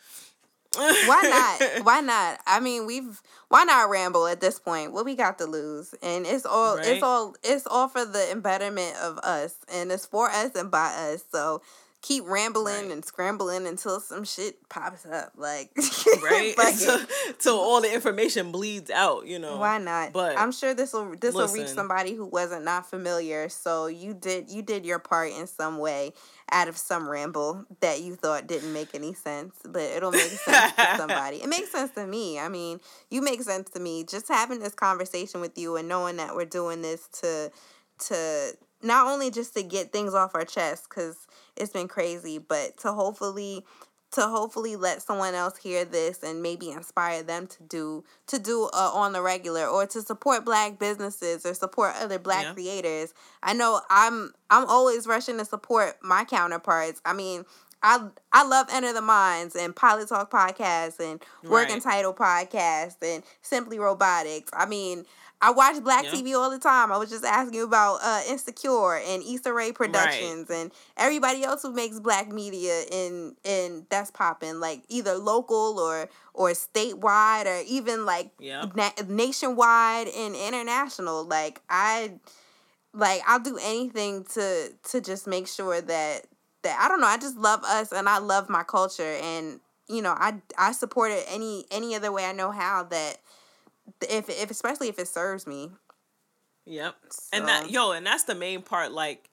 why 0.76 1.58
not? 1.60 1.82
Why 1.84 2.00
not? 2.00 2.40
I 2.46 2.60
mean, 2.60 2.86
we've 2.86 3.22
why 3.48 3.64
not 3.64 3.88
ramble 3.88 4.26
at 4.26 4.40
this 4.40 4.58
point? 4.58 4.92
What 4.92 5.04
we 5.04 5.14
got 5.14 5.38
to 5.38 5.46
lose, 5.46 5.94
and 6.02 6.26
it's 6.26 6.44
all 6.44 6.76
right? 6.76 6.86
it's 6.86 7.02
all 7.02 7.34
it's 7.42 7.66
all 7.66 7.88
for 7.88 8.04
the 8.04 8.30
embetterment 8.30 8.96
of 8.96 9.18
us, 9.18 9.56
and 9.72 9.90
it's 9.90 10.06
for 10.06 10.28
us 10.28 10.54
and 10.54 10.70
by 10.70 10.88
us. 10.88 11.24
So 11.32 11.62
keep 12.00 12.24
rambling 12.26 12.84
right. 12.84 12.90
and 12.92 13.04
scrambling 13.04 13.66
until 13.66 13.98
some 14.00 14.24
shit 14.24 14.68
pops 14.68 15.04
up, 15.04 15.32
like 15.36 15.70
right, 16.22 16.54
until, 17.28 17.58
all 17.58 17.80
the 17.80 17.92
information 17.92 18.52
bleeds 18.52 18.90
out. 18.90 19.26
You 19.26 19.38
know, 19.38 19.56
why 19.56 19.78
not? 19.78 20.12
But 20.12 20.38
I'm 20.38 20.52
sure 20.52 20.74
this 20.74 20.92
will 20.92 21.14
this 21.20 21.34
will 21.34 21.48
reach 21.48 21.68
somebody 21.68 22.14
who 22.14 22.26
wasn't 22.26 22.64
not 22.64 22.88
familiar. 22.88 23.48
So 23.48 23.86
you 23.86 24.14
did 24.14 24.50
you 24.50 24.62
did 24.62 24.86
your 24.86 24.98
part 24.98 25.32
in 25.32 25.46
some 25.46 25.78
way, 25.78 26.12
out 26.52 26.68
of 26.68 26.76
some 26.76 27.08
ramble 27.08 27.66
that 27.80 28.00
you 28.00 28.14
thought 28.14 28.46
didn't 28.46 28.72
make 28.72 28.94
any 28.94 29.14
sense, 29.14 29.56
but 29.64 29.82
it'll 29.82 30.12
make 30.12 30.22
sense 30.22 30.74
to 30.74 30.94
somebody. 30.96 31.38
It 31.38 31.48
makes 31.48 31.72
sense 31.72 31.90
to 31.92 32.06
me. 32.06 32.38
I 32.38 32.48
mean, 32.48 32.80
you 33.10 33.22
make 33.22 33.42
sense 33.42 33.70
to 33.70 33.80
me. 33.80 34.04
Just 34.04 34.28
having 34.28 34.60
this 34.60 34.74
conversation 34.74 35.40
with 35.40 35.58
you 35.58 35.76
and 35.76 35.88
knowing 35.88 36.16
that 36.18 36.36
we're 36.36 36.44
doing 36.44 36.82
this 36.82 37.08
to 37.20 37.50
to 38.06 38.52
not 38.80 39.08
only 39.08 39.30
just 39.30 39.54
to 39.54 39.62
get 39.64 39.92
things 39.92 40.14
off 40.14 40.36
our 40.36 40.44
chest 40.44 40.88
cuz 40.88 41.26
it's 41.58 41.72
been 41.72 41.88
crazy, 41.88 42.38
but 42.38 42.78
to 42.78 42.92
hopefully 42.92 43.64
to 44.10 44.22
hopefully 44.22 44.74
let 44.74 45.02
someone 45.02 45.34
else 45.34 45.58
hear 45.58 45.84
this 45.84 46.22
and 46.22 46.42
maybe 46.42 46.70
inspire 46.70 47.22
them 47.22 47.46
to 47.46 47.62
do 47.64 48.04
to 48.26 48.38
do 48.38 48.70
uh, 48.72 48.90
on 48.94 49.12
the 49.12 49.20
regular 49.20 49.66
or 49.66 49.86
to 49.86 50.00
support 50.00 50.44
black 50.44 50.78
businesses 50.78 51.44
or 51.44 51.52
support 51.52 51.92
other 52.00 52.18
black 52.18 52.44
yeah. 52.44 52.52
creators 52.54 53.12
i 53.42 53.52
know 53.52 53.80
i'm 53.90 54.32
i'm 54.48 54.66
always 54.66 55.06
rushing 55.06 55.36
to 55.36 55.44
support 55.44 55.96
my 56.02 56.24
counterparts 56.24 57.02
i 57.04 57.12
mean 57.12 57.44
I 57.82 58.08
I 58.32 58.46
love 58.46 58.66
Enter 58.72 58.92
the 58.92 59.02
Minds 59.02 59.54
and 59.56 59.74
Pilot 59.74 60.08
Talk 60.08 60.30
podcast 60.30 61.00
and 61.00 61.22
Working 61.44 61.74
right. 61.74 61.82
Title 61.82 62.14
podcast 62.14 62.96
and 63.02 63.22
Simply 63.42 63.78
Robotics. 63.78 64.50
I 64.52 64.66
mean, 64.66 65.04
I 65.40 65.52
watch 65.52 65.82
Black. 65.82 66.06
TV 66.06 66.34
all 66.34 66.50
the 66.50 66.58
time. 66.58 66.90
I 66.90 66.98
was 66.98 67.10
just 67.10 67.24
asking 67.24 67.62
about 67.62 68.00
uh, 68.02 68.22
Insecure 68.28 68.96
and 68.96 69.22
Issa 69.22 69.52
Rae 69.52 69.70
Productions 69.70 70.48
right. 70.48 70.56
and 70.56 70.72
everybody 70.96 71.44
else 71.44 71.62
who 71.62 71.72
makes 71.72 72.00
black 72.00 72.32
media 72.32 72.82
in 72.90 73.36
in 73.44 73.86
that's 73.88 74.10
popping 74.10 74.58
like 74.58 74.82
either 74.88 75.14
local 75.14 75.78
or 75.78 76.08
or 76.34 76.50
statewide 76.50 77.46
or 77.46 77.62
even 77.68 78.04
like 78.04 78.32
na- 78.40 78.90
nationwide 79.06 80.08
and 80.08 80.34
international. 80.34 81.24
Like 81.24 81.60
I 81.70 82.14
like 82.92 83.22
I'll 83.26 83.38
do 83.38 83.58
anything 83.62 84.24
to 84.34 84.72
to 84.90 85.00
just 85.00 85.28
make 85.28 85.46
sure 85.46 85.80
that 85.80 86.26
that 86.68 86.78
I 86.80 86.88
don't 86.88 87.00
know. 87.00 87.06
I 87.06 87.16
just 87.16 87.36
love 87.36 87.64
us 87.64 87.92
and 87.92 88.08
I 88.08 88.18
love 88.18 88.48
my 88.48 88.62
culture 88.62 89.18
and 89.22 89.60
you 89.88 90.02
know 90.02 90.14
I 90.16 90.34
I 90.58 90.72
support 90.72 91.10
it 91.10 91.24
any 91.28 91.64
any 91.70 91.94
other 91.94 92.12
way 92.12 92.26
I 92.26 92.32
know 92.32 92.50
how 92.50 92.84
that 92.84 93.18
if 94.02 94.28
if 94.28 94.50
especially 94.50 94.88
if 94.88 94.98
it 94.98 95.08
serves 95.08 95.46
me. 95.46 95.70
Yep. 96.66 96.94
So. 97.10 97.20
And 97.32 97.48
that 97.48 97.70
yo, 97.70 97.92
and 97.92 98.06
that's 98.06 98.24
the 98.24 98.34
main 98.34 98.62
part. 98.62 98.92
Like 98.92 99.30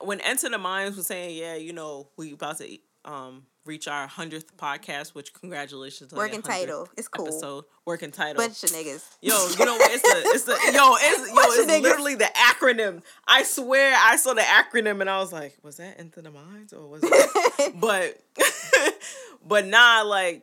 when 0.00 0.20
Enter 0.20 0.50
the 0.50 0.58
Minds 0.58 0.96
was 0.96 1.06
saying, 1.06 1.36
yeah, 1.36 1.54
you 1.54 1.72
know, 1.72 2.08
we 2.16 2.32
about 2.32 2.58
to 2.58 2.78
um 3.04 3.46
reach 3.66 3.88
our 3.88 4.06
hundredth 4.06 4.56
podcast, 4.56 5.14
which 5.14 5.32
congratulations 5.32 6.12
on 6.12 6.18
working 6.18 6.42
title. 6.42 6.88
It's 6.96 7.08
cool. 7.08 7.26
Episode 7.26 7.64
working 7.84 8.10
title. 8.10 8.36
Bunch 8.36 8.62
of 8.62 8.70
niggas. 8.70 9.04
Yo, 9.20 9.34
you 9.58 9.64
know 9.64 9.76
what? 9.76 9.90
It's 9.92 10.02
the 10.02 10.30
it's 10.30 10.44
the 10.44 10.52
yo 10.72 10.94
it's 10.98 11.28
yo 11.28 11.62
it's 11.62 11.82
literally 11.82 12.14
the 12.14 12.30
acronym. 12.36 13.02
I 13.26 13.42
swear 13.42 13.96
I 13.98 14.16
saw 14.16 14.34
the 14.34 14.42
acronym 14.42 15.00
and 15.00 15.08
I 15.08 15.18
was 15.18 15.32
like, 15.32 15.56
was 15.62 15.76
that 15.78 15.98
Enter 15.98 16.22
the 16.22 16.30
Minds 16.30 16.72
or 16.72 16.86
was 16.86 17.02
it? 17.04 17.74
but 17.80 18.20
but 19.46 19.66
nah, 19.66 20.02
like 20.02 20.42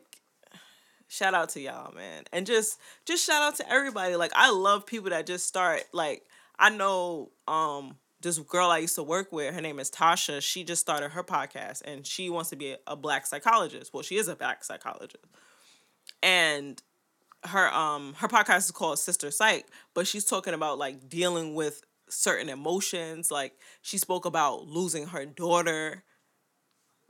shout 1.08 1.34
out 1.34 1.50
to 1.50 1.60
y'all, 1.60 1.94
man. 1.94 2.24
And 2.32 2.46
just 2.46 2.78
just 3.04 3.24
shout 3.24 3.42
out 3.42 3.56
to 3.56 3.70
everybody. 3.70 4.16
Like 4.16 4.32
I 4.34 4.50
love 4.50 4.86
people 4.86 5.10
that 5.10 5.26
just 5.26 5.46
start 5.46 5.84
like 5.92 6.24
I 6.58 6.70
know 6.70 7.30
um 7.46 7.96
this 8.22 8.38
girl 8.38 8.70
I 8.70 8.78
used 8.78 8.94
to 8.94 9.02
work 9.02 9.32
with, 9.32 9.54
her 9.54 9.60
name 9.60 9.78
is 9.78 9.90
Tasha. 9.90 10.40
She 10.40 10.64
just 10.64 10.80
started 10.80 11.10
her 11.10 11.22
podcast 11.22 11.82
and 11.84 12.06
she 12.06 12.30
wants 12.30 12.50
to 12.50 12.56
be 12.56 12.76
a, 12.86 12.96
black 12.96 13.26
psychologist. 13.26 13.92
Well, 13.92 14.02
she 14.02 14.16
is 14.16 14.28
a 14.28 14.36
black 14.36 14.64
psychologist. 14.64 15.24
And 16.22 16.80
her 17.44 17.72
um 17.74 18.14
her 18.18 18.28
podcast 18.28 18.58
is 18.58 18.70
called 18.70 18.98
Sister 19.00 19.30
Psych, 19.32 19.66
but 19.94 20.06
she's 20.06 20.24
talking 20.24 20.54
about 20.54 20.78
like 20.78 21.08
dealing 21.08 21.54
with 21.54 21.82
certain 22.08 22.48
emotions. 22.48 23.30
Like 23.30 23.54
she 23.82 23.98
spoke 23.98 24.24
about 24.24 24.66
losing 24.68 25.08
her 25.08 25.26
daughter 25.26 26.04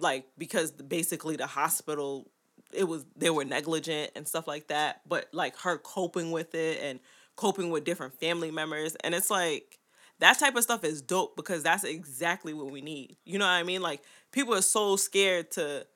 like 0.01 0.27
because 0.37 0.72
basically 0.72 1.37
the 1.37 1.46
hospital 1.46 2.31
it 2.72 2.85
was 2.85 3.05
they 3.16 3.31
were 3.31 3.44
negligent 3.44 4.11
and 4.16 4.27
stuff 4.27 4.48
like 4.48 4.68
that 4.68 5.03
but 5.07 5.27
like 5.33 5.57
her 5.59 5.77
coping 5.79 6.33
with 6.33 6.55
it 6.55 6.81
and 6.83 6.98
coping 7.37 7.70
with 7.70 7.85
different 7.85 8.18
family 8.18 8.51
members 8.51 8.94
and 8.96 9.14
it's 9.14 9.31
like 9.31 9.79
that 10.23 10.39
type 10.39 10.57
of 10.57 10.63
stuff 10.63 10.85
is 10.85 11.03
dope 11.03 11.37
because 11.37 11.63
that's 11.63 11.85
exactly 11.85 12.55
what 12.55 12.71
we 12.71 12.81
need 12.81 13.17
you 13.25 13.39
know 13.39 13.45
what 13.45 13.53
i 13.53 13.63
mean 13.63 13.83
like 13.83 14.03
people 14.33 14.55
are 14.55 14.63
so 14.63 14.97
scared 14.97 15.51
to 15.51 15.87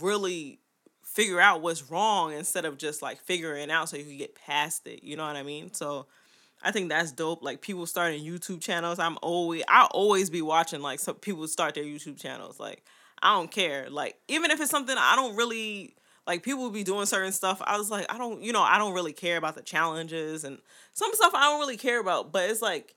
really 0.00 0.58
figure 1.02 1.40
out 1.40 1.62
what's 1.62 1.90
wrong 1.90 2.32
instead 2.32 2.64
of 2.64 2.76
just 2.76 3.02
like 3.02 3.20
figuring 3.20 3.70
out 3.70 3.88
so 3.88 3.96
you 3.96 4.04
can 4.04 4.16
get 4.16 4.34
past 4.34 4.86
it 4.86 5.02
you 5.02 5.16
know 5.16 5.26
what 5.26 5.36
i 5.36 5.42
mean 5.42 5.72
so 5.72 6.06
I 6.66 6.72
think 6.72 6.88
that's 6.88 7.12
dope. 7.12 7.42
Like 7.42 7.60
people 7.60 7.84
starting 7.84 8.24
YouTube 8.24 8.62
channels. 8.62 8.98
I'm 8.98 9.18
always 9.20 9.62
I 9.68 9.86
always 9.90 10.30
be 10.30 10.40
watching 10.40 10.80
like 10.80 10.98
some 10.98 11.16
people 11.16 11.46
start 11.46 11.74
their 11.74 11.84
YouTube 11.84 12.18
channels. 12.18 12.58
Like 12.58 12.82
I 13.22 13.34
don't 13.34 13.50
care. 13.50 13.90
Like 13.90 14.16
even 14.28 14.50
if 14.50 14.58
it's 14.62 14.70
something 14.70 14.96
I 14.98 15.14
don't 15.14 15.36
really 15.36 15.94
like 16.26 16.42
people 16.42 16.70
be 16.70 16.84
doing 16.84 17.06
certain 17.06 17.32
stuff. 17.32 17.60
I 17.64 17.76
was 17.76 17.90
like, 17.90 18.06
I 18.12 18.18
don't, 18.18 18.42
you 18.42 18.52
know, 18.52 18.62
I 18.62 18.78
don't 18.78 18.94
really 18.94 19.12
care 19.12 19.36
about 19.36 19.56
the 19.56 19.62
challenges 19.62 20.44
and 20.44 20.58
some 20.94 21.10
stuff 21.12 21.34
I 21.34 21.50
don't 21.50 21.60
really 21.60 21.76
care 21.76 22.00
about, 22.00 22.32
but 22.32 22.48
it's 22.48 22.62
like 22.62 22.94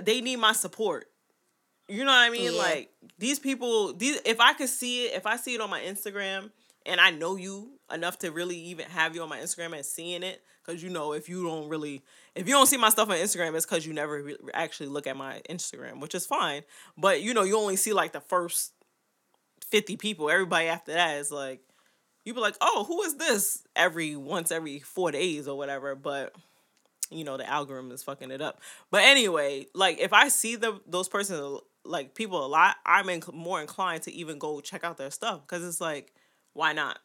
they 0.00 0.20
need 0.20 0.36
my 0.36 0.52
support. 0.52 1.08
You 1.88 2.04
know 2.04 2.12
what 2.12 2.18
I 2.18 2.30
mean? 2.30 2.52
Yeah. 2.52 2.58
Like 2.58 2.90
these 3.18 3.38
people, 3.38 3.92
these 3.92 4.20
if 4.24 4.40
I 4.40 4.54
could 4.54 4.68
see 4.68 5.06
it, 5.06 5.14
if 5.14 5.26
I 5.26 5.36
see 5.36 5.54
it 5.54 5.60
on 5.60 5.70
my 5.70 5.80
Instagram 5.80 6.50
and 6.86 7.00
I 7.00 7.10
know 7.10 7.36
you 7.36 7.70
enough 7.92 8.18
to 8.20 8.30
really 8.30 8.56
even 8.56 8.86
have 8.86 9.14
you 9.14 9.22
on 9.22 9.28
my 9.28 9.38
Instagram 9.38 9.74
and 9.74 9.84
seeing 9.84 10.22
it, 10.22 10.42
because 10.64 10.82
you 10.82 10.90
know 10.90 11.12
if 11.12 11.28
you 11.28 11.44
don't 11.44 11.68
really, 11.68 12.02
if 12.34 12.46
you 12.46 12.54
don't 12.54 12.66
see 12.66 12.76
my 12.76 12.88
stuff 12.88 13.10
on 13.10 13.16
Instagram, 13.16 13.54
it's 13.54 13.66
because 13.66 13.86
you 13.86 13.92
never 13.92 14.22
re- 14.22 14.36
actually 14.54 14.88
look 14.88 15.06
at 15.06 15.16
my 15.16 15.40
Instagram, 15.50 16.00
which 16.00 16.14
is 16.14 16.24
fine. 16.24 16.62
But 16.96 17.22
you 17.22 17.34
know, 17.34 17.42
you 17.42 17.56
only 17.58 17.76
see 17.76 17.92
like 17.92 18.12
the 18.12 18.20
first 18.20 18.72
50 19.66 19.96
people. 19.96 20.30
Everybody 20.30 20.68
after 20.68 20.92
that 20.92 21.16
is 21.18 21.30
like, 21.32 21.60
you 22.24 22.34
be 22.34 22.40
like, 22.40 22.56
oh, 22.60 22.84
who 22.84 23.02
is 23.02 23.16
this? 23.16 23.64
Every 23.74 24.16
once 24.16 24.52
every 24.52 24.78
four 24.78 25.10
days 25.10 25.48
or 25.48 25.56
whatever. 25.58 25.94
But 25.94 26.34
you 27.12 27.24
know, 27.24 27.36
the 27.36 27.48
algorithm 27.48 27.92
is 27.92 28.02
fucking 28.02 28.30
it 28.30 28.40
up. 28.40 28.60
But 28.90 29.04
anyway, 29.04 29.66
like 29.74 29.98
if 30.00 30.12
I 30.12 30.28
see 30.28 30.56
the 30.56 30.80
those 30.86 31.08
persons 31.08 31.60
like 31.84 32.14
people 32.14 32.44
a 32.44 32.48
lot, 32.48 32.76
I'm 32.86 33.08
in, 33.08 33.22
more 33.32 33.60
inclined 33.60 34.02
to 34.04 34.12
even 34.12 34.38
go 34.38 34.60
check 34.60 34.84
out 34.84 34.98
their 34.98 35.10
stuff 35.10 35.40
because 35.42 35.66
it's 35.66 35.80
like, 35.80 36.12
why 36.52 36.72
not? 36.72 36.98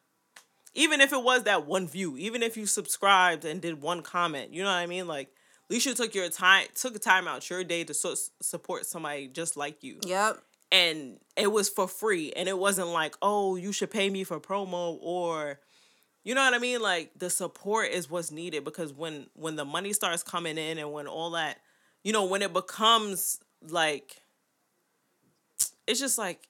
even 0.77 1.01
if 1.01 1.11
it 1.11 1.23
was 1.23 1.43
that 1.43 1.65
one 1.65 1.87
view, 1.87 2.17
even 2.17 2.43
if 2.43 2.55
you 2.55 2.67
subscribed 2.67 3.43
and 3.43 3.61
did 3.61 3.81
one 3.81 4.03
comment, 4.03 4.53
you 4.53 4.61
know 4.61 4.69
what 4.69 4.75
I 4.75 4.85
mean? 4.85 5.07
Like 5.07 5.27
at 5.27 5.71
least 5.71 5.87
you 5.87 5.93
took 5.95 6.13
your 6.13 6.29
time, 6.29 6.67
took 6.75 6.95
a 6.95 6.99
time 6.99 7.27
out 7.27 7.49
your 7.49 7.63
day 7.63 7.83
to 7.83 7.93
so- 7.93 8.15
support 8.41 8.85
somebody 8.85 9.27
just 9.27 9.57
like 9.57 9.83
you. 9.83 9.99
Yep. 10.05 10.37
And 10.71 11.19
it 11.35 11.51
was 11.51 11.69
for 11.69 11.87
free, 11.87 12.33
and 12.33 12.47
it 12.49 12.57
wasn't 12.57 12.89
like, 12.89 13.15
oh, 13.21 13.55
you 13.55 13.71
should 13.71 13.89
pay 13.89 14.09
me 14.09 14.25
for 14.25 14.39
promo 14.39 14.97
or, 15.01 15.61
you 16.23 16.35
know 16.35 16.43
what 16.43 16.53
I 16.53 16.59
mean? 16.59 16.81
Like 16.81 17.11
the 17.17 17.29
support 17.29 17.89
is 17.89 18.09
what's 18.09 18.31
needed 18.31 18.63
because 18.63 18.93
when 18.93 19.27
when 19.33 19.55
the 19.55 19.65
money 19.65 19.93
starts 19.93 20.23
coming 20.23 20.57
in 20.57 20.77
and 20.77 20.91
when 20.91 21.07
all 21.07 21.31
that, 21.31 21.59
you 22.03 22.11
know, 22.11 22.25
when 22.25 22.41
it 22.41 22.53
becomes 22.53 23.39
like, 23.61 24.21
it's 25.87 25.99
just 25.99 26.17
like, 26.17 26.47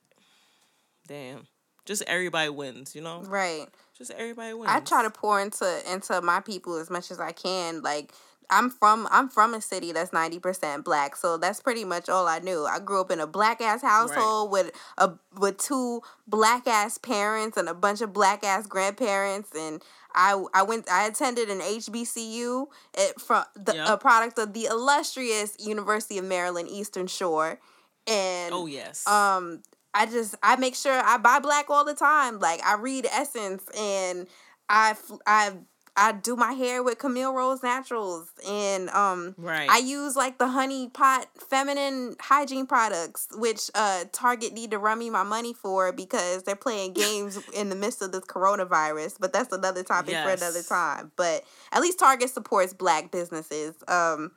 damn, 1.08 1.48
just 1.86 2.04
everybody 2.08 2.50
wins, 2.50 2.96
you 2.96 3.02
know? 3.02 3.22
Right. 3.22 3.68
Just 3.98 4.12
everybody 4.12 4.54
wins. 4.54 4.72
I 4.72 4.80
try 4.80 5.04
to 5.04 5.10
pour 5.10 5.40
into 5.42 5.82
into 5.92 6.22
my 6.22 6.40
people 6.40 6.78
as 6.78 6.90
much 6.90 7.12
as 7.12 7.20
I 7.20 7.32
can, 7.32 7.82
like 7.82 8.14
I'm 8.50 8.70
from 8.70 9.08
I'm 9.12 9.30
from 9.30 9.54
a 9.54 9.62
city 9.62 9.92
that's 9.92 10.14
ninety 10.14 10.40
percent 10.40 10.86
black, 10.86 11.16
so 11.16 11.38
that's 11.38 11.60
pretty 11.60 11.84
much 11.84 12.08
all 12.08 12.28
I 12.28 12.40
knew. 12.40 12.66
I 12.66 12.80
grew 12.80 13.02
up 13.02 13.12
in 13.12 13.20
a 13.20 13.28
black 13.28 13.62
ass 13.62 13.82
household 13.82 14.52
right. 14.52 14.66
with 14.66 14.72
a 14.98 15.12
with 15.38 15.58
two 15.58 16.02
black 16.28 16.66
ass 16.68 16.98
parents 16.98 17.58
and 17.58 17.68
a 17.68 17.74
bunch 17.74 18.02
of 18.02 18.14
black 18.14 18.44
ass 18.44 18.66
grandparents, 18.66 19.50
and 19.56 19.84
I 20.14 20.42
I 20.54 20.64
went 20.64 20.90
I 20.90 21.08
attended 21.08 21.50
an 21.50 21.60
HBCU 21.60 22.68
it, 22.98 23.20
from 23.20 23.44
the 23.56 23.76
yep. 23.76 23.90
a 23.90 23.98
product 23.98 24.40
of 24.40 24.54
the 24.54 24.66
illustrious 24.66 25.58
University 25.60 26.18
of 26.18 26.26
Maryland 26.26 26.70
Eastern 26.70 27.08
Shore, 27.08 27.60
and 28.08 28.54
oh 28.54 28.66
yes, 28.66 29.06
um 29.08 29.62
I 29.94 30.06
just 30.06 30.36
I 30.42 30.56
make 30.56 30.76
sure 30.76 30.94
I 30.94 31.18
buy 31.18 31.40
black 31.40 31.70
all 31.70 31.84
the 31.84 31.96
time. 31.96 32.40
Like 32.40 32.62
I 32.66 32.76
read 32.76 33.08
Essence 33.12 33.64
and 33.78 34.28
I 34.70 34.96
I 35.26 35.54
I 35.98 36.12
do 36.12 36.36
my 36.36 36.54
hair 36.54 36.84
with 36.84 37.00
Camille 37.00 37.34
Rose 37.34 37.64
Naturals 37.64 38.30
and 38.48 38.90
um 38.92 39.34
right. 39.38 39.68
I 39.70 39.80
use 39.80 40.16
like 40.16 40.38
the 40.38 40.48
honey 40.48 40.90
pot 40.90 41.28
feminine 41.50 42.16
hygiene 42.20 42.68
products 42.68 43.28
which 43.36 43.72
uh 43.74 44.06
Target 44.12 44.54
need 44.54 44.72
to 44.72 44.78
run 44.78 45.00
me 45.00 45.10
my 45.10 45.24
money 45.24 45.54
for 45.54 45.92
because 45.92 46.44
they're 46.44 46.56
playing 46.56 46.94
games 46.94 47.40
in 47.54 47.70
the 47.70 47.76
midst 47.76 48.02
of 48.02 48.12
this 48.12 48.26
coronavirus, 48.26 49.18
but 49.20 49.34
that's 49.34 49.52
another 49.52 49.84
topic 49.84 50.12
yes. 50.12 50.24
for 50.24 50.32
another 50.34 50.62
time. 50.62 51.12
But 51.16 51.44
at 51.72 51.82
least 51.82 51.98
Target 51.98 52.30
supports 52.30 52.74
black 52.74 53.12
businesses. 53.12 53.74
Um 53.88 54.32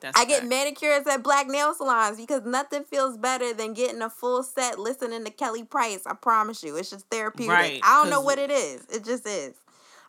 that's 0.00 0.18
I 0.20 0.24
get 0.24 0.44
manicures 0.46 1.06
at 1.06 1.22
black 1.22 1.48
nail 1.48 1.74
salons 1.74 2.18
because 2.18 2.42
nothing 2.44 2.84
feels 2.84 3.16
better 3.16 3.54
than 3.54 3.72
getting 3.72 4.02
a 4.02 4.10
full 4.10 4.42
set 4.42 4.78
listening 4.78 5.24
to 5.24 5.30
Kelly 5.30 5.64
Price. 5.64 6.02
I 6.06 6.14
promise 6.14 6.62
you. 6.62 6.76
It's 6.76 6.90
just 6.90 7.08
therapeutic. 7.08 7.50
Right, 7.50 7.80
I 7.82 8.02
don't 8.02 8.10
know 8.10 8.20
what 8.20 8.38
it 8.38 8.50
is. 8.50 8.86
It 8.92 9.04
just 9.04 9.26
is. 9.26 9.54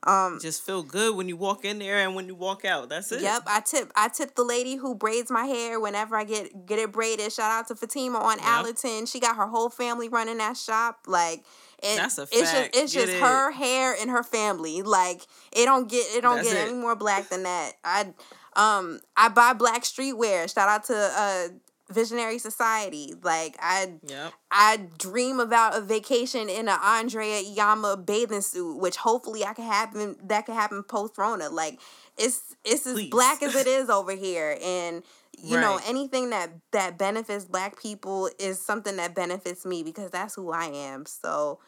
Um, 0.03 0.39
just 0.41 0.63
feel 0.63 0.83
good 0.83 1.15
when 1.15 1.27
you 1.27 1.35
walk 1.35 1.65
in 1.65 1.79
there 1.79 1.99
and 1.99 2.15
when 2.15 2.27
you 2.27 2.35
walk 2.35 2.63
out. 2.65 2.89
That's 2.89 3.11
it. 3.11 3.21
Yep, 3.21 3.43
I 3.47 3.59
tip 3.61 3.91
I 3.95 4.09
tip 4.09 4.35
the 4.35 4.43
lady 4.43 4.75
who 4.75 4.95
braids 4.95 5.31
my 5.31 5.45
hair 5.45 5.79
whenever 5.79 6.15
I 6.15 6.23
get 6.23 6.65
get 6.65 6.79
it 6.79 6.91
braided. 6.91 7.31
Shout 7.31 7.51
out 7.51 7.67
to 7.69 7.75
Fatima 7.75 8.19
on 8.19 8.37
yep. 8.37 8.47
Allerton. 8.47 9.05
She 9.05 9.19
got 9.19 9.35
her 9.35 9.47
whole 9.47 9.69
family 9.69 10.07
running 10.07 10.37
that 10.37 10.55
shop. 10.55 10.99
Like 11.07 11.43
it, 11.81 11.97
That's 11.97 12.17
a 12.17 12.27
fact. 12.27 12.41
It's 12.41 12.51
just 12.51 12.69
it's 12.75 12.93
just 12.93 13.13
it. 13.13 13.21
her 13.21 13.51
hair 13.51 13.95
and 13.99 14.09
her 14.09 14.23
family. 14.23 14.81
Like 14.83 15.21
it 15.51 15.65
don't 15.65 15.89
get 15.89 16.05
it 16.15 16.21
don't 16.21 16.37
That's 16.37 16.53
get 16.53 16.57
it. 16.57 16.69
any 16.69 16.77
more 16.77 16.95
black 16.95 17.29
than 17.29 17.43
that. 17.43 17.73
I 17.83 18.13
um 18.55 18.99
I 19.15 19.29
buy 19.29 19.53
black 19.53 19.83
streetwear. 19.83 20.53
Shout 20.53 20.69
out 20.69 20.83
to 20.85 20.95
uh 20.95 21.47
Visionary 21.91 22.37
Society. 22.39 23.13
Like 23.21 23.55
I 23.59 23.93
yep. 24.05 24.33
I 24.51 24.87
dream 24.97 25.39
about 25.39 25.75
a 25.75 25.81
vacation 25.81 26.49
in 26.49 26.67
an 26.67 26.77
Andrea 26.83 27.41
Iyamah 27.41 28.05
bathing 28.05 28.41
suit, 28.41 28.77
which 28.77 28.97
hopefully 28.97 29.45
I 29.45 29.53
can 29.53 29.65
happen 29.65 30.17
that 30.23 30.45
can 30.45 30.55
happen 30.55 30.83
post 30.83 31.17
Rona. 31.17 31.49
Like 31.49 31.79
it's 32.17 32.55
it's 32.65 32.83
Please. 32.83 33.05
as 33.05 33.09
black 33.09 33.41
as 33.43 33.55
it 33.55 33.67
is 33.67 33.89
over 33.89 34.13
here. 34.13 34.57
And 34.61 35.03
you 35.37 35.55
right. 35.55 35.61
know, 35.61 35.79
anything 35.87 36.31
that 36.31 36.51
that 36.71 36.97
benefits 36.97 37.45
black 37.45 37.81
people 37.81 38.29
is 38.39 38.59
something 38.61 38.97
that 38.97 39.15
benefits 39.15 39.65
me 39.65 39.83
because 39.83 40.11
that's 40.11 40.35
who 40.35 40.51
I 40.51 40.65
am. 40.65 41.05
So 41.05 41.59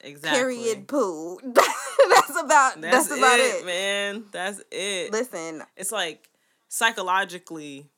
Exactly. 0.00 0.38
Period. 0.38 0.88
Poo. 0.88 1.38
that's 1.42 2.30
about. 2.30 2.80
That's, 2.80 3.08
that's 3.08 3.10
about 3.10 3.38
it, 3.38 3.62
it, 3.62 3.66
man. 3.66 4.24
That's 4.30 4.62
it. 4.70 5.12
Listen, 5.12 5.62
it's 5.76 5.92
like 5.92 6.28
psychologically 6.68 7.88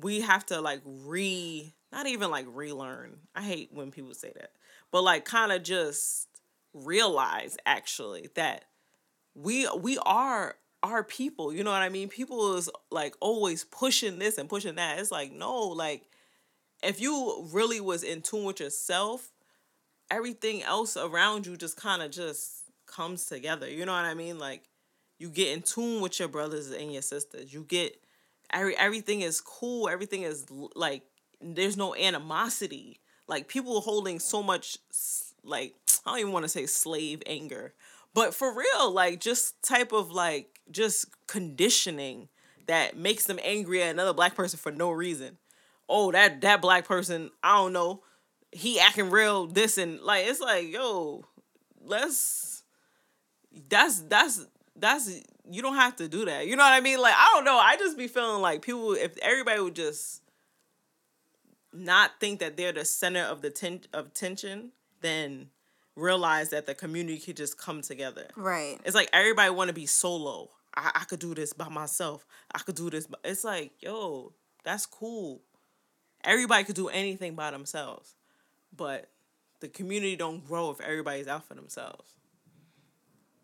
we 0.00 0.20
have 0.20 0.46
to 0.46 0.60
like 0.60 0.80
re 0.84 1.74
not 1.92 2.06
even 2.06 2.30
like 2.30 2.46
relearn. 2.48 3.18
I 3.34 3.42
hate 3.42 3.70
when 3.72 3.90
people 3.90 4.14
say 4.14 4.32
that. 4.36 4.52
But 4.90 5.02
like 5.02 5.24
kind 5.24 5.52
of 5.52 5.62
just 5.62 6.28
realize 6.74 7.56
actually 7.66 8.28
that 8.34 8.64
we 9.34 9.68
we 9.80 9.98
are 9.98 10.56
our 10.82 11.02
people. 11.02 11.52
You 11.52 11.64
know 11.64 11.70
what 11.70 11.82
I 11.82 11.88
mean? 11.88 12.08
People 12.08 12.56
is 12.56 12.70
like 12.90 13.14
always 13.20 13.64
pushing 13.64 14.18
this 14.18 14.38
and 14.38 14.48
pushing 14.48 14.76
that. 14.76 14.98
It's 14.98 15.10
like 15.10 15.32
no, 15.32 15.60
like 15.68 16.08
if 16.82 17.00
you 17.00 17.48
really 17.52 17.80
was 17.80 18.02
in 18.02 18.22
tune 18.22 18.44
with 18.44 18.60
yourself, 18.60 19.32
everything 20.10 20.62
else 20.62 20.96
around 20.96 21.46
you 21.46 21.56
just 21.56 21.76
kind 21.76 22.02
of 22.02 22.10
just 22.10 22.64
comes 22.86 23.26
together. 23.26 23.68
You 23.68 23.84
know 23.86 23.92
what 23.92 24.04
I 24.04 24.14
mean? 24.14 24.38
Like 24.38 24.64
you 25.18 25.30
get 25.30 25.52
in 25.52 25.62
tune 25.62 26.00
with 26.00 26.18
your 26.18 26.28
brothers 26.28 26.70
and 26.70 26.92
your 26.92 27.02
sisters. 27.02 27.52
You 27.52 27.64
get 27.64 28.00
every 28.52 28.76
everything 28.76 29.20
is 29.22 29.40
cool 29.40 29.88
everything 29.88 30.22
is 30.22 30.46
like 30.74 31.02
there's 31.40 31.76
no 31.76 31.94
animosity. 31.94 33.00
Like 33.28 33.46
people 33.46 33.80
holding 33.80 34.18
so 34.18 34.42
much 34.42 34.78
like 35.44 35.74
i 36.06 36.10
don't 36.10 36.20
even 36.20 36.32
want 36.32 36.44
to 36.44 36.48
say 36.48 36.66
slave 36.66 37.22
anger 37.26 37.74
but 38.14 38.34
for 38.34 38.54
real 38.56 38.90
like 38.90 39.20
just 39.20 39.62
type 39.62 39.92
of 39.92 40.10
like 40.10 40.60
just 40.70 41.06
conditioning 41.26 42.28
that 42.66 42.96
makes 42.96 43.24
them 43.26 43.38
angry 43.42 43.82
at 43.82 43.90
another 43.90 44.12
black 44.12 44.34
person 44.34 44.58
for 44.58 44.70
no 44.70 44.90
reason. 44.90 45.38
Oh 45.88 46.12
that 46.12 46.40
that 46.42 46.60
black 46.60 46.86
person 46.86 47.30
i 47.42 47.54
don't 47.56 47.72
know 47.72 48.02
he 48.52 48.80
acting 48.80 49.10
real 49.10 49.46
this 49.46 49.78
and 49.78 50.00
like 50.00 50.26
it's 50.26 50.40
like 50.40 50.68
yo 50.70 51.24
let's 51.82 52.62
that's 53.68 54.00
that's 54.00 54.46
that's 54.80 55.10
you 55.50 55.62
don't 55.62 55.76
have 55.76 55.96
to 55.96 56.08
do 56.08 56.24
that. 56.26 56.46
You 56.46 56.56
know 56.56 56.62
what 56.62 56.72
I 56.72 56.80
mean? 56.80 57.00
Like 57.00 57.14
I 57.16 57.30
don't 57.34 57.44
know. 57.44 57.56
I 57.56 57.76
just 57.76 57.98
be 57.98 58.08
feeling 58.08 58.40
like 58.40 58.62
people 58.62 58.92
if 58.92 59.16
everybody 59.18 59.60
would 59.60 59.74
just 59.74 60.22
not 61.72 62.12
think 62.20 62.40
that 62.40 62.56
they're 62.56 62.72
the 62.72 62.84
center 62.84 63.22
of 63.22 63.42
the 63.42 63.50
ten- 63.50 63.82
of 63.92 64.14
tension, 64.14 64.72
then 65.00 65.50
realize 65.96 66.50
that 66.50 66.66
the 66.66 66.74
community 66.74 67.18
could 67.18 67.36
just 67.36 67.58
come 67.58 67.82
together. 67.82 68.28
Right. 68.36 68.78
It's 68.84 68.94
like 68.94 69.10
everybody 69.12 69.50
want 69.50 69.68
to 69.68 69.74
be 69.74 69.86
solo. 69.86 70.50
I, 70.76 70.92
I 70.94 71.04
could 71.04 71.18
do 71.18 71.34
this 71.34 71.52
by 71.52 71.68
myself. 71.68 72.24
I 72.54 72.60
could 72.60 72.76
do 72.76 72.88
this. 72.88 73.08
It's 73.24 73.44
like, 73.44 73.72
yo, 73.80 74.32
that's 74.64 74.86
cool. 74.86 75.40
Everybody 76.24 76.64
could 76.64 76.76
do 76.76 76.88
anything 76.88 77.34
by 77.34 77.50
themselves. 77.50 78.14
But 78.76 79.10
the 79.60 79.68
community 79.68 80.14
don't 80.14 80.46
grow 80.46 80.70
if 80.70 80.80
everybody's 80.80 81.26
out 81.26 81.44
for 81.44 81.54
themselves. 81.54 82.12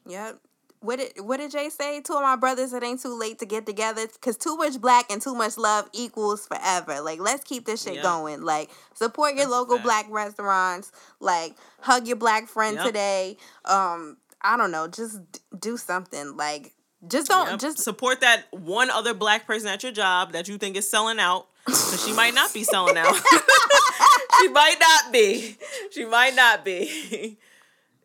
Yep 0.07 0.39
what 0.85 0.99
did 0.99 1.13
what 1.21 1.39
did 1.39 1.51
Jay 1.51 1.71
say? 1.71 2.03
Two 2.03 2.15
of 2.15 2.23
my 2.23 2.37
brothers, 2.37 2.75
it 2.75 2.83
ain't 2.83 3.01
too 3.01 3.19
late 3.19 3.39
to 3.39 3.47
get 3.47 3.65
together. 3.65 4.07
Cause 4.21 4.37
too 4.37 4.55
much 4.57 4.79
black 4.79 5.11
and 5.11 5.21
too 5.21 5.35
much 5.35 5.57
love 5.57 5.89
equals 5.95 6.47
forever. 6.47 7.01
Like 7.01 7.21
let's 7.21 7.43
keep 7.43 7.65
this 7.65 7.85
shit 7.85 7.95
yep. 7.95 8.03
going. 8.03 8.43
Like 8.43 8.71
support 8.93 9.31
your 9.31 9.47
That's 9.47 9.51
local 9.51 9.79
black 9.79 10.07
restaurants. 10.11 10.93
Like 11.21 11.55
hug 11.81 12.07
your 12.07 12.17
black 12.17 12.49
friend 12.49 12.77
yep. 12.77 12.85
today. 12.85 13.39
Um, 13.65 14.19
I 14.43 14.59
don't 14.59 14.71
know, 14.71 14.87
just 14.87 15.21
do 15.59 15.79
something. 15.79 16.37
Like 16.37 16.75
just 17.09 17.29
don't 17.29 17.53
yep. 17.53 17.61
just 17.61 17.79
support 17.79 18.21
that 18.21 18.45
one 18.51 18.91
other 18.91 19.15
black 19.15 19.47
person 19.47 19.69
at 19.69 19.83
your 19.83 19.93
job 19.93 20.33
that 20.33 20.49
you 20.49 20.59
think 20.59 20.77
is 20.77 20.89
selling 20.89 21.19
out. 21.19 21.47
Cause 21.65 22.05
she 22.05 22.13
might 22.13 22.35
not 22.35 22.53
be 22.53 22.63
selling 22.63 22.99
out. 22.99 23.15
she 24.39 24.49
might 24.49 24.77
not 24.79 25.13
be. 25.13 25.57
She 25.93 26.05
might 26.05 26.37
not 26.37 26.63
be 26.63 27.39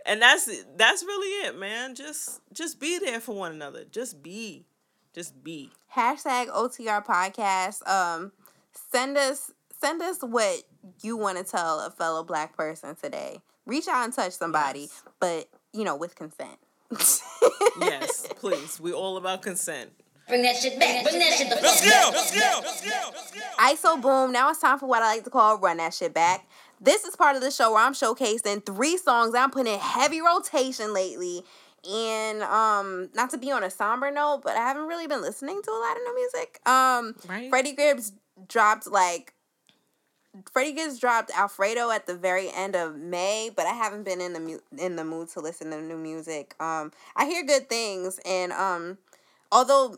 and 0.06 0.22
that's 0.22 0.50
that's 0.76 1.04
really 1.04 1.48
it, 1.48 1.58
man. 1.58 1.96
Just 1.96 2.42
just 2.54 2.80
be 2.80 3.00
there 3.00 3.20
for 3.20 3.36
one 3.36 3.52
another. 3.52 3.86
Just 3.86 4.22
be, 4.24 4.66
just 5.14 5.44
be. 5.44 5.72
Hashtag 5.96 6.48
OTR 6.50 7.06
podcast. 7.06 7.88
Um, 7.88 8.32
send 8.92 9.18
us 9.18 9.52
send 9.80 10.02
us 10.02 10.20
what 10.22 10.64
you 11.02 11.18
want 11.18 11.38
to 11.38 11.44
tell 11.44 11.80
a 11.80 11.92
fellow 11.92 12.24
black 12.24 12.56
person 12.56 12.96
today. 12.96 13.40
Reach 13.66 13.88
out 13.88 14.04
and 14.04 14.14
touch 14.14 14.34
somebody, 14.34 14.82
yes. 14.82 15.04
but 15.20 15.50
you 15.74 15.84
know 15.84 15.96
with 15.96 16.16
consent. 16.16 16.58
yes, 17.80 18.28
please. 18.36 18.80
We 18.80 18.94
all 18.94 19.18
about 19.18 19.42
consent. 19.42 19.92
Bring 20.28 20.44
that 20.44 20.58
shit 20.58 20.80
back. 20.80 21.04
Bring 21.04 21.20
that 21.20 21.34
shit 21.34 21.50
back. 21.50 21.62
Let's 21.62 21.82
go. 21.84 22.12
Let's 22.14 22.40
go. 22.40 22.60
Let's 22.64 22.82
go. 22.82 23.10
Let's 23.16 23.32
go. 23.32 23.40
ISO 23.60 24.02
boom. 24.02 24.32
Now 24.32 24.52
it's 24.52 24.62
time 24.62 24.78
for 24.78 24.88
what 24.88 25.02
I 25.02 25.16
like 25.16 25.24
to 25.24 25.30
call 25.32 25.58
run 25.58 25.78
that 25.78 25.94
shit 25.94 26.14
back. 26.14 26.48
This 26.82 27.04
is 27.04 27.16
part 27.16 27.36
of 27.36 27.42
the 27.42 27.52
show 27.52 27.74
where 27.74 27.84
I'm 27.84 27.94
showcasing 27.94 28.66
three 28.66 28.98
songs 28.98 29.36
I'm 29.36 29.52
putting 29.52 29.74
in 29.74 29.80
heavy 29.80 30.22
rotation 30.22 30.94
lately. 30.94 31.44
And 31.90 32.44
um, 32.44 33.10
not 33.14 33.30
to 33.32 33.38
be 33.38 33.52
on 33.52 33.64
a 33.64 33.70
somber 33.70 34.12
note, 34.12 34.42
but 34.44 34.54
I 34.56 34.68
haven't 34.68 34.88
really 34.88 35.08
been 35.08 35.22
listening 35.22 35.62
to 35.62 35.72
a 35.72 35.80
lot 35.80 35.96
of 35.96 36.04
new 36.04 36.16
music. 36.16 36.60
Um, 36.68 37.16
right. 37.28 37.50
Freddie 37.50 37.74
Gibbs 37.74 38.12
dropped 38.48 38.88
like 38.88 39.34
Freddie 40.52 40.74
Gibbs 40.74 41.00
dropped 41.00 41.32
Alfredo 41.36 41.90
at 41.90 42.06
the 42.06 42.16
very 42.16 42.50
end 42.54 42.76
of 42.76 42.96
May, 42.96 43.50
but 43.56 43.66
I 43.66 43.74
haven't 43.74 44.04
been 44.04 44.22
in 44.22 44.34
the 44.34 44.40
mu- 44.40 44.60
in 44.78 44.96
the 44.96 45.04
mood 45.04 45.30
to 45.30 45.40
listen 45.40 45.72
to 45.72 45.82
new 45.82 45.98
music. 45.98 46.56
Um, 46.60 46.92
I 47.16 47.26
hear 47.26 47.44
good 47.44 47.68
things, 47.68 48.20
and 48.26 48.52
um, 48.52 48.98
although 49.52 49.98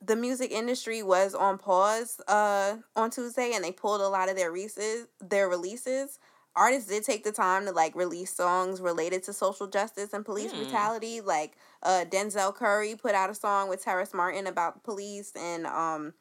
the 0.00 0.16
music 0.16 0.50
industry 0.50 1.02
was 1.02 1.34
on 1.34 1.58
pause 1.58 2.20
uh 2.28 2.76
on 2.96 3.10
Tuesday, 3.10 3.52
and 3.54 3.64
they 3.64 3.72
pulled 3.72 4.00
a 4.00 4.08
lot 4.08 4.28
of 4.28 4.36
their 4.36 4.50
releases, 4.50 5.06
their 5.20 5.48
releases. 5.48 6.18
Artists 6.56 6.88
did 6.88 7.04
take 7.04 7.22
the 7.22 7.30
time 7.30 7.66
to 7.66 7.72
like 7.72 7.94
release 7.94 8.34
songs 8.34 8.80
related 8.80 9.22
to 9.24 9.32
social 9.32 9.68
justice 9.68 10.12
and 10.12 10.24
police 10.24 10.52
mm. 10.52 10.56
brutality. 10.56 11.20
Like 11.20 11.56
uh, 11.82 12.04
Denzel 12.10 12.54
Curry 12.54 12.96
put 12.96 13.14
out 13.14 13.30
a 13.30 13.34
song 13.34 13.68
with 13.68 13.84
Terrace 13.84 14.12
Martin 14.12 14.46
about 14.46 14.82
police, 14.82 15.32
and 15.36 15.66
um, 15.66 16.14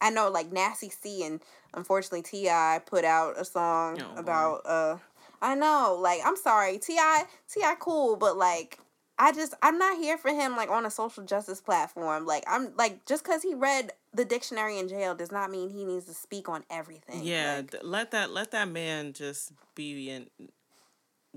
I 0.00 0.10
know 0.10 0.28
like 0.30 0.52
Nasty 0.52 0.90
C 0.90 1.24
and 1.24 1.40
unfortunately 1.74 2.22
T.I. 2.22 2.82
put 2.86 3.04
out 3.04 3.40
a 3.40 3.44
song 3.44 4.00
oh, 4.02 4.20
about 4.20 4.60
uh 4.66 4.98
I 5.40 5.56
know, 5.56 5.98
like 6.00 6.20
I'm 6.24 6.36
sorry, 6.36 6.78
T.I. 6.78 7.24
T.I. 7.52 7.74
cool, 7.80 8.16
but 8.16 8.36
like 8.36 8.78
I 9.22 9.30
just 9.30 9.54
I'm 9.62 9.78
not 9.78 9.98
here 9.98 10.18
for 10.18 10.30
him 10.30 10.56
like 10.56 10.68
on 10.68 10.84
a 10.84 10.90
social 10.90 11.22
justice 11.22 11.60
platform. 11.60 12.26
Like 12.26 12.42
I'm 12.48 12.74
like 12.76 13.06
just 13.06 13.22
cuz 13.22 13.44
he 13.44 13.54
read 13.54 13.92
the 14.12 14.24
dictionary 14.24 14.80
in 14.80 14.88
jail 14.88 15.14
does 15.14 15.30
not 15.30 15.48
mean 15.48 15.70
he 15.70 15.84
needs 15.84 16.06
to 16.06 16.14
speak 16.14 16.48
on 16.48 16.64
everything. 16.68 17.22
Yeah, 17.22 17.58
like, 17.58 17.76
let 17.84 18.10
that 18.10 18.32
let 18.32 18.50
that 18.50 18.66
man 18.66 19.12
just 19.12 19.52
be 19.76 20.10
in 20.10 20.26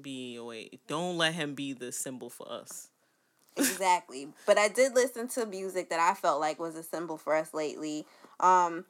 be 0.01 0.35
away. 0.35 0.71
Don't 0.87 1.19
let 1.19 1.35
him 1.35 1.53
be 1.53 1.73
the 1.73 1.91
symbol 1.91 2.31
for 2.31 2.51
us. 2.51 2.89
exactly. 3.55 4.29
But 4.47 4.57
I 4.57 4.67
did 4.67 4.95
listen 4.95 5.27
to 5.29 5.45
music 5.45 5.91
that 5.91 5.99
I 5.99 6.15
felt 6.15 6.41
like 6.41 6.59
was 6.59 6.75
a 6.75 6.83
symbol 6.83 7.17
for 7.17 7.35
us 7.35 7.53
lately. 7.53 8.07
Um 8.39 8.85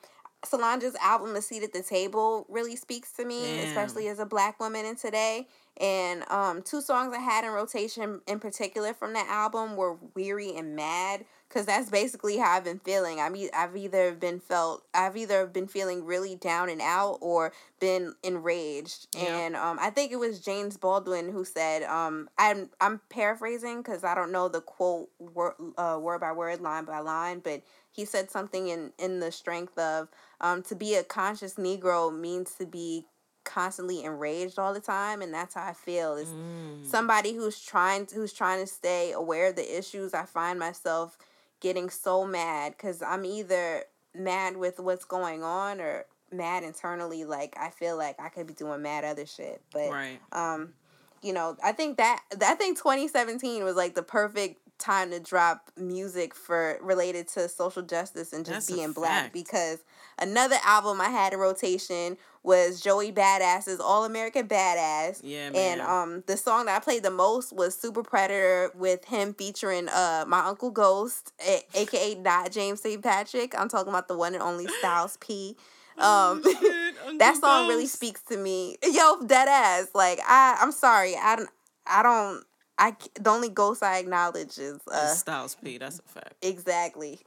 Solange's 0.46 0.96
album 1.02 1.34
The 1.34 1.41
Seat 1.41 1.64
at 1.64 1.74
the 1.74 1.84
Table" 1.84 2.46
really 2.48 2.78
speaks 2.78 3.12
to 3.14 3.26
me, 3.26 3.41
Damn. 3.41 3.66
especially 3.66 4.08
as 4.08 4.20
a 4.20 4.26
black 4.26 4.58
woman 4.60 4.86
in 4.86 4.96
today. 4.96 5.48
And 5.78 6.23
um, 6.32 6.61
two 6.61 6.82
songs 6.82 7.13
I 7.13 7.19
had 7.19 7.43
in 7.43 7.51
rotation 7.51 8.21
in 8.28 8.39
particular 8.39 8.93
from 8.93 9.13
that 9.13 9.28
album 9.28 9.76
were 9.76 9.97
"Weary" 10.13 10.55
and 10.55 10.73
"Mad," 10.73 11.26
because 11.49 11.65
that's 11.65 11.89
basically 11.89 12.38
how 12.38 12.51
I've 12.51 12.63
been 12.63 12.80
feeling. 12.80 13.19
I 13.19 13.28
mean, 13.28 13.49
I've 13.53 13.76
either 13.76 14.13
been 14.13 14.39
felt 14.39 14.86
I've 14.93 15.17
either 15.17 15.45
been 15.45 15.67
feeling 15.67 16.05
really 16.05 16.36
down 16.36 16.69
and 16.69 16.80
out 16.82 17.17
or 17.19 17.51
been 17.82 18.15
enraged. 18.23 19.07
Yeah. 19.15 19.38
And 19.38 19.55
um, 19.57 19.78
I 19.82 19.89
think 19.89 20.13
it 20.13 20.17
was 20.17 20.39
James 20.39 20.78
Baldwin 20.78 21.30
who 21.30 21.43
said 21.43 21.84
um, 21.84 22.30
I'm 22.38 22.69
I'm 22.80 23.01
paraphrasing 23.09 23.82
because 23.82 24.05
I 24.05 24.15
don't 24.15 24.32
know 24.32 24.47
the 24.47 24.61
quote 24.61 25.09
word 25.19 25.55
uh, 25.78 25.99
word 26.01 26.21
by 26.21 26.32
word, 26.32 26.61
line 26.61 26.86
by 26.86 26.99
line, 26.99 27.39
but 27.39 27.63
he 27.91 28.05
said 28.05 28.32
something 28.32 28.69
in 28.69 28.93
in 28.97 29.19
the 29.19 29.32
strength 29.32 29.78
of 29.78 30.07
um, 30.39 30.61
to 30.63 30.76
be 30.76 30.95
a 30.95 31.03
conscious 31.03 31.55
Negro 31.55 32.17
means 32.17 32.55
to 32.55 32.65
be 32.65 33.05
constantly 33.46 34.04
enraged 34.04 34.60
all 34.60 34.74
the 34.74 34.80
time 34.80 35.22
and 35.22 35.34
that's 35.34 35.54
how 35.56 35.66
I 35.66 35.74
feel 35.74 36.16
is 36.16 36.28
mm. 36.28 36.86
somebody 36.86 37.34
who's 37.34 37.62
trying 37.62 38.06
to, 38.08 38.16
who's 38.16 38.34
trying 38.34 38.60
to 38.60 38.68
stay 38.68 39.12
aware 39.12 39.50
of 39.50 39.56
the 39.56 39.78
issues 39.78 40.14
I 40.14 40.26
find 40.26 40.60
myself 40.60 41.18
getting 41.62 41.89
so 41.89 42.26
mad 42.26 42.78
cuz 42.78 43.02
I'm 43.02 43.24
either 43.24 43.86
mad 44.14 44.58
with 44.58 44.80
what's 44.80 45.06
going 45.06 45.43
on 45.43 45.80
or 45.80 46.06
mad 46.32 46.64
internally 46.64 47.24
like 47.24 47.56
I 47.58 47.70
feel 47.70 47.96
like 47.98 48.20
I 48.20 48.30
could 48.30 48.48
be 48.48 48.54
doing 48.54 48.82
mad 48.82 49.06
other 49.06 49.26
shit 49.26 49.62
but 49.72 49.89
right. 49.89 50.20
um 50.32 50.74
you 51.22 51.32
know 51.32 51.56
I 51.64 51.72
think 51.72 51.98
that 51.98 52.24
I 52.41 52.56
think 52.56 52.78
2017 52.78 53.64
was 53.64 53.76
like 53.76 53.96
the 53.96 54.04
perfect 54.04 54.60
time 54.78 55.12
to 55.12 55.20
drop 55.20 55.72
music 55.78 56.36
for 56.36 56.78
related 56.82 57.28
to 57.30 57.48
social 57.48 57.82
justice 57.82 58.34
and 58.34 58.46
just 58.46 58.68
That's 58.68 58.78
being 58.78 58.91
black 58.91 59.32
because 59.32 59.80
another 60.20 60.58
album 60.64 61.00
I 61.00 61.10
had 61.10 61.34
in 61.34 61.39
rotation 61.39 62.18
was 62.46 62.80
Joey 62.80 63.12
Badass's 63.12 63.80
All 63.80 64.06
American 64.06 64.48
Badass. 64.48 65.22
Yeah, 65.24 65.50
man. 65.50 65.80
And 65.80 65.82
um 65.82 66.24
the 66.28 66.38
song 66.38 66.68
that 66.68 66.78
I 66.78 66.80
played 66.80 67.04
the 67.04 67.12
most 67.12 67.52
was 67.54 67.76
Super 67.76 68.04
Predator 68.04 68.72
with 68.76 69.06
him 69.06 69.34
featuring 69.34 69.89
uh 69.89 70.26
my 70.28 70.41
Uncle 70.46 70.72
Ghost, 70.72 71.34
a- 71.46 71.66
aka 71.74 72.16
not 72.16 72.52
James 72.52 72.82
St. 72.82 73.02
Patrick. 73.02 73.54
I'm 73.58 73.68
talking 73.68 73.89
about 73.89 74.08
the 74.08 74.18
one 74.18 74.34
and 74.34 74.43
only 74.43 74.68
Styles 74.80 75.18
P. 75.18 75.58
Um, 75.98 76.41
oh, 76.43 76.91
that 77.20 77.38
song 77.38 77.62
Ghost. 77.62 77.70
really 77.70 77.88
speaks 77.88 78.22
to 78.24 78.36
me. 78.36 78.76
Yo, 78.84 79.22
dead 79.26 79.48
ass. 79.48 79.88
Like 79.96 80.20
I, 80.28 80.58
I'm 80.60 80.74
sorry. 80.74 81.16
I 81.16 81.38
don't. 81.38 81.50
I 81.88 82.04
don't. 82.04 82.43
I 82.78 82.98
the 83.14 83.30
only 83.30 83.48
ghost 83.48 83.82
I 83.82 84.00
acknowledge 84.00 84.58
is 84.58 84.78
uh, 84.91 85.08
Styles 85.14 85.56
P. 85.56 85.78
That's 85.78 86.00
a 86.00 86.02
fact. 86.02 86.34
Exactly. 86.41 87.22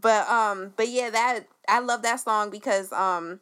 But 0.00 0.28
um, 0.28 0.72
but 0.76 0.88
yeah, 0.88 1.10
that 1.10 1.46
I 1.68 1.80
love 1.80 2.02
that 2.02 2.20
song 2.20 2.50
because 2.50 2.92
um, 2.92 3.40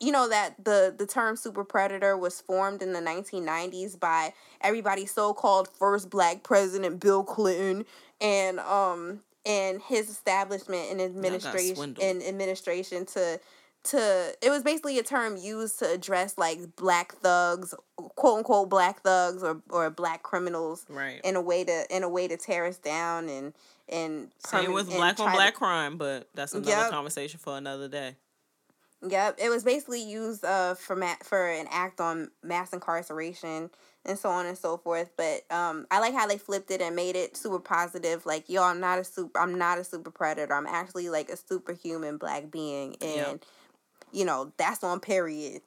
you 0.00 0.12
know 0.12 0.28
that 0.28 0.62
the 0.64 0.94
the 0.96 1.06
term 1.06 1.36
super 1.36 1.64
predator 1.64 2.16
was 2.16 2.40
formed 2.40 2.82
in 2.82 2.92
the 2.92 3.00
1990s 3.00 3.98
by 3.98 4.34
everybody's 4.60 5.12
so-called 5.12 5.68
first 5.68 6.10
black 6.10 6.42
president 6.42 7.00
Bill 7.00 7.22
Clinton 7.22 7.84
and 8.20 8.60
um 8.60 9.20
and 9.46 9.80
his 9.82 10.10
establishment 10.10 10.90
and 10.90 11.00
administration 11.00 11.96
and 12.00 12.22
administration 12.22 13.06
to 13.06 13.40
to 13.84 14.34
it 14.40 14.50
was 14.50 14.62
basically 14.62 14.98
a 14.98 15.02
term 15.02 15.36
used 15.36 15.78
to 15.78 15.90
address 15.90 16.38
like 16.38 16.74
black 16.76 17.12
thugs 17.16 17.74
quote 17.96 18.38
unquote 18.38 18.70
black 18.70 19.00
thugs 19.02 19.42
or, 19.42 19.60
or 19.70 19.90
black 19.90 20.22
criminals 20.22 20.86
right. 20.88 21.20
in 21.22 21.36
a 21.36 21.40
way 21.40 21.64
to 21.64 21.84
in 21.90 22.02
a 22.02 22.08
way 22.08 22.26
to 22.26 22.36
tear 22.36 22.66
us 22.66 22.78
down 22.78 23.28
and 23.28 23.52
and 23.88 24.30
same 24.38 24.72
with 24.72 24.88
black 24.88 25.20
on 25.20 25.32
black 25.32 25.52
to, 25.52 25.58
crime 25.58 25.98
but 25.98 26.28
that's 26.34 26.54
another 26.54 26.70
yep. 26.70 26.90
conversation 26.90 27.38
for 27.38 27.56
another 27.56 27.88
day. 27.88 28.16
Yep 29.06 29.38
it 29.38 29.50
was 29.50 29.64
basically 29.64 30.02
used 30.02 30.44
uh 30.46 30.74
for 30.74 30.96
ma- 30.96 31.16
for 31.22 31.46
an 31.50 31.66
act 31.70 32.00
on 32.00 32.30
mass 32.42 32.72
incarceration 32.72 33.68
and 34.06 34.18
so 34.18 34.30
on 34.30 34.46
and 34.46 34.56
so 34.56 34.78
forth 34.78 35.10
but 35.18 35.42
um 35.50 35.86
i 35.90 36.00
like 36.00 36.14
how 36.14 36.26
they 36.26 36.38
flipped 36.38 36.70
it 36.70 36.80
and 36.80 36.96
made 36.96 37.16
it 37.16 37.36
super 37.36 37.58
positive 37.58 38.24
like 38.24 38.48
yo 38.48 38.62
i'm 38.62 38.80
not 38.80 38.98
a 38.98 39.04
super 39.04 39.38
i'm 39.38 39.58
not 39.58 39.76
a 39.76 39.84
super 39.84 40.10
predator 40.10 40.54
i'm 40.54 40.66
actually 40.66 41.10
like 41.10 41.28
a 41.28 41.36
superhuman 41.36 42.16
black 42.16 42.50
being 42.50 42.96
and 43.02 43.16
yep 43.16 43.44
you 44.14 44.24
know, 44.24 44.52
that's 44.56 44.82
on 44.84 45.00
period. 45.00 45.62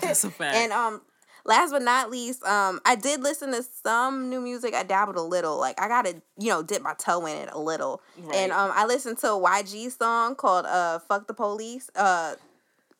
that's 0.00 0.24
a 0.24 0.30
fact. 0.30 0.56
And 0.56 0.72
um 0.72 1.02
last 1.44 1.72
but 1.72 1.82
not 1.82 2.10
least, 2.10 2.42
um, 2.44 2.80
I 2.84 2.94
did 2.94 3.20
listen 3.20 3.52
to 3.52 3.62
some 3.62 4.30
new 4.30 4.40
music. 4.40 4.74
I 4.74 4.82
dabbled 4.82 5.16
a 5.16 5.22
little. 5.22 5.58
Like 5.58 5.80
I 5.80 5.88
gotta, 5.88 6.22
you 6.38 6.48
know, 6.48 6.62
dip 6.62 6.82
my 6.82 6.94
toe 6.94 7.26
in 7.26 7.36
it 7.36 7.48
a 7.52 7.60
little. 7.60 8.02
Right. 8.18 8.36
And 8.36 8.52
um 8.52 8.70
I 8.74 8.86
listened 8.86 9.18
to 9.18 9.32
a 9.32 9.40
YG 9.40 9.96
song 9.96 10.34
called 10.34 10.66
uh 10.66 10.98
Fuck 11.00 11.26
the 11.28 11.34
Police, 11.34 11.90
uh 11.96 12.36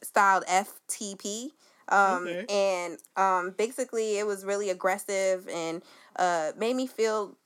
styled 0.02 0.44
FTP. 0.46 1.50
Um 1.88 2.26
okay. 2.26 2.46
and 2.48 2.98
um 3.16 3.54
basically 3.56 4.18
it 4.18 4.26
was 4.26 4.44
really 4.44 4.70
aggressive 4.70 5.48
and 5.48 5.82
uh 6.16 6.52
made 6.56 6.76
me 6.76 6.86
feel 6.86 7.36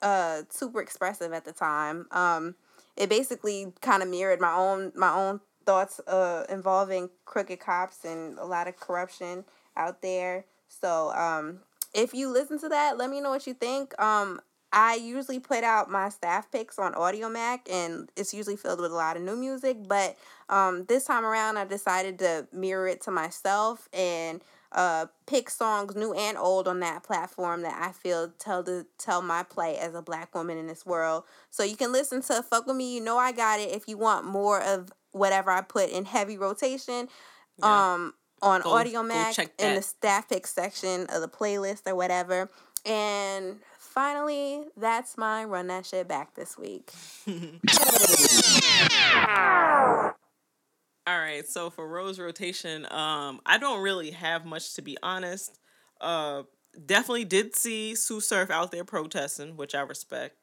uh 0.00 0.42
super 0.50 0.80
expressive 0.80 1.32
at 1.32 1.44
the 1.44 1.52
time. 1.52 2.06
Um 2.10 2.54
it 2.96 3.08
basically 3.08 3.72
kind 3.80 4.02
of 4.02 4.08
mirrored 4.08 4.40
my 4.40 4.52
own 4.52 4.92
my 4.94 5.12
own 5.12 5.40
thoughts 5.64 6.00
uh, 6.06 6.44
involving 6.48 7.10
crooked 7.24 7.60
cops 7.60 8.04
and 8.04 8.38
a 8.38 8.44
lot 8.44 8.68
of 8.68 8.76
corruption 8.76 9.44
out 9.76 10.02
there. 10.02 10.44
So 10.68 11.12
um, 11.12 11.60
if 11.94 12.14
you 12.14 12.28
listen 12.28 12.58
to 12.60 12.68
that, 12.68 12.98
let 12.98 13.10
me 13.10 13.20
know 13.20 13.30
what 13.30 13.46
you 13.46 13.54
think. 13.54 13.98
Um, 14.00 14.40
I 14.72 14.94
usually 14.94 15.38
put 15.38 15.64
out 15.64 15.90
my 15.90 16.08
staff 16.08 16.50
picks 16.50 16.78
on 16.78 16.94
Audiomack, 16.94 17.70
and 17.70 18.08
it's 18.16 18.32
usually 18.32 18.56
filled 18.56 18.80
with 18.80 18.90
a 18.90 18.94
lot 18.94 19.16
of 19.16 19.22
new 19.22 19.36
music. 19.36 19.76
But 19.86 20.16
um, 20.48 20.86
this 20.86 21.04
time 21.04 21.24
around, 21.24 21.58
I 21.58 21.66
decided 21.66 22.18
to 22.20 22.48
mirror 22.52 22.88
it 22.88 23.02
to 23.02 23.10
myself 23.10 23.88
and 23.92 24.40
uh, 24.72 25.06
pick 25.26 25.50
songs, 25.50 25.94
new 25.94 26.14
and 26.14 26.38
old, 26.38 26.66
on 26.66 26.80
that 26.80 27.02
platform 27.02 27.60
that 27.62 27.78
I 27.82 27.92
feel 27.92 28.32
tell 28.38 28.62
the 28.62 28.86
tell 28.96 29.20
my 29.20 29.42
plight 29.42 29.76
as 29.76 29.94
a 29.94 30.00
black 30.00 30.34
woman 30.34 30.56
in 30.56 30.66
this 30.66 30.86
world. 30.86 31.24
So 31.50 31.62
you 31.62 31.76
can 31.76 31.92
listen 31.92 32.22
to 32.22 32.42
"Fuck 32.42 32.66
with 32.66 32.76
Me," 32.76 32.94
you 32.94 33.02
know 33.02 33.18
I 33.18 33.32
got 33.32 33.60
it. 33.60 33.70
If 33.70 33.86
you 33.86 33.98
want 33.98 34.24
more 34.24 34.62
of 34.62 34.90
whatever 35.12 35.50
I 35.50 35.62
put 35.62 35.90
in 35.90 36.04
heavy 36.04 36.36
rotation. 36.36 37.08
Yeah. 37.58 37.94
Um 37.94 38.14
on 38.42 38.62
go, 38.62 38.70
Audiomack 38.70 39.38
in 39.58 39.76
the 39.76 39.82
staff 39.82 40.28
pick 40.28 40.46
section 40.46 41.06
of 41.06 41.20
the 41.20 41.28
playlist 41.28 41.86
or 41.86 41.94
whatever. 41.94 42.50
And 42.84 43.60
finally, 43.78 44.64
that's 44.76 45.16
my 45.16 45.44
run 45.44 45.68
that 45.68 45.86
shit 45.86 46.08
back 46.08 46.34
this 46.34 46.58
week. 46.58 46.90
All 51.04 51.18
right, 51.18 51.46
so 51.48 51.68
for 51.70 51.86
Rose 51.88 52.20
rotation, 52.20 52.86
um, 52.92 53.40
I 53.44 53.58
don't 53.58 53.82
really 53.82 54.12
have 54.12 54.44
much 54.44 54.74
to 54.74 54.82
be 54.82 54.96
honest. 55.02 55.58
Uh, 56.00 56.42
definitely 56.86 57.24
did 57.24 57.56
see 57.56 57.94
Sue 57.94 58.20
Surf 58.20 58.50
out 58.50 58.70
there 58.70 58.84
protesting, 58.84 59.56
which 59.56 59.74
I 59.74 59.80
respect. 59.82 60.36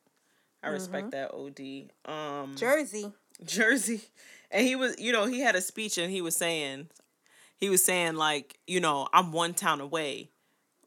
I 0.61 0.69
respect 0.69 1.11
mm-hmm. 1.11 1.53
that 1.55 1.89
OD. 2.05 2.13
Um, 2.13 2.55
Jersey. 2.57 3.13
Jersey 3.45 4.01
and 4.51 4.65
he 4.65 4.75
was 4.75 4.99
you 4.99 5.11
know 5.11 5.25
he 5.25 5.39
had 5.39 5.55
a 5.55 5.61
speech 5.61 5.97
and 5.97 6.11
he 6.11 6.21
was 6.21 6.35
saying 6.35 6.87
he 7.57 7.69
was 7.69 7.83
saying 7.83 8.15
like 8.15 8.59
you 8.67 8.79
know 8.79 9.07
i'm 9.13 9.31
one 9.31 9.53
town 9.53 9.81
away 9.81 10.29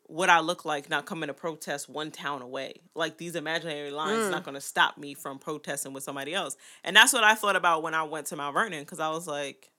what 0.05 0.29
i 0.29 0.41
look 0.41 0.65
like 0.65 0.91
not 0.91 1.07
coming 1.07 1.29
to 1.29 1.35
protest 1.35 1.89
one 1.89 2.11
town 2.11 2.43
away 2.43 2.75
like 2.95 3.19
these 3.19 3.37
imaginary 3.37 3.91
lines 3.91 4.25
mm. 4.25 4.31
not 4.31 4.45
going 4.45 4.55
to 4.55 4.61
stop 4.61 4.99
me 4.99 5.15
from 5.15 5.39
protesting 5.39 5.93
with 5.93 6.03
somebody 6.03 6.35
else 6.35 6.57
and 6.85 6.95
that's 6.97 7.13
what 7.13 7.25
i 7.25 7.35
thought 7.35 7.57
about 7.57 7.83
when 7.83 7.95
i 7.95 8.03
went 8.03 8.27
to 8.27 8.37
mount 8.37 8.55
vernon 8.55 8.81
because 8.81 9.01
i 9.01 9.09
was 9.09 9.27
like 9.27 9.73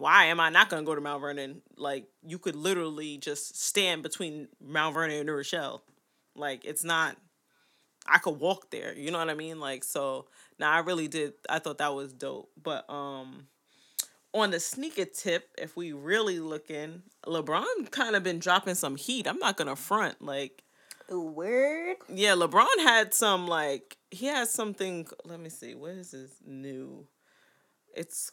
why 0.00 0.24
am 0.24 0.40
I 0.40 0.48
not 0.48 0.70
gonna 0.70 0.82
go 0.82 0.94
to 0.94 1.00
Mount 1.02 1.20
Vernon? 1.20 1.60
Like 1.76 2.06
you 2.26 2.38
could 2.38 2.56
literally 2.56 3.18
just 3.18 3.62
stand 3.62 4.02
between 4.02 4.48
Mount 4.58 4.94
Vernon 4.94 5.18
and 5.18 5.26
New 5.26 5.34
Rochelle. 5.34 5.82
Like 6.34 6.64
it's 6.64 6.82
not 6.82 7.18
I 8.06 8.16
could 8.16 8.40
walk 8.40 8.70
there. 8.70 8.96
You 8.96 9.10
know 9.10 9.18
what 9.18 9.28
I 9.28 9.34
mean? 9.34 9.60
Like 9.60 9.84
so 9.84 10.26
now 10.60 10.70
I 10.72 10.78
really 10.78 11.08
did 11.08 11.32
I 11.48 11.58
thought 11.58 11.78
that 11.78 11.94
was 11.94 12.12
dope. 12.12 12.50
But 12.62 12.88
um 12.88 13.46
on 14.32 14.52
the 14.52 14.60
sneaker 14.60 15.06
tip, 15.06 15.48
if 15.58 15.76
we 15.76 15.92
really 15.92 16.38
looking, 16.38 17.02
LeBron 17.26 17.90
kind 17.90 18.14
of 18.14 18.22
been 18.22 18.38
dropping 18.38 18.76
some 18.76 18.94
heat. 18.94 19.26
I'm 19.26 19.38
not 19.38 19.56
gonna 19.56 19.76
front. 19.76 20.22
Like 20.22 20.62
word. 21.08 21.96
Yeah, 22.08 22.34
LeBron 22.34 22.78
had 22.78 23.12
some 23.12 23.48
like 23.48 23.96
he 24.10 24.26
has 24.26 24.50
something 24.50 25.08
let 25.24 25.40
me 25.40 25.48
see, 25.48 25.74
what 25.74 25.92
is 25.92 26.12
his 26.12 26.36
new 26.46 27.06
it's 27.94 28.30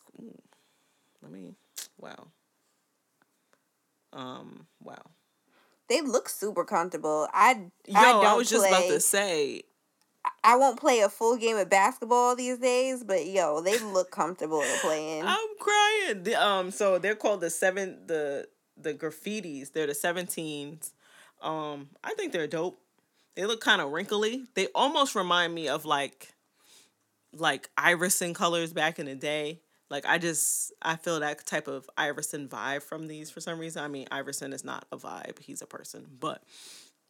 let 1.22 1.32
me. 1.32 1.54
Wow. 1.98 2.28
Um. 4.14 4.68
Wow. 4.82 5.12
They 5.90 6.02
look 6.02 6.30
super 6.30 6.64
comfortable. 6.64 7.28
I. 7.34 7.62
Yo, 7.88 7.96
I, 7.96 8.12
I 8.12 8.34
was 8.36 8.50
play, 8.50 8.58
just 8.58 8.68
about 8.68 8.88
to 8.88 9.00
say. 9.00 9.64
I 10.44 10.56
won't 10.56 10.80
play 10.80 11.00
a 11.02 11.10
full 11.10 11.38
game 11.38 11.58
of 11.58 11.70
basketball 11.70 12.36
these 12.36 12.58
days, 12.58 13.04
but 13.04 13.26
yo, 13.26 13.62
they 13.62 13.80
look 13.80 14.12
comfortable 14.12 14.62
to 14.62 14.80
play 14.82 15.20
in. 15.20 15.26
I'm 15.28 15.48
crying. 15.60 16.36
Um. 16.36 16.72
So 16.72 16.98
they're 16.98 17.16
called 17.16 17.42
the 17.42 17.50
seven. 17.50 18.00
The 18.08 18.48
the 18.76 18.94
graffitis. 18.94 19.74
They're 19.74 19.88
the 19.88 19.94
seventeens. 19.94 20.92
Um. 21.42 21.90
I 22.04 22.14
think 22.16 22.34
they're 22.34 22.48
dope. 22.48 22.80
They 23.36 23.46
look 23.46 23.62
kind 23.62 23.82
of 23.82 23.92
wrinkly. 23.92 24.46
They 24.56 24.68
almost 24.74 25.14
remind 25.14 25.54
me 25.54 25.68
of 25.68 25.86
like, 25.86 26.34
like 27.34 27.70
Iverson 27.78 28.34
colors 28.34 28.74
back 28.74 28.98
in 28.98 29.06
the 29.06 29.14
day. 29.16 29.62
Like 29.90 30.06
I 30.06 30.18
just 30.18 30.74
I 30.82 30.96
feel 30.96 31.20
that 31.20 31.46
type 31.46 31.68
of 31.68 31.90
Iverson 31.98 32.48
vibe 32.50 32.84
from 32.84 33.08
these 33.08 33.30
for 33.30 33.40
some 33.40 33.60
reason. 33.60 33.84
I 33.84 33.88
mean, 33.88 34.08
Iverson 34.12 34.54
is 34.54 34.66
not 34.66 34.86
a 34.92 34.98
vibe; 34.98 35.40
he's 35.40 35.62
a 35.62 35.68
person, 35.68 36.06
but 36.20 36.44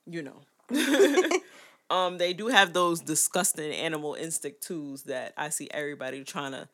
you 0.06 0.22
know. 0.22 0.42
um, 1.90 2.18
they 2.18 2.34
do 2.34 2.48
have 2.48 2.74
those 2.74 3.02
disgusting 3.02 3.72
animal 3.72 4.16
instinct 4.16 4.62
twos 4.62 5.04
that 5.04 5.34
I 5.38 5.50
see 5.50 5.68
everybody 5.72 6.24
trying 6.24 6.52
to 6.52 6.68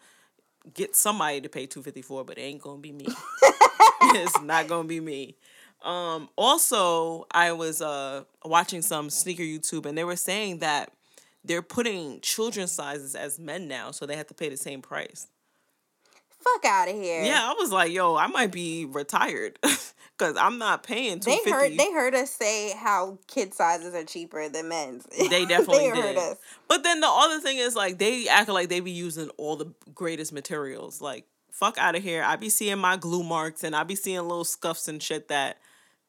get 0.74 0.96
somebody 0.96 1.42
to 1.42 1.50
pay 1.50 1.66
two 1.66 1.84
fifty 1.84 2.02
four, 2.02 2.24
but 2.24 2.38
it 2.38 2.42
ain't 2.42 2.62
gonna 2.62 2.80
be 2.80 2.92
me. 2.92 3.06
it's 4.02 4.42
not 4.42 4.68
gonna 4.68 4.88
be 4.88 5.00
me. 5.00 5.36
Um, 5.84 6.30
also, 6.36 7.26
I 7.32 7.52
was 7.52 7.82
uh 7.82 8.24
watching 8.46 8.82
some 8.82 9.10
sneaker 9.10 9.44
YouTube, 9.44 9.86
and 9.86 9.98
they 9.98 10.04
were 10.04 10.16
saying 10.16 10.60
that 10.60 10.92
they're 11.44 11.62
putting 11.62 12.22
children's 12.22 12.72
sizes 12.72 13.16
as 13.16 13.38
men 13.38 13.68
now, 13.68 13.92
so 13.92 14.06
they 14.06 14.16
have 14.16 14.28
to 14.28 14.34
pay 14.34 14.50
the 14.50 14.58
same 14.58 14.82
price. 14.82 15.28
Fuck 16.44 16.66
out 16.66 16.90
of 16.90 16.96
here. 16.96 17.24
Yeah, 17.24 17.42
I 17.42 17.54
was 17.58 17.72
like, 17.72 17.92
yo, 17.92 18.16
I 18.16 18.28
might 18.28 18.52
be 18.52 18.86
retired 18.86 19.60
because 20.18 20.38
I'm 20.38 20.58
not 20.58 20.84
paying. 20.84 21.20
They 21.20 21.40
heard 21.46 21.78
they 21.78 21.92
heard 21.92 22.14
us 22.16 22.32
say 22.32 22.74
how 22.76 23.20
kid 23.28 23.54
sizes 23.54 23.96
are 23.96 24.04
cheaper 24.04 24.50
than 24.50 24.70
men's. 24.70 25.08
They 25.30 25.46
definitely 25.46 25.92
they 25.92 26.02
did. 26.02 26.18
Us. 26.18 26.38
But 26.68 26.84
then 26.84 27.00
the 27.00 27.08
other 27.08 27.40
thing 27.40 27.58
is 27.58 27.76
like 27.76 27.98
they 27.98 28.28
act 28.28 28.50
like 28.50 28.70
they 28.70 28.80
be 28.80 28.92
using 28.92 29.30
all 29.38 29.56
the 29.56 29.74
greatest 29.94 30.34
materials. 30.34 31.02
Like 31.02 31.26
fuck 31.52 31.78
out 31.78 31.96
of 31.96 32.04
here. 32.04 32.24
I 32.24 32.36
be 32.36 32.50
seeing 32.50 32.80
my 32.80 32.98
glue 32.98 33.24
marks 33.24 33.64
and 33.64 33.76
I 33.76 33.84
be 33.84 33.96
seeing 33.96 34.22
little 34.22 34.44
scuffs 34.44 34.88
and 34.88 35.02
shit 35.02 35.30
that 35.30 35.60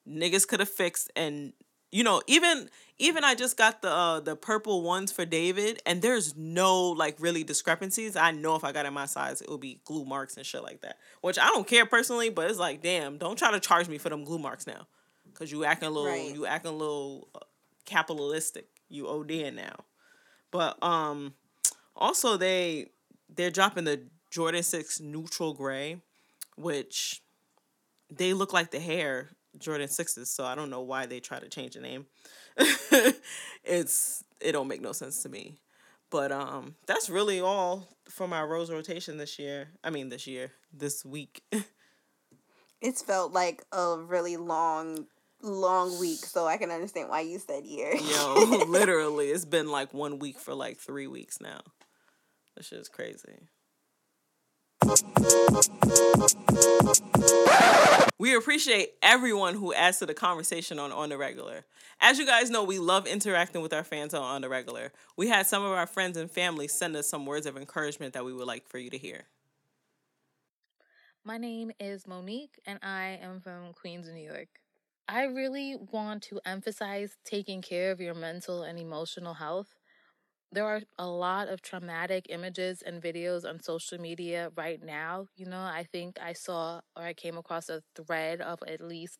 niggas 0.09 0.47
could 0.47 0.61
have 0.61 0.69
fixed 0.69 1.11
and 1.17 1.53
you 1.93 2.03
know 2.05 2.21
even 2.27 2.69
even 2.99 3.25
I 3.25 3.35
just 3.35 3.57
got 3.57 3.83
the 3.83 3.91
uh, 3.91 4.21
the 4.21 4.37
purple 4.37 4.83
ones 4.83 5.11
for 5.11 5.25
David, 5.25 5.83
and 5.85 6.01
there's 6.01 6.37
no 6.37 6.91
like 6.91 7.17
really 7.19 7.43
discrepancies. 7.43 8.15
I 8.17 8.31
know 8.31 8.55
if 8.55 8.63
I 8.63 8.73
got 8.73 8.87
in 8.87 8.95
my 8.95 9.07
size, 9.07 9.41
it 9.41 9.51
would 9.51 9.61
be 9.61 9.81
glue 9.85 10.05
marks 10.05 10.37
and 10.37 10.47
shit 10.47 10.63
like 10.63 10.81
that. 10.83 10.99
Which 11.21 11.39
I 11.39 11.49
don't 11.49 11.67
care 11.67 11.87
personally, 11.87 12.31
but 12.31 12.49
it's 12.49 12.59
like, 12.59 12.83
damn, 12.83 13.19
don't 13.19 13.37
try 13.37 13.51
to 13.51 13.61
charge 13.61 13.89
me 13.89 13.99
for 13.99 14.11
them 14.11 14.25
glue 14.25 14.39
marks 14.39 14.67
now, 14.67 14.87
cause 15.35 15.51
you 15.51 15.65
acting 15.65 15.89
a 15.89 15.91
little, 15.91 16.09
right. 16.09 16.35
you 16.35 16.47
acting 16.47 16.71
a 16.73 16.77
little 16.77 17.29
uh, 17.35 17.41
capitalistic. 17.85 18.69
You 18.89 19.05
ODing 19.05 19.55
now, 19.55 19.85
but 20.53 20.81
um, 20.83 21.35
also 21.97 22.37
they 22.37 22.91
they're 23.35 23.51
dropping 23.51 23.85
the 23.85 24.03
Jordan 24.31 24.63
Six 24.63 25.01
neutral 25.01 25.53
gray, 25.53 26.01
which 26.57 27.23
they 28.09 28.35
look 28.35 28.53
like 28.53 28.71
the 28.71 28.79
Hare 28.79 29.31
Jordan 29.59 29.89
Sixes, 29.89 30.31
so 30.31 30.45
I 30.45 30.55
don't 30.55 30.71
know 30.71 30.83
why 30.83 31.07
they 31.07 31.21
try 31.21 31.39
to 31.39 31.49
change 31.49 31.75
the 31.75 31.81
name. 31.81 32.07
it's 33.65 34.25
it 34.41 34.53
don't 34.53 34.69
make 34.69 34.81
no 34.81 34.93
sense 34.93 35.23
to 35.23 35.29
me. 35.29 35.59
But 36.11 36.33
um 36.33 36.77
that's 36.87 37.11
really 37.11 37.41
all 37.41 37.89
for 38.09 38.29
my 38.29 38.43
rose 38.43 38.71
rotation 38.71 39.17
this 39.19 39.39
year. 39.39 39.69
I 39.83 39.91
mean 39.91 40.09
this 40.09 40.27
year, 40.27 40.53
this 40.73 41.05
week. 41.05 41.43
it's 42.81 43.03
felt 43.03 43.33
like 43.33 43.65
a 43.73 43.99
really 43.99 44.37
long 44.37 45.07
long 45.43 45.99
week, 46.01 46.25
so 46.25 46.47
I 46.47 46.57
can 46.57 46.71
understand 46.71 47.09
why 47.11 47.21
you 47.21 47.39
said 47.39 47.65
year. 47.65 47.95
Yo, 47.95 48.65
literally, 48.69 49.29
it's 49.29 49.45
been 49.45 49.71
like 49.71 49.93
one 49.93 50.19
week 50.19 50.39
for 50.39 50.55
like 50.55 50.79
three 50.79 51.07
weeks 51.07 51.41
now. 51.41 51.61
This 52.57 52.67
shit 52.67 52.79
is 52.79 52.89
crazy. 52.89 53.49
We 58.19 58.35
appreciate 58.35 58.95
everyone 59.03 59.55
who 59.55 59.73
adds 59.73 59.99
to 59.99 60.07
the 60.07 60.15
conversation 60.15 60.79
on 60.79 60.93
On 60.93 61.09
the 61.09 61.19
Regular. 61.19 61.65
As 62.01 62.19
you 62.19 62.27
guys 62.27 62.51
know, 62.51 62.65
we 62.65 62.79
love 62.79 63.07
interacting 63.07 63.63
with 63.63 63.73
our 63.73 63.85
fans 63.85 64.15
on 64.15 64.23
On 64.23 64.41
the 64.43 64.49
Regular. 64.49 64.93
We 65.17 65.29
had 65.29 65.47
some 65.47 65.65
of 65.65 65.73
our 65.73 65.87
friends 65.87 66.17
and 66.17 66.31
family 66.31 66.69
send 66.69 66.97
us 66.97 67.09
some 67.09 67.27
words 67.27 67.47
of 67.47 67.57
encouragement 67.57 68.15
that 68.15 68.25
we 68.25 68.33
would 68.33 68.47
like 68.47 68.69
for 68.69 68.79
you 68.79 68.91
to 68.91 68.99
hear. 68.99 69.25
My 71.25 71.39
name 71.39 71.73
is 71.81 72.07
Monique, 72.07 72.61
and 72.67 72.79
I 72.83 73.19
am 73.23 73.41
from 73.41 73.73
Queens, 73.73 74.09
New 74.09 74.23
York. 74.23 74.49
I 75.09 75.25
really 75.25 75.77
want 75.93 76.23
to 76.25 76.41
emphasize 76.45 77.17
taking 77.25 77.63
care 77.63 77.91
of 77.91 78.01
your 78.01 78.15
mental 78.15 78.63
and 78.63 78.79
emotional 78.79 79.35
health 79.35 79.75
there 80.55 80.67
are 80.67 80.83
a 80.99 81.07
lot 81.07 81.49
of 81.49 81.61
traumatic 81.63 82.27
images 82.29 82.83
and 82.83 83.03
videos 83.03 83.45
on 83.49 83.61
social 83.61 83.99
media 83.99 84.51
right 84.57 84.83
now. 84.83 85.27
You 85.37 85.47
know, 85.47 85.61
I 85.61 85.87
think 85.91 86.19
I 86.23 86.33
saw 86.33 86.81
or 86.97 87.03
I 87.03 87.13
came 87.13 87.37
across 87.37 87.69
a 87.69 87.83
thread 87.97 88.41
of 88.41 88.61
at 88.67 88.81
least 88.81 89.19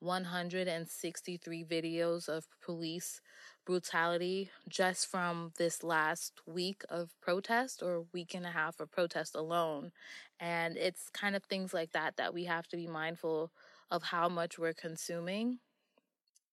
163 0.00 1.64
videos 1.64 2.28
of 2.28 2.46
police 2.60 3.20
brutality 3.64 4.50
just 4.68 5.06
from 5.08 5.52
this 5.56 5.84
last 5.84 6.40
week 6.46 6.82
of 6.90 7.10
protest 7.20 7.82
or 7.82 8.06
week 8.12 8.34
and 8.34 8.44
a 8.44 8.50
half 8.50 8.80
of 8.80 8.90
protest 8.90 9.36
alone. 9.36 9.92
And 10.40 10.76
it's 10.76 11.08
kind 11.10 11.36
of 11.36 11.44
things 11.44 11.72
like 11.72 11.92
that 11.92 12.16
that 12.16 12.34
we 12.34 12.44
have 12.44 12.66
to 12.68 12.76
be 12.76 12.88
mindful 12.88 13.52
of 13.90 14.02
how 14.02 14.28
much 14.28 14.58
we're 14.58 14.74
consuming. 14.74 15.60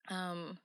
Um, 0.09 0.59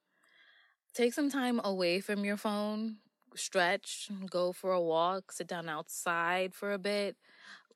take 0.92 1.14
some 1.14 1.30
time 1.30 1.60
away 1.64 2.00
from 2.00 2.24
your 2.24 2.36
phone 2.36 2.98
stretch, 3.37 4.11
go 4.30 4.53
for 4.53 4.72
a 4.72 4.80
walk, 4.80 5.32
sit 5.32 5.47
down 5.47 5.68
outside 5.68 6.55
for 6.55 6.72
a 6.72 6.78
bit, 6.78 7.16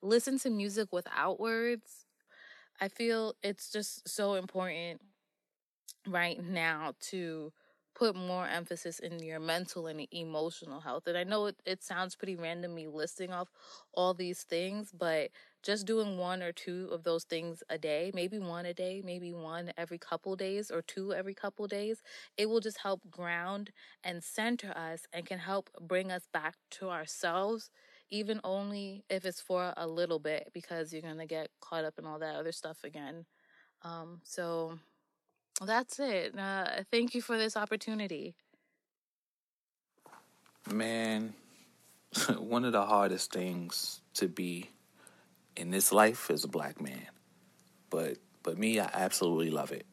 listen 0.03 0.39
to 0.41 0.51
music 0.51 0.93
without 0.93 1.41
words. 1.41 2.07
I 2.81 2.89
feel 2.89 3.35
it's 3.43 3.71
just 3.73 4.09
so 4.09 4.35
important 4.35 5.01
right 6.07 6.43
now 6.43 6.95
to 7.01 7.53
put 7.99 8.14
more 8.14 8.46
emphasis 8.46 9.01
in 9.01 9.18
your 9.18 9.40
mental 9.40 9.88
and 9.88 10.07
emotional 10.12 10.80
health. 10.80 11.09
And 11.09 11.18
I 11.18 11.24
know 11.24 11.46
it, 11.46 11.57
it 11.66 11.82
sounds 11.82 12.14
pretty 12.14 12.36
random 12.36 12.72
me 12.74 12.86
listing 12.86 13.32
off 13.32 13.49
all 13.92 14.14
these 14.14 14.44
things, 14.44 14.92
but 14.96 15.30
just 15.64 15.84
doing 15.84 16.16
one 16.16 16.40
or 16.40 16.53
two 16.53 16.88
of 16.92 17.03
those 17.03 17.24
things 17.24 17.64
a 17.68 17.76
day, 17.76 18.12
maybe 18.14 18.38
one 18.38 18.66
a 18.66 18.72
day, 18.72 19.03
maybe 19.05 19.32
one 19.32 19.72
every 19.76 19.99
couple 19.99 20.36
days 20.36 20.70
or 20.70 20.80
two 20.80 21.12
every 21.12 21.34
couple 21.34 21.66
days, 21.66 22.01
it 22.36 22.49
will 22.49 22.61
just 22.61 22.78
help 22.78 23.01
ground 23.11 23.72
and 24.05 24.22
center 24.22 24.70
us 24.76 25.07
and 25.12 25.26
can 25.26 25.40
help 25.40 25.68
bring 25.80 26.12
us 26.12 26.28
back 26.32 26.55
to 26.70 26.90
ourselves, 26.90 27.68
even 28.11 28.40
only 28.44 29.03
if 29.11 29.24
it's 29.24 29.40
for 29.40 29.74
a 29.76 29.88
little 29.88 30.20
bit, 30.20 30.51
because 30.55 30.92
you're 30.92 31.03
going 31.03 31.18
to 31.18 31.26
get 31.26 31.49
caught 31.61 31.84
up 31.84 31.99
in 31.99 32.07
all 32.07 32.20
that 32.20 32.36
other 32.36 32.53
stuff 32.53 32.78
again. 32.84 33.26
Um, 33.82 34.20
so 34.22 34.78
that's 35.67 35.99
it. 35.99 36.39
Uh, 36.39 36.83
thank 36.91 37.15
you 37.15 37.23
for 37.23 37.37
this 37.37 37.57
opportunity. 37.57 38.35
Man, 40.71 41.35
one 42.39 42.65
of 42.65 42.73
the 42.73 42.85
hardest 42.85 43.33
things 43.33 44.01
to 44.15 44.29
be 44.29 44.71
in 45.57 45.71
this 45.71 45.93
life 45.93 46.31
is 46.31 46.45
a 46.45 46.49
black 46.49 46.81
man. 46.81 47.07
But 47.91 48.19
but 48.43 48.59
me, 48.59 48.81
I 48.81 48.89
absolutely 48.93 49.51
love 49.51 49.73
it. 49.73 49.87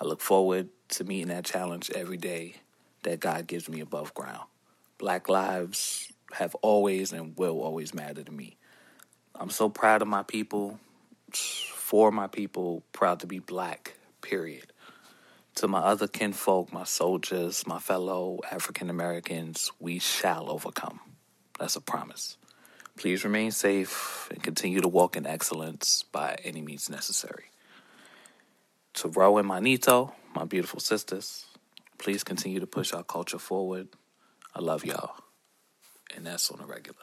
I 0.00 0.04
look 0.04 0.20
forward 0.20 0.68
to 0.90 1.04
meeting 1.04 1.28
that 1.28 1.44
challenge 1.44 1.90
every 1.90 2.16
day 2.16 2.54
that 3.02 3.20
God 3.20 3.46
gives 3.46 3.68
me 3.68 3.80
above 3.80 4.14
ground. 4.14 4.46
Black 4.98 5.28
lives 5.28 6.12
have 6.32 6.54
always 6.56 7.12
and 7.12 7.36
will 7.36 7.60
always 7.60 7.94
matter 7.94 8.22
to 8.22 8.32
me. 8.32 8.56
I'm 9.34 9.50
so 9.50 9.68
proud 9.68 10.02
of 10.02 10.08
my 10.08 10.22
people, 10.22 10.78
for 11.32 12.10
my 12.10 12.26
people, 12.26 12.82
proud 12.92 13.20
to 13.20 13.26
be 13.26 13.38
black, 13.38 13.94
period. 14.20 14.72
To 15.58 15.66
my 15.66 15.80
other 15.80 16.06
kinfolk, 16.06 16.72
my 16.72 16.84
soldiers, 16.84 17.66
my 17.66 17.80
fellow 17.80 18.38
African 18.48 18.90
Americans, 18.90 19.72
we 19.80 19.98
shall 19.98 20.52
overcome. 20.52 21.00
That's 21.58 21.74
a 21.74 21.80
promise. 21.80 22.36
Please 22.96 23.24
remain 23.24 23.50
safe 23.50 24.28
and 24.30 24.40
continue 24.40 24.80
to 24.80 24.86
walk 24.86 25.16
in 25.16 25.26
excellence 25.26 26.04
by 26.12 26.38
any 26.44 26.62
means 26.62 26.88
necessary. 26.88 27.46
To 28.94 29.08
Ro 29.08 29.36
and 29.38 29.48
Manito, 29.48 30.14
my 30.32 30.44
beautiful 30.44 30.78
sisters, 30.78 31.46
please 31.98 32.22
continue 32.22 32.60
to 32.60 32.66
push 32.68 32.92
our 32.92 33.02
culture 33.02 33.40
forward. 33.40 33.88
I 34.54 34.60
love 34.60 34.84
y'all. 34.84 35.16
And 36.14 36.24
that's 36.24 36.52
on 36.52 36.60
the 36.60 36.66
regular. 36.66 37.02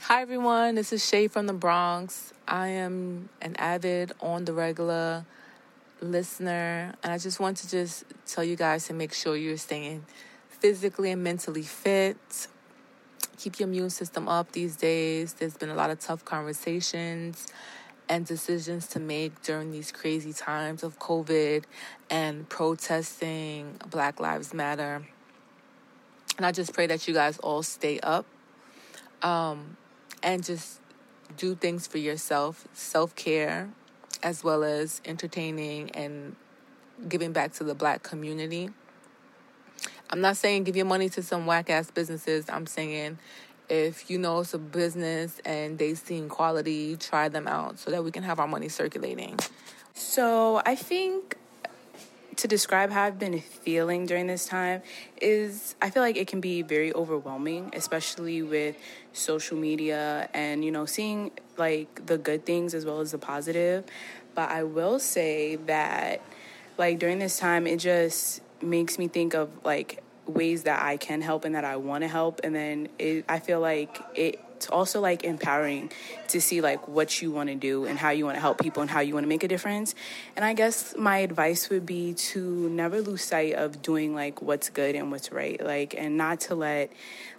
Hi, 0.00 0.22
everyone. 0.22 0.74
This 0.74 0.92
is 0.92 1.08
Shay 1.08 1.28
from 1.28 1.46
the 1.46 1.52
Bronx. 1.52 2.32
I 2.48 2.66
am 2.70 3.28
an 3.40 3.54
avid 3.54 4.10
on 4.20 4.46
the 4.46 4.52
regular 4.52 5.24
listener, 6.00 6.94
and 7.02 7.12
I 7.12 7.18
just 7.18 7.40
want 7.40 7.58
to 7.58 7.70
just 7.70 8.04
tell 8.26 8.44
you 8.44 8.56
guys 8.56 8.86
to 8.86 8.94
make 8.94 9.12
sure 9.12 9.36
you're 9.36 9.56
staying 9.56 10.04
physically 10.48 11.10
and 11.10 11.22
mentally 11.22 11.62
fit 11.62 12.48
keep 13.40 13.58
your 13.58 13.68
immune 13.68 13.90
system 13.90 14.28
up 14.28 14.52
these 14.52 14.76
days. 14.76 15.32
There's 15.32 15.56
been 15.56 15.70
a 15.70 15.74
lot 15.74 15.88
of 15.90 15.98
tough 15.98 16.24
conversations 16.24 17.46
and 18.08 18.26
decisions 18.26 18.86
to 18.88 19.00
make 19.00 19.40
during 19.42 19.70
these 19.70 19.90
crazy 19.90 20.32
times 20.32 20.82
of 20.82 20.98
COVID 20.98 21.64
and 22.10 22.48
protesting 22.48 23.76
Black 23.88 24.20
Lives 24.20 24.52
Matter. 24.52 25.06
And 26.36 26.44
I 26.44 26.52
just 26.52 26.74
pray 26.74 26.86
that 26.88 27.08
you 27.08 27.14
guys 27.14 27.38
all 27.38 27.62
stay 27.62 27.98
up 28.00 28.26
um, 29.22 29.78
and 30.22 30.44
just 30.44 30.80
do 31.36 31.54
things 31.54 31.86
for 31.86 31.98
yourself, 31.98 32.68
self 32.74 33.14
care, 33.14 33.70
as 34.22 34.44
well 34.44 34.64
as 34.64 35.00
entertaining 35.04 35.90
and 35.90 36.36
giving 37.08 37.32
back 37.32 37.52
to 37.54 37.64
the 37.64 37.74
black 37.74 38.02
community. 38.02 38.70
I'm 40.10 40.20
not 40.20 40.36
saying 40.36 40.64
give 40.64 40.76
your 40.76 40.86
money 40.86 41.08
to 41.10 41.22
some 41.22 41.46
whack 41.46 41.70
ass 41.70 41.90
businesses. 41.90 42.46
I'm 42.48 42.66
saying 42.66 43.18
if 43.68 44.10
you 44.10 44.18
know 44.18 44.40
it's 44.40 44.52
a 44.52 44.58
business 44.58 45.40
and 45.44 45.78
they 45.78 45.94
seem 45.94 46.28
quality, 46.28 46.96
try 46.96 47.28
them 47.28 47.46
out 47.46 47.78
so 47.78 47.90
that 47.90 48.04
we 48.04 48.10
can 48.10 48.24
have 48.24 48.40
our 48.40 48.48
money 48.48 48.68
circulating. 48.68 49.38
So 49.94 50.60
I 50.66 50.74
think 50.74 51.36
to 52.40 52.48
describe 52.48 52.90
how 52.90 53.04
I've 53.04 53.18
been 53.18 53.40
feeling 53.40 54.06
during 54.06 54.26
this 54.26 54.46
time 54.46 54.82
is 55.20 55.74
I 55.80 55.90
feel 55.90 56.02
like 56.02 56.16
it 56.16 56.26
can 56.26 56.40
be 56.40 56.62
very 56.62 56.92
overwhelming, 56.94 57.70
especially 57.74 58.42
with 58.42 58.76
social 59.12 59.58
media 59.58 60.28
and, 60.32 60.64
you 60.64 60.70
know, 60.70 60.86
seeing 60.86 61.32
like 61.58 62.06
the 62.06 62.16
good 62.16 62.46
things 62.46 62.72
as 62.74 62.86
well 62.86 63.00
as 63.00 63.12
the 63.12 63.18
positive. 63.18 63.84
But 64.34 64.50
I 64.50 64.62
will 64.62 64.98
say 64.98 65.56
that, 65.66 66.22
like, 66.78 66.98
during 66.98 67.18
this 67.18 67.38
time, 67.38 67.66
it 67.66 67.76
just 67.78 68.40
makes 68.62 68.98
me 68.98 69.08
think 69.08 69.34
of 69.34 69.50
like 69.64 70.02
ways 70.26 70.62
that 70.62 70.82
I 70.82 70.96
can 70.96 71.20
help 71.20 71.44
and 71.44 71.54
that 71.54 71.64
I 71.64 71.76
want 71.76 72.02
to 72.02 72.08
help. 72.08 72.40
And 72.42 72.54
then 72.54 72.88
it, 72.98 73.24
I 73.28 73.38
feel 73.38 73.60
like 73.60 74.00
it's 74.60 74.68
also 74.68 75.00
like 75.00 75.24
empowering 75.24 75.90
to 76.28 76.38
see 76.38 76.60
like 76.60 76.86
what 76.86 77.22
you 77.22 77.30
want 77.30 77.48
to 77.48 77.54
do 77.54 77.86
and 77.86 77.98
how 77.98 78.10
you 78.10 78.26
want 78.26 78.36
to 78.36 78.42
help 78.42 78.60
people 78.60 78.82
and 78.82 78.90
how 78.90 79.00
you 79.00 79.14
want 79.14 79.24
to 79.24 79.28
make 79.28 79.42
a 79.42 79.48
difference. 79.48 79.94
And 80.36 80.44
I 80.44 80.52
guess 80.52 80.94
my 80.98 81.16
advice 81.20 81.70
would 81.70 81.86
be 81.86 82.12
to 82.12 82.68
never 82.68 83.00
lose 83.00 83.22
sight 83.22 83.54
of 83.54 83.80
doing 83.80 84.14
like 84.14 84.42
what's 84.42 84.68
good 84.68 84.94
and 84.96 85.10
what's 85.10 85.32
right. 85.32 85.64
Like, 85.64 85.94
and 85.96 86.18
not 86.18 86.40
to 86.40 86.54
let 86.54 86.92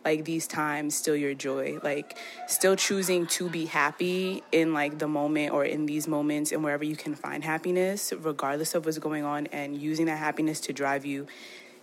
like 0.04 0.26
these 0.26 0.48
times 0.48 0.96
steal 0.96 1.16
your 1.16 1.36
joy. 1.36 1.78
Like, 1.84 2.18
still 2.48 2.76
choosing 2.76 3.28
to 3.28 3.48
be 3.50 3.66
happy 3.66 4.42
in 4.52 4.74
like 4.74 4.98
the 4.98 5.08
moment 5.08 5.54
or 5.54 5.64
in 5.64 5.86
these 5.86 6.08
moments 6.08 6.52
and 6.52 6.64
wherever 6.64 6.84
you 6.84 6.96
can 6.96 7.14
find 7.14 7.44
happiness, 7.44 8.12
regardless 8.18 8.74
of 8.74 8.86
what's 8.86 8.98
going 8.98 9.26
on, 9.26 9.46
and 9.52 9.80
using 9.80 10.08
that 10.08 10.18
happiness 10.18 10.60
to 10.62 10.74
drive 10.74 11.06
you 11.06 11.28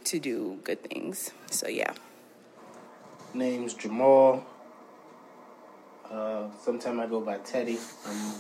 to 0.02 0.18
do 0.18 0.58
good 0.64 0.82
things. 0.82 1.30
So 1.48 1.68
yeah. 1.68 1.92
Name's 3.34 3.74
Jamal. 3.74 4.44
Uh, 6.10 6.48
sometime 6.64 6.98
I 7.00 7.06
go 7.06 7.20
by 7.20 7.36
Teddy. 7.38 7.78
I'm 8.06 8.34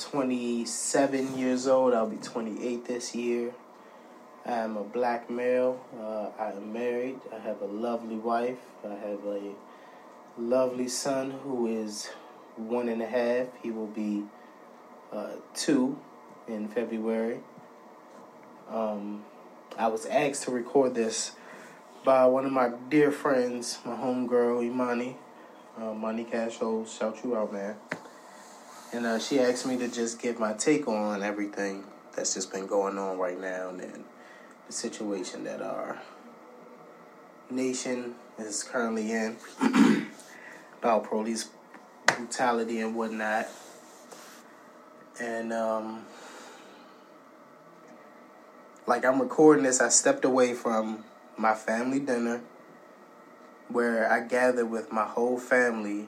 27 0.00 1.38
years 1.38 1.68
old. 1.68 1.94
I'll 1.94 2.08
be 2.08 2.16
28 2.16 2.84
this 2.84 3.14
year. 3.14 3.52
I 4.44 4.54
am 4.54 4.76
a 4.76 4.82
black 4.82 5.30
male. 5.30 5.80
Uh, 5.96 6.30
I 6.36 6.50
am 6.50 6.72
married. 6.72 7.20
I 7.32 7.38
have 7.38 7.62
a 7.62 7.66
lovely 7.66 8.16
wife. 8.16 8.58
I 8.84 8.94
have 8.94 9.24
a 9.24 9.52
lovely 10.36 10.88
son 10.88 11.30
who 11.44 11.68
is 11.68 12.10
one 12.56 12.88
and 12.88 13.00
a 13.00 13.06
half. 13.06 13.46
He 13.62 13.70
will 13.70 13.86
be 13.86 14.24
uh, 15.12 15.34
two 15.54 15.96
in 16.48 16.66
February. 16.66 17.38
Um, 18.68 19.24
I 19.78 19.86
was 19.86 20.06
asked 20.06 20.42
to 20.44 20.50
record 20.50 20.96
this 20.96 21.36
by 22.04 22.26
one 22.26 22.44
of 22.44 22.52
my 22.52 22.72
dear 22.88 23.12
friends, 23.12 23.78
my 23.84 23.94
homegirl 23.94 24.64
Imani, 24.64 25.18
uh, 25.80 25.92
Money 25.92 26.24
Cash 26.24 26.58
Holes. 26.58 26.94
Shout 26.94 27.18
you 27.24 27.36
out, 27.36 27.52
man. 27.52 27.76
And 28.92 29.06
uh, 29.06 29.18
she 29.18 29.40
asked 29.40 29.66
me 29.66 29.76
to 29.78 29.88
just 29.88 30.20
give 30.20 30.38
my 30.38 30.52
take 30.52 30.86
on 30.86 31.22
everything 31.22 31.84
that's 32.14 32.34
just 32.34 32.52
been 32.52 32.66
going 32.66 32.96
on 32.96 33.18
right 33.18 33.40
now 33.40 33.70
and 33.70 34.04
the 34.66 34.72
situation 34.72 35.44
that 35.44 35.60
our 35.60 36.00
nation 37.50 38.14
is 38.38 38.62
currently 38.62 39.10
in 39.10 39.36
about 40.78 41.04
police 41.04 41.50
brutality 42.06 42.80
and 42.80 42.94
whatnot. 42.94 43.48
And 45.20 45.52
um, 45.52 46.04
like 48.86 49.04
I'm 49.04 49.20
recording 49.20 49.64
this, 49.64 49.80
I 49.80 49.88
stepped 49.88 50.24
away 50.24 50.54
from 50.54 51.04
my 51.36 51.54
family 51.54 52.00
dinner 52.00 52.42
where 53.74 54.10
I 54.10 54.20
gather 54.20 54.64
with 54.64 54.92
my 54.92 55.04
whole 55.04 55.36
family 55.36 56.06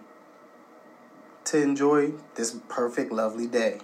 to 1.46 1.60
enjoy 1.60 2.12
this 2.36 2.56
perfect, 2.68 3.10
lovely 3.10 3.48
day. 3.48 3.80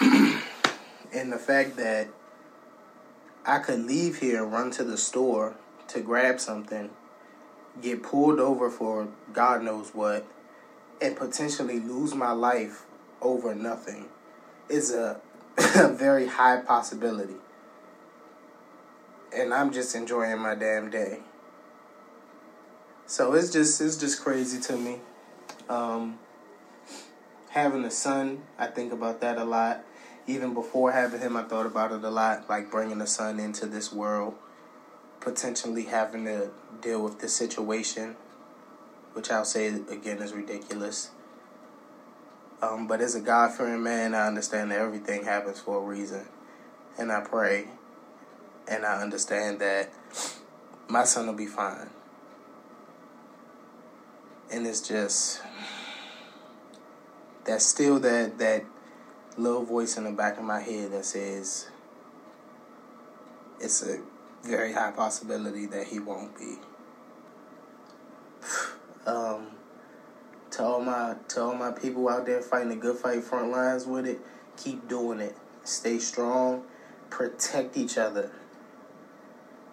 and 0.00 1.32
the 1.32 1.38
fact 1.38 1.76
that 1.76 2.06
I 3.44 3.58
could 3.58 3.80
leave 3.80 4.20
here 4.20 4.44
run 4.44 4.70
to 4.72 4.84
the 4.84 4.96
store 4.96 5.56
to 5.88 6.00
grab 6.00 6.38
something, 6.38 6.90
get 7.80 8.04
pulled 8.04 8.38
over 8.38 8.70
for 8.70 9.08
God 9.32 9.64
knows 9.64 9.90
what, 9.92 10.24
and 11.00 11.16
potentially 11.16 11.80
lose 11.80 12.14
my 12.14 12.30
life 12.30 12.86
over 13.20 13.56
nothing 13.56 14.06
is 14.68 14.94
a, 14.94 15.20
a 15.76 15.88
very 15.88 16.28
high 16.28 16.60
possibility 16.60 17.34
and 19.34 19.52
I'm 19.52 19.72
just 19.72 19.94
enjoying 19.94 20.38
my 20.38 20.54
damn 20.54 20.90
day. 20.90 21.20
So 23.12 23.34
it's 23.34 23.50
just 23.50 23.78
it's 23.82 23.98
just 23.98 24.22
crazy 24.22 24.58
to 24.58 24.72
me. 24.74 24.98
Um, 25.68 26.18
having 27.50 27.84
a 27.84 27.90
son, 27.90 28.40
I 28.58 28.68
think 28.68 28.90
about 28.90 29.20
that 29.20 29.36
a 29.36 29.44
lot. 29.44 29.84
Even 30.26 30.54
before 30.54 30.92
having 30.92 31.20
him, 31.20 31.36
I 31.36 31.42
thought 31.42 31.66
about 31.66 31.92
it 31.92 32.02
a 32.04 32.08
lot. 32.08 32.48
Like 32.48 32.70
bringing 32.70 33.02
a 33.02 33.06
son 33.06 33.38
into 33.38 33.66
this 33.66 33.92
world, 33.92 34.34
potentially 35.20 35.82
having 35.82 36.24
to 36.24 36.52
deal 36.80 37.04
with 37.04 37.20
this 37.20 37.36
situation, 37.36 38.16
which 39.12 39.30
I'll 39.30 39.44
say 39.44 39.66
again 39.66 40.22
is 40.22 40.32
ridiculous. 40.32 41.10
Um, 42.62 42.86
but 42.86 43.02
as 43.02 43.14
a 43.14 43.20
God 43.20 43.52
fearing 43.52 43.82
man, 43.82 44.14
I 44.14 44.26
understand 44.26 44.70
that 44.70 44.78
everything 44.78 45.24
happens 45.24 45.60
for 45.60 45.76
a 45.76 45.82
reason, 45.82 46.24
and 46.96 47.12
I 47.12 47.20
pray 47.20 47.66
and 48.66 48.86
I 48.86 49.02
understand 49.02 49.60
that 49.60 49.92
my 50.88 51.04
son 51.04 51.26
will 51.26 51.34
be 51.34 51.44
fine. 51.44 51.90
And 54.52 54.66
it's 54.66 54.86
just 54.86 55.40
that's 57.44 57.64
still 57.64 57.98
that 58.00 58.38
that 58.38 58.64
little 59.38 59.64
voice 59.64 59.96
in 59.96 60.04
the 60.04 60.10
back 60.10 60.36
of 60.36 60.44
my 60.44 60.60
head 60.60 60.92
that 60.92 61.06
says 61.06 61.68
it's 63.60 63.82
a 63.82 63.98
very 64.44 64.74
high 64.74 64.90
possibility 64.90 65.64
that 65.66 65.86
he 65.86 65.98
won't 65.98 66.36
be. 66.38 66.56
Um, 69.04 69.48
to 70.52 70.62
all 70.62 70.80
my 70.80 71.16
to 71.26 71.42
all 71.42 71.56
my 71.56 71.72
people 71.72 72.08
out 72.08 72.24
there 72.24 72.40
fighting 72.40 72.68
the 72.68 72.76
good 72.76 72.96
fight 72.96 73.24
front 73.24 73.50
lines 73.50 73.84
with 73.84 74.06
it, 74.06 74.20
keep 74.56 74.86
doing 74.86 75.18
it. 75.18 75.36
Stay 75.64 75.98
strong, 75.98 76.62
protect 77.10 77.76
each 77.76 77.98
other. 77.98 78.30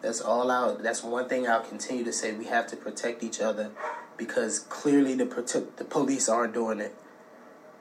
That's 0.01 0.19
all 0.19 0.49
out. 0.49 0.81
That's 0.81 1.03
one 1.03 1.29
thing 1.29 1.47
I'll 1.47 1.61
continue 1.61 2.03
to 2.05 2.11
say. 2.11 2.33
We 2.33 2.45
have 2.45 2.65
to 2.67 2.75
protect 2.75 3.21
each 3.21 3.39
other 3.39 3.69
because 4.19 4.59
clearly 4.59 5.15
the 5.15 5.25
the 5.77 5.85
police 5.85 6.29
aren't 6.29 6.53
doing 6.53 6.79
it, 6.79 6.93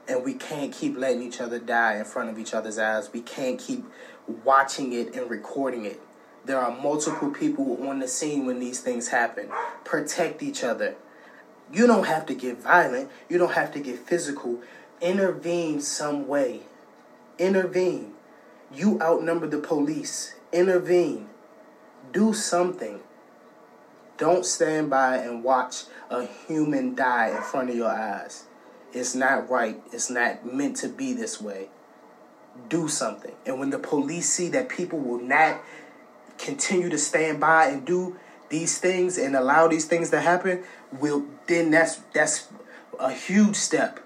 and 0.07 0.24
we 0.24 0.32
can't 0.32 0.72
keep 0.72 0.97
letting 0.97 1.20
each 1.20 1.41
other 1.41 1.59
die 1.59 1.99
in 1.99 2.05
front 2.07 2.30
of 2.30 2.39
each 2.39 2.55
other's 2.55 2.78
eyes. 2.78 3.12
We 3.12 3.20
can't 3.20 3.59
keep 3.59 3.84
watching 4.45 4.95
it 4.95 5.14
and 5.14 5.28
recording 5.28 5.84
it. 5.84 6.01
There 6.47 6.59
are 6.59 6.70
multiple 6.70 7.30
people 7.30 7.86
on 7.86 7.99
the 7.99 8.09
scene 8.09 8.47
when 8.47 8.61
these 8.61 8.80
things 8.80 9.09
happen. 9.09 9.51
Protect 9.84 10.43
each 10.43 10.64
other. 10.64 10.95
You 11.70 11.86
don't 11.86 12.07
have 12.07 12.24
to 12.26 12.34
get 12.34 12.62
violent. 12.62 13.11
You 13.28 13.36
don't 13.36 13.53
have 13.53 13.72
to 13.72 13.80
get 13.80 13.99
physical. 13.99 14.61
Intervene 15.03 15.80
some 15.80 16.26
way. 16.26 16.61
Intervene. 17.39 18.12
You 18.72 18.99
outnumber 19.03 19.49
the 19.49 19.59
police. 19.59 20.34
Intervene 20.53 21.28
do 22.12 22.32
something. 22.32 23.01
Don't 24.18 24.44
stand 24.44 24.90
by 24.90 25.18
and 25.18 25.44
watch 25.44 25.84
a 26.10 26.26
human 26.26 26.96
die 26.96 27.34
in 27.34 27.42
front 27.42 27.70
of 27.70 27.76
your 27.76 27.88
eyes. 27.88 28.44
It's 28.92 29.14
not 29.14 29.48
right. 29.48 29.80
It's 29.92 30.10
not 30.10 30.44
meant 30.44 30.76
to 30.78 30.88
be 30.88 31.12
this 31.12 31.40
way. 31.40 31.68
Do 32.68 32.88
something. 32.88 33.34
And 33.46 33.60
when 33.60 33.70
the 33.70 33.78
police 33.78 34.28
see 34.28 34.48
that 34.48 34.68
people 34.68 34.98
will 34.98 35.20
not 35.20 35.60
continue 36.36 36.88
to 36.88 36.98
stand 36.98 37.38
by 37.38 37.66
and 37.66 37.86
do 37.86 38.16
these 38.48 38.78
things 38.78 39.18
and 39.18 39.36
allow 39.36 39.68
these 39.68 39.84
things 39.84 40.10
to 40.10 40.20
happen, 40.20 40.64
will 40.92 41.24
then 41.46 41.70
that's 41.70 41.96
that's 42.12 42.48
a 42.98 43.12
huge 43.12 43.54
step. 43.54 44.00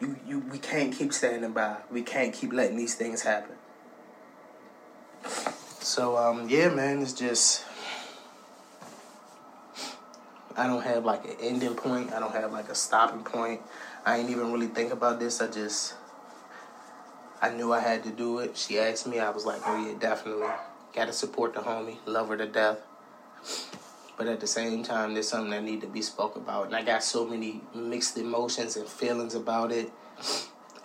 You 0.00 0.16
you 0.26 0.38
we 0.38 0.58
can't 0.58 0.94
keep 0.94 1.12
standing 1.12 1.52
by. 1.52 1.76
We 1.90 2.00
can't 2.00 2.32
keep 2.32 2.52
letting 2.52 2.78
these 2.78 2.94
things 2.94 3.22
happen. 3.22 3.56
So 5.80 6.16
um 6.16 6.48
yeah 6.48 6.68
man, 6.68 7.02
it's 7.02 7.12
just 7.12 7.64
I 10.56 10.66
don't 10.68 10.82
have 10.82 11.04
like 11.04 11.24
an 11.24 11.36
ending 11.40 11.74
point. 11.74 12.12
I 12.12 12.20
don't 12.20 12.32
have 12.32 12.52
like 12.52 12.68
a 12.68 12.74
stopping 12.74 13.24
point. 13.24 13.60
I 14.06 14.18
ain't 14.18 14.30
even 14.30 14.52
really 14.52 14.68
think 14.68 14.92
about 14.92 15.18
this. 15.18 15.40
I 15.40 15.48
just 15.48 15.94
I 17.42 17.50
knew 17.50 17.72
I 17.72 17.80
had 17.80 18.04
to 18.04 18.10
do 18.10 18.38
it. 18.38 18.56
She 18.56 18.78
asked 18.78 19.06
me. 19.06 19.18
I 19.18 19.30
was 19.30 19.44
like, 19.44 19.60
oh 19.66 19.84
yeah, 19.84 19.94
definitely. 19.98 20.48
Got 20.94 21.06
to 21.06 21.12
support 21.12 21.54
the 21.54 21.60
homie. 21.60 21.96
Love 22.06 22.28
her 22.28 22.36
to 22.36 22.46
death. 22.46 22.78
But 24.16 24.28
at 24.28 24.38
the 24.38 24.46
same 24.46 24.84
time, 24.84 25.14
there's 25.14 25.28
something 25.28 25.50
that 25.50 25.64
need 25.64 25.80
to 25.80 25.88
be 25.88 26.00
spoke 26.00 26.36
about, 26.36 26.66
and 26.66 26.76
I 26.76 26.82
got 26.82 27.02
so 27.02 27.26
many 27.26 27.60
mixed 27.74 28.16
emotions 28.16 28.76
and 28.76 28.86
feelings 28.86 29.34
about 29.34 29.72
it, 29.72 29.90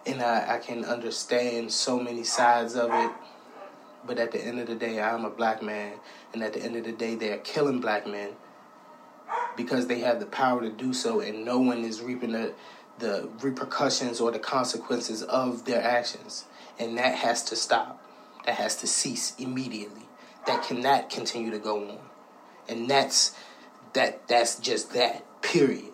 and 0.07 0.24
I, 0.24 0.55
I 0.55 0.57
can 0.57 0.84
understand 0.84 1.72
so 1.72 1.99
many 1.99 2.24
sides 2.24 2.76
of 2.76 2.89
it. 2.91 3.11
But 4.07 4.17
at 4.17 4.32
the 4.32 4.43
end 4.43 4.59
of 4.59 4.65
the 4.65 4.74
day, 4.74 4.99
I'm 4.99 5.26
a 5.26 5.30
black 5.30 5.61
man, 5.61 5.93
and 6.34 6.41
at 6.41 6.53
the 6.53 6.63
end 6.63 6.76
of 6.76 6.86
the 6.86 6.91
day, 6.91 7.13
they 7.13 7.32
are 7.32 7.38
killing 7.38 7.80
black 7.80 8.07
men 8.07 8.30
because 9.55 9.88
they 9.88 9.99
have 9.99 10.19
the 10.19 10.25
power 10.25 10.61
to 10.61 10.69
do 10.69 10.93
so, 10.93 11.19
and 11.19 11.45
no 11.45 11.59
one 11.59 11.84
is 11.84 12.01
reaping 12.01 12.32
the 12.32 12.53
the 12.99 13.30
repercussions 13.41 14.19
or 14.19 14.32
the 14.32 14.39
consequences 14.39 15.23
of 15.23 15.65
their 15.65 15.82
actions, 15.82 16.45
and 16.77 16.97
that 16.97 17.15
has 17.15 17.43
to 17.45 17.55
stop. 17.55 18.01
That 18.45 18.55
has 18.55 18.75
to 18.77 18.88
cease 18.88 19.36
immediately. 19.38 20.03
That 20.47 20.63
cannot 20.63 21.09
continue 21.09 21.51
to 21.51 21.59
go 21.59 21.89
on, 21.89 21.97
and 22.67 22.89
that's 22.89 23.36
that. 23.93 24.27
That's 24.27 24.59
just 24.59 24.93
that. 24.93 25.25
Period. 25.41 25.93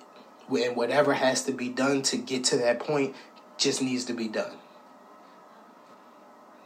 And 0.49 0.75
whatever 0.75 1.13
has 1.13 1.43
to 1.45 1.51
be 1.51 1.69
done 1.69 2.01
to 2.03 2.17
get 2.17 2.43
to 2.45 2.57
that 2.57 2.79
point 2.79 3.15
just 3.57 3.81
needs 3.81 4.05
to 4.05 4.13
be 4.13 4.27
done. 4.27 4.57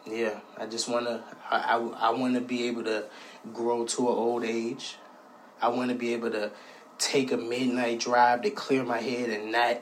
Yeah, 0.06 0.40
I 0.58 0.66
just 0.66 0.90
wanna. 0.90 1.24
I 1.50 1.58
I, 1.58 1.78
I 1.78 2.10
want 2.12 2.36
to 2.36 2.42
be 2.42 2.68
able 2.68 2.84
to 2.86 3.06
grow 3.54 3.86
to 3.86 4.02
an 4.02 4.16
old 4.16 4.44
age. 4.44 4.96
I 5.62 5.70
want 5.70 5.90
to 5.90 5.96
be 5.96 6.14
able 6.14 6.32
to 6.32 6.52
take 6.98 7.32
a 7.32 7.38
midnight 7.38 8.00
drive 8.00 8.42
to 8.44 8.50
clear 8.50 8.84
my 8.84 9.00
head 9.00 9.30
and 9.30 9.52
not 9.52 9.82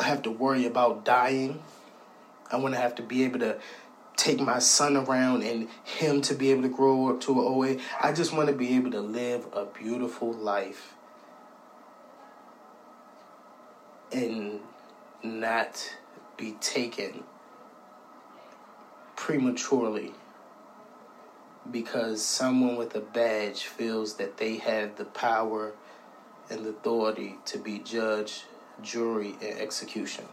have 0.00 0.22
to 0.22 0.30
worry 0.30 0.66
about 0.66 1.04
dying. 1.04 1.62
I 2.50 2.56
want 2.56 2.74
to 2.74 2.80
have 2.80 2.94
to 2.96 3.02
be 3.02 3.24
able 3.24 3.40
to 3.40 3.58
take 4.16 4.40
my 4.40 4.58
son 4.58 4.96
around 4.96 5.42
and 5.42 5.68
him 5.82 6.20
to 6.22 6.34
be 6.34 6.50
able 6.50 6.62
to 6.62 6.68
grow 6.68 7.10
up 7.10 7.20
to 7.22 7.32
an 7.32 7.38
OA. 7.38 7.76
I 8.00 8.12
just 8.12 8.32
want 8.32 8.48
to 8.48 8.54
be 8.54 8.74
able 8.76 8.90
to 8.92 9.00
live 9.00 9.46
a 9.52 9.64
beautiful 9.64 10.32
life 10.32 10.94
and 14.12 14.60
not 15.22 15.96
be 16.36 16.52
taken 16.60 17.24
prematurely 19.16 20.12
because 21.70 22.22
someone 22.22 22.76
with 22.76 22.94
a 22.94 23.00
badge 23.00 23.64
feels 23.64 24.16
that 24.16 24.36
they 24.36 24.56
have 24.56 24.96
the 24.96 25.04
power 25.04 25.72
and 26.50 26.64
the 26.64 26.70
authority 26.70 27.38
to 27.46 27.58
be 27.58 27.78
judge, 27.78 28.44
jury, 28.82 29.36
and 29.40 29.58
execution. 29.58 30.26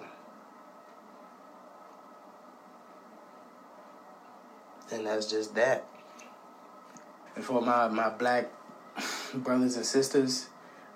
And 4.92 5.06
that's 5.06 5.28
just 5.28 5.56
that. 5.56 5.86
And 7.36 7.46
for 7.46 7.62
my, 7.62 7.88
my 7.88 8.10
black 8.10 8.50
brothers 9.34 9.78
and 9.78 9.86
sisters, 9.86 10.50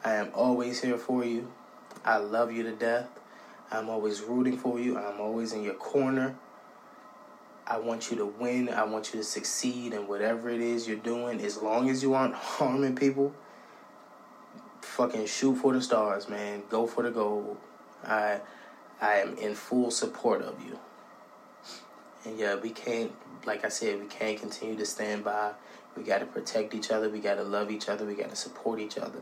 I 0.04 0.16
am 0.16 0.30
always 0.34 0.82
here 0.82 0.98
for 0.98 1.24
you. 1.24 1.52
I 2.04 2.18
love 2.18 2.52
you 2.52 2.64
to 2.64 2.74
death. 2.74 3.08
I'm 3.72 3.90
always 3.90 4.22
rooting 4.22 4.58
for 4.58 4.80
you. 4.80 4.98
I'm 4.98 5.20
always 5.20 5.54
in 5.54 5.64
your 5.64 5.74
corner. 5.76 6.36
I 7.68 7.80
want 7.80 8.11
you 8.11 8.18
to 8.18 8.26
win. 8.26 8.70
I 8.70 8.84
want 8.84 9.13
you 9.13 9.20
to 9.20 9.26
succeed 9.26 9.93
in 9.93 10.07
whatever 10.07 10.49
it 10.49 10.61
is 10.61 10.88
you're 10.88 10.97
doing. 10.97 11.41
As 11.41 11.57
long 11.57 11.89
as 11.89 12.03
you 12.03 12.13
aren't 12.13 12.36
harming 12.57 12.95
people, 12.95 13.34
fucking 14.82 15.26
shoot 15.26 15.55
for 15.55 15.74
the 15.74 15.82
stars, 15.82 16.30
man. 16.30 16.63
Go 16.70 16.86
for 16.86 17.03
the 17.03 17.11
gold. 17.11 17.57
I 18.05 18.41
I 19.01 19.16
am 19.16 19.38
in 19.38 19.55
full 19.55 19.91
support 19.91 20.41
of 20.41 20.63
you. 20.63 20.80
And 22.24 22.39
yeah, 22.39 22.55
we 22.55 22.70
can't 22.70 23.11
like 23.45 23.66
I 23.66 23.70
said, 23.70 23.99
we 23.99 24.07
can't 24.07 24.39
continue 24.39 24.76
to 24.78 24.86
stand 24.86 25.24
by. 25.24 25.51
We 25.95 26.03
got 26.03 26.20
to 26.20 26.26
protect 26.26 26.74
each 26.74 26.91
other. 26.91 27.09
We 27.09 27.20
got 27.20 27.36
to 27.36 27.43
love 27.43 27.72
each 27.72 27.89
other. 27.89 28.05
We 28.05 28.16
got 28.16 28.30
to 28.30 28.36
support 28.36 28.80
each 28.80 28.97
other. 28.97 29.22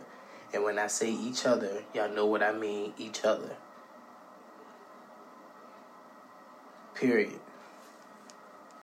And 0.53 0.63
when 0.63 0.79
I 0.79 0.87
say 0.87 1.11
each 1.11 1.45
other, 1.45 1.83
y'all 1.93 2.13
know 2.13 2.25
what 2.25 2.43
I 2.43 2.51
mean, 2.51 2.93
each 2.97 3.23
other. 3.25 3.57
Period. 6.93 7.39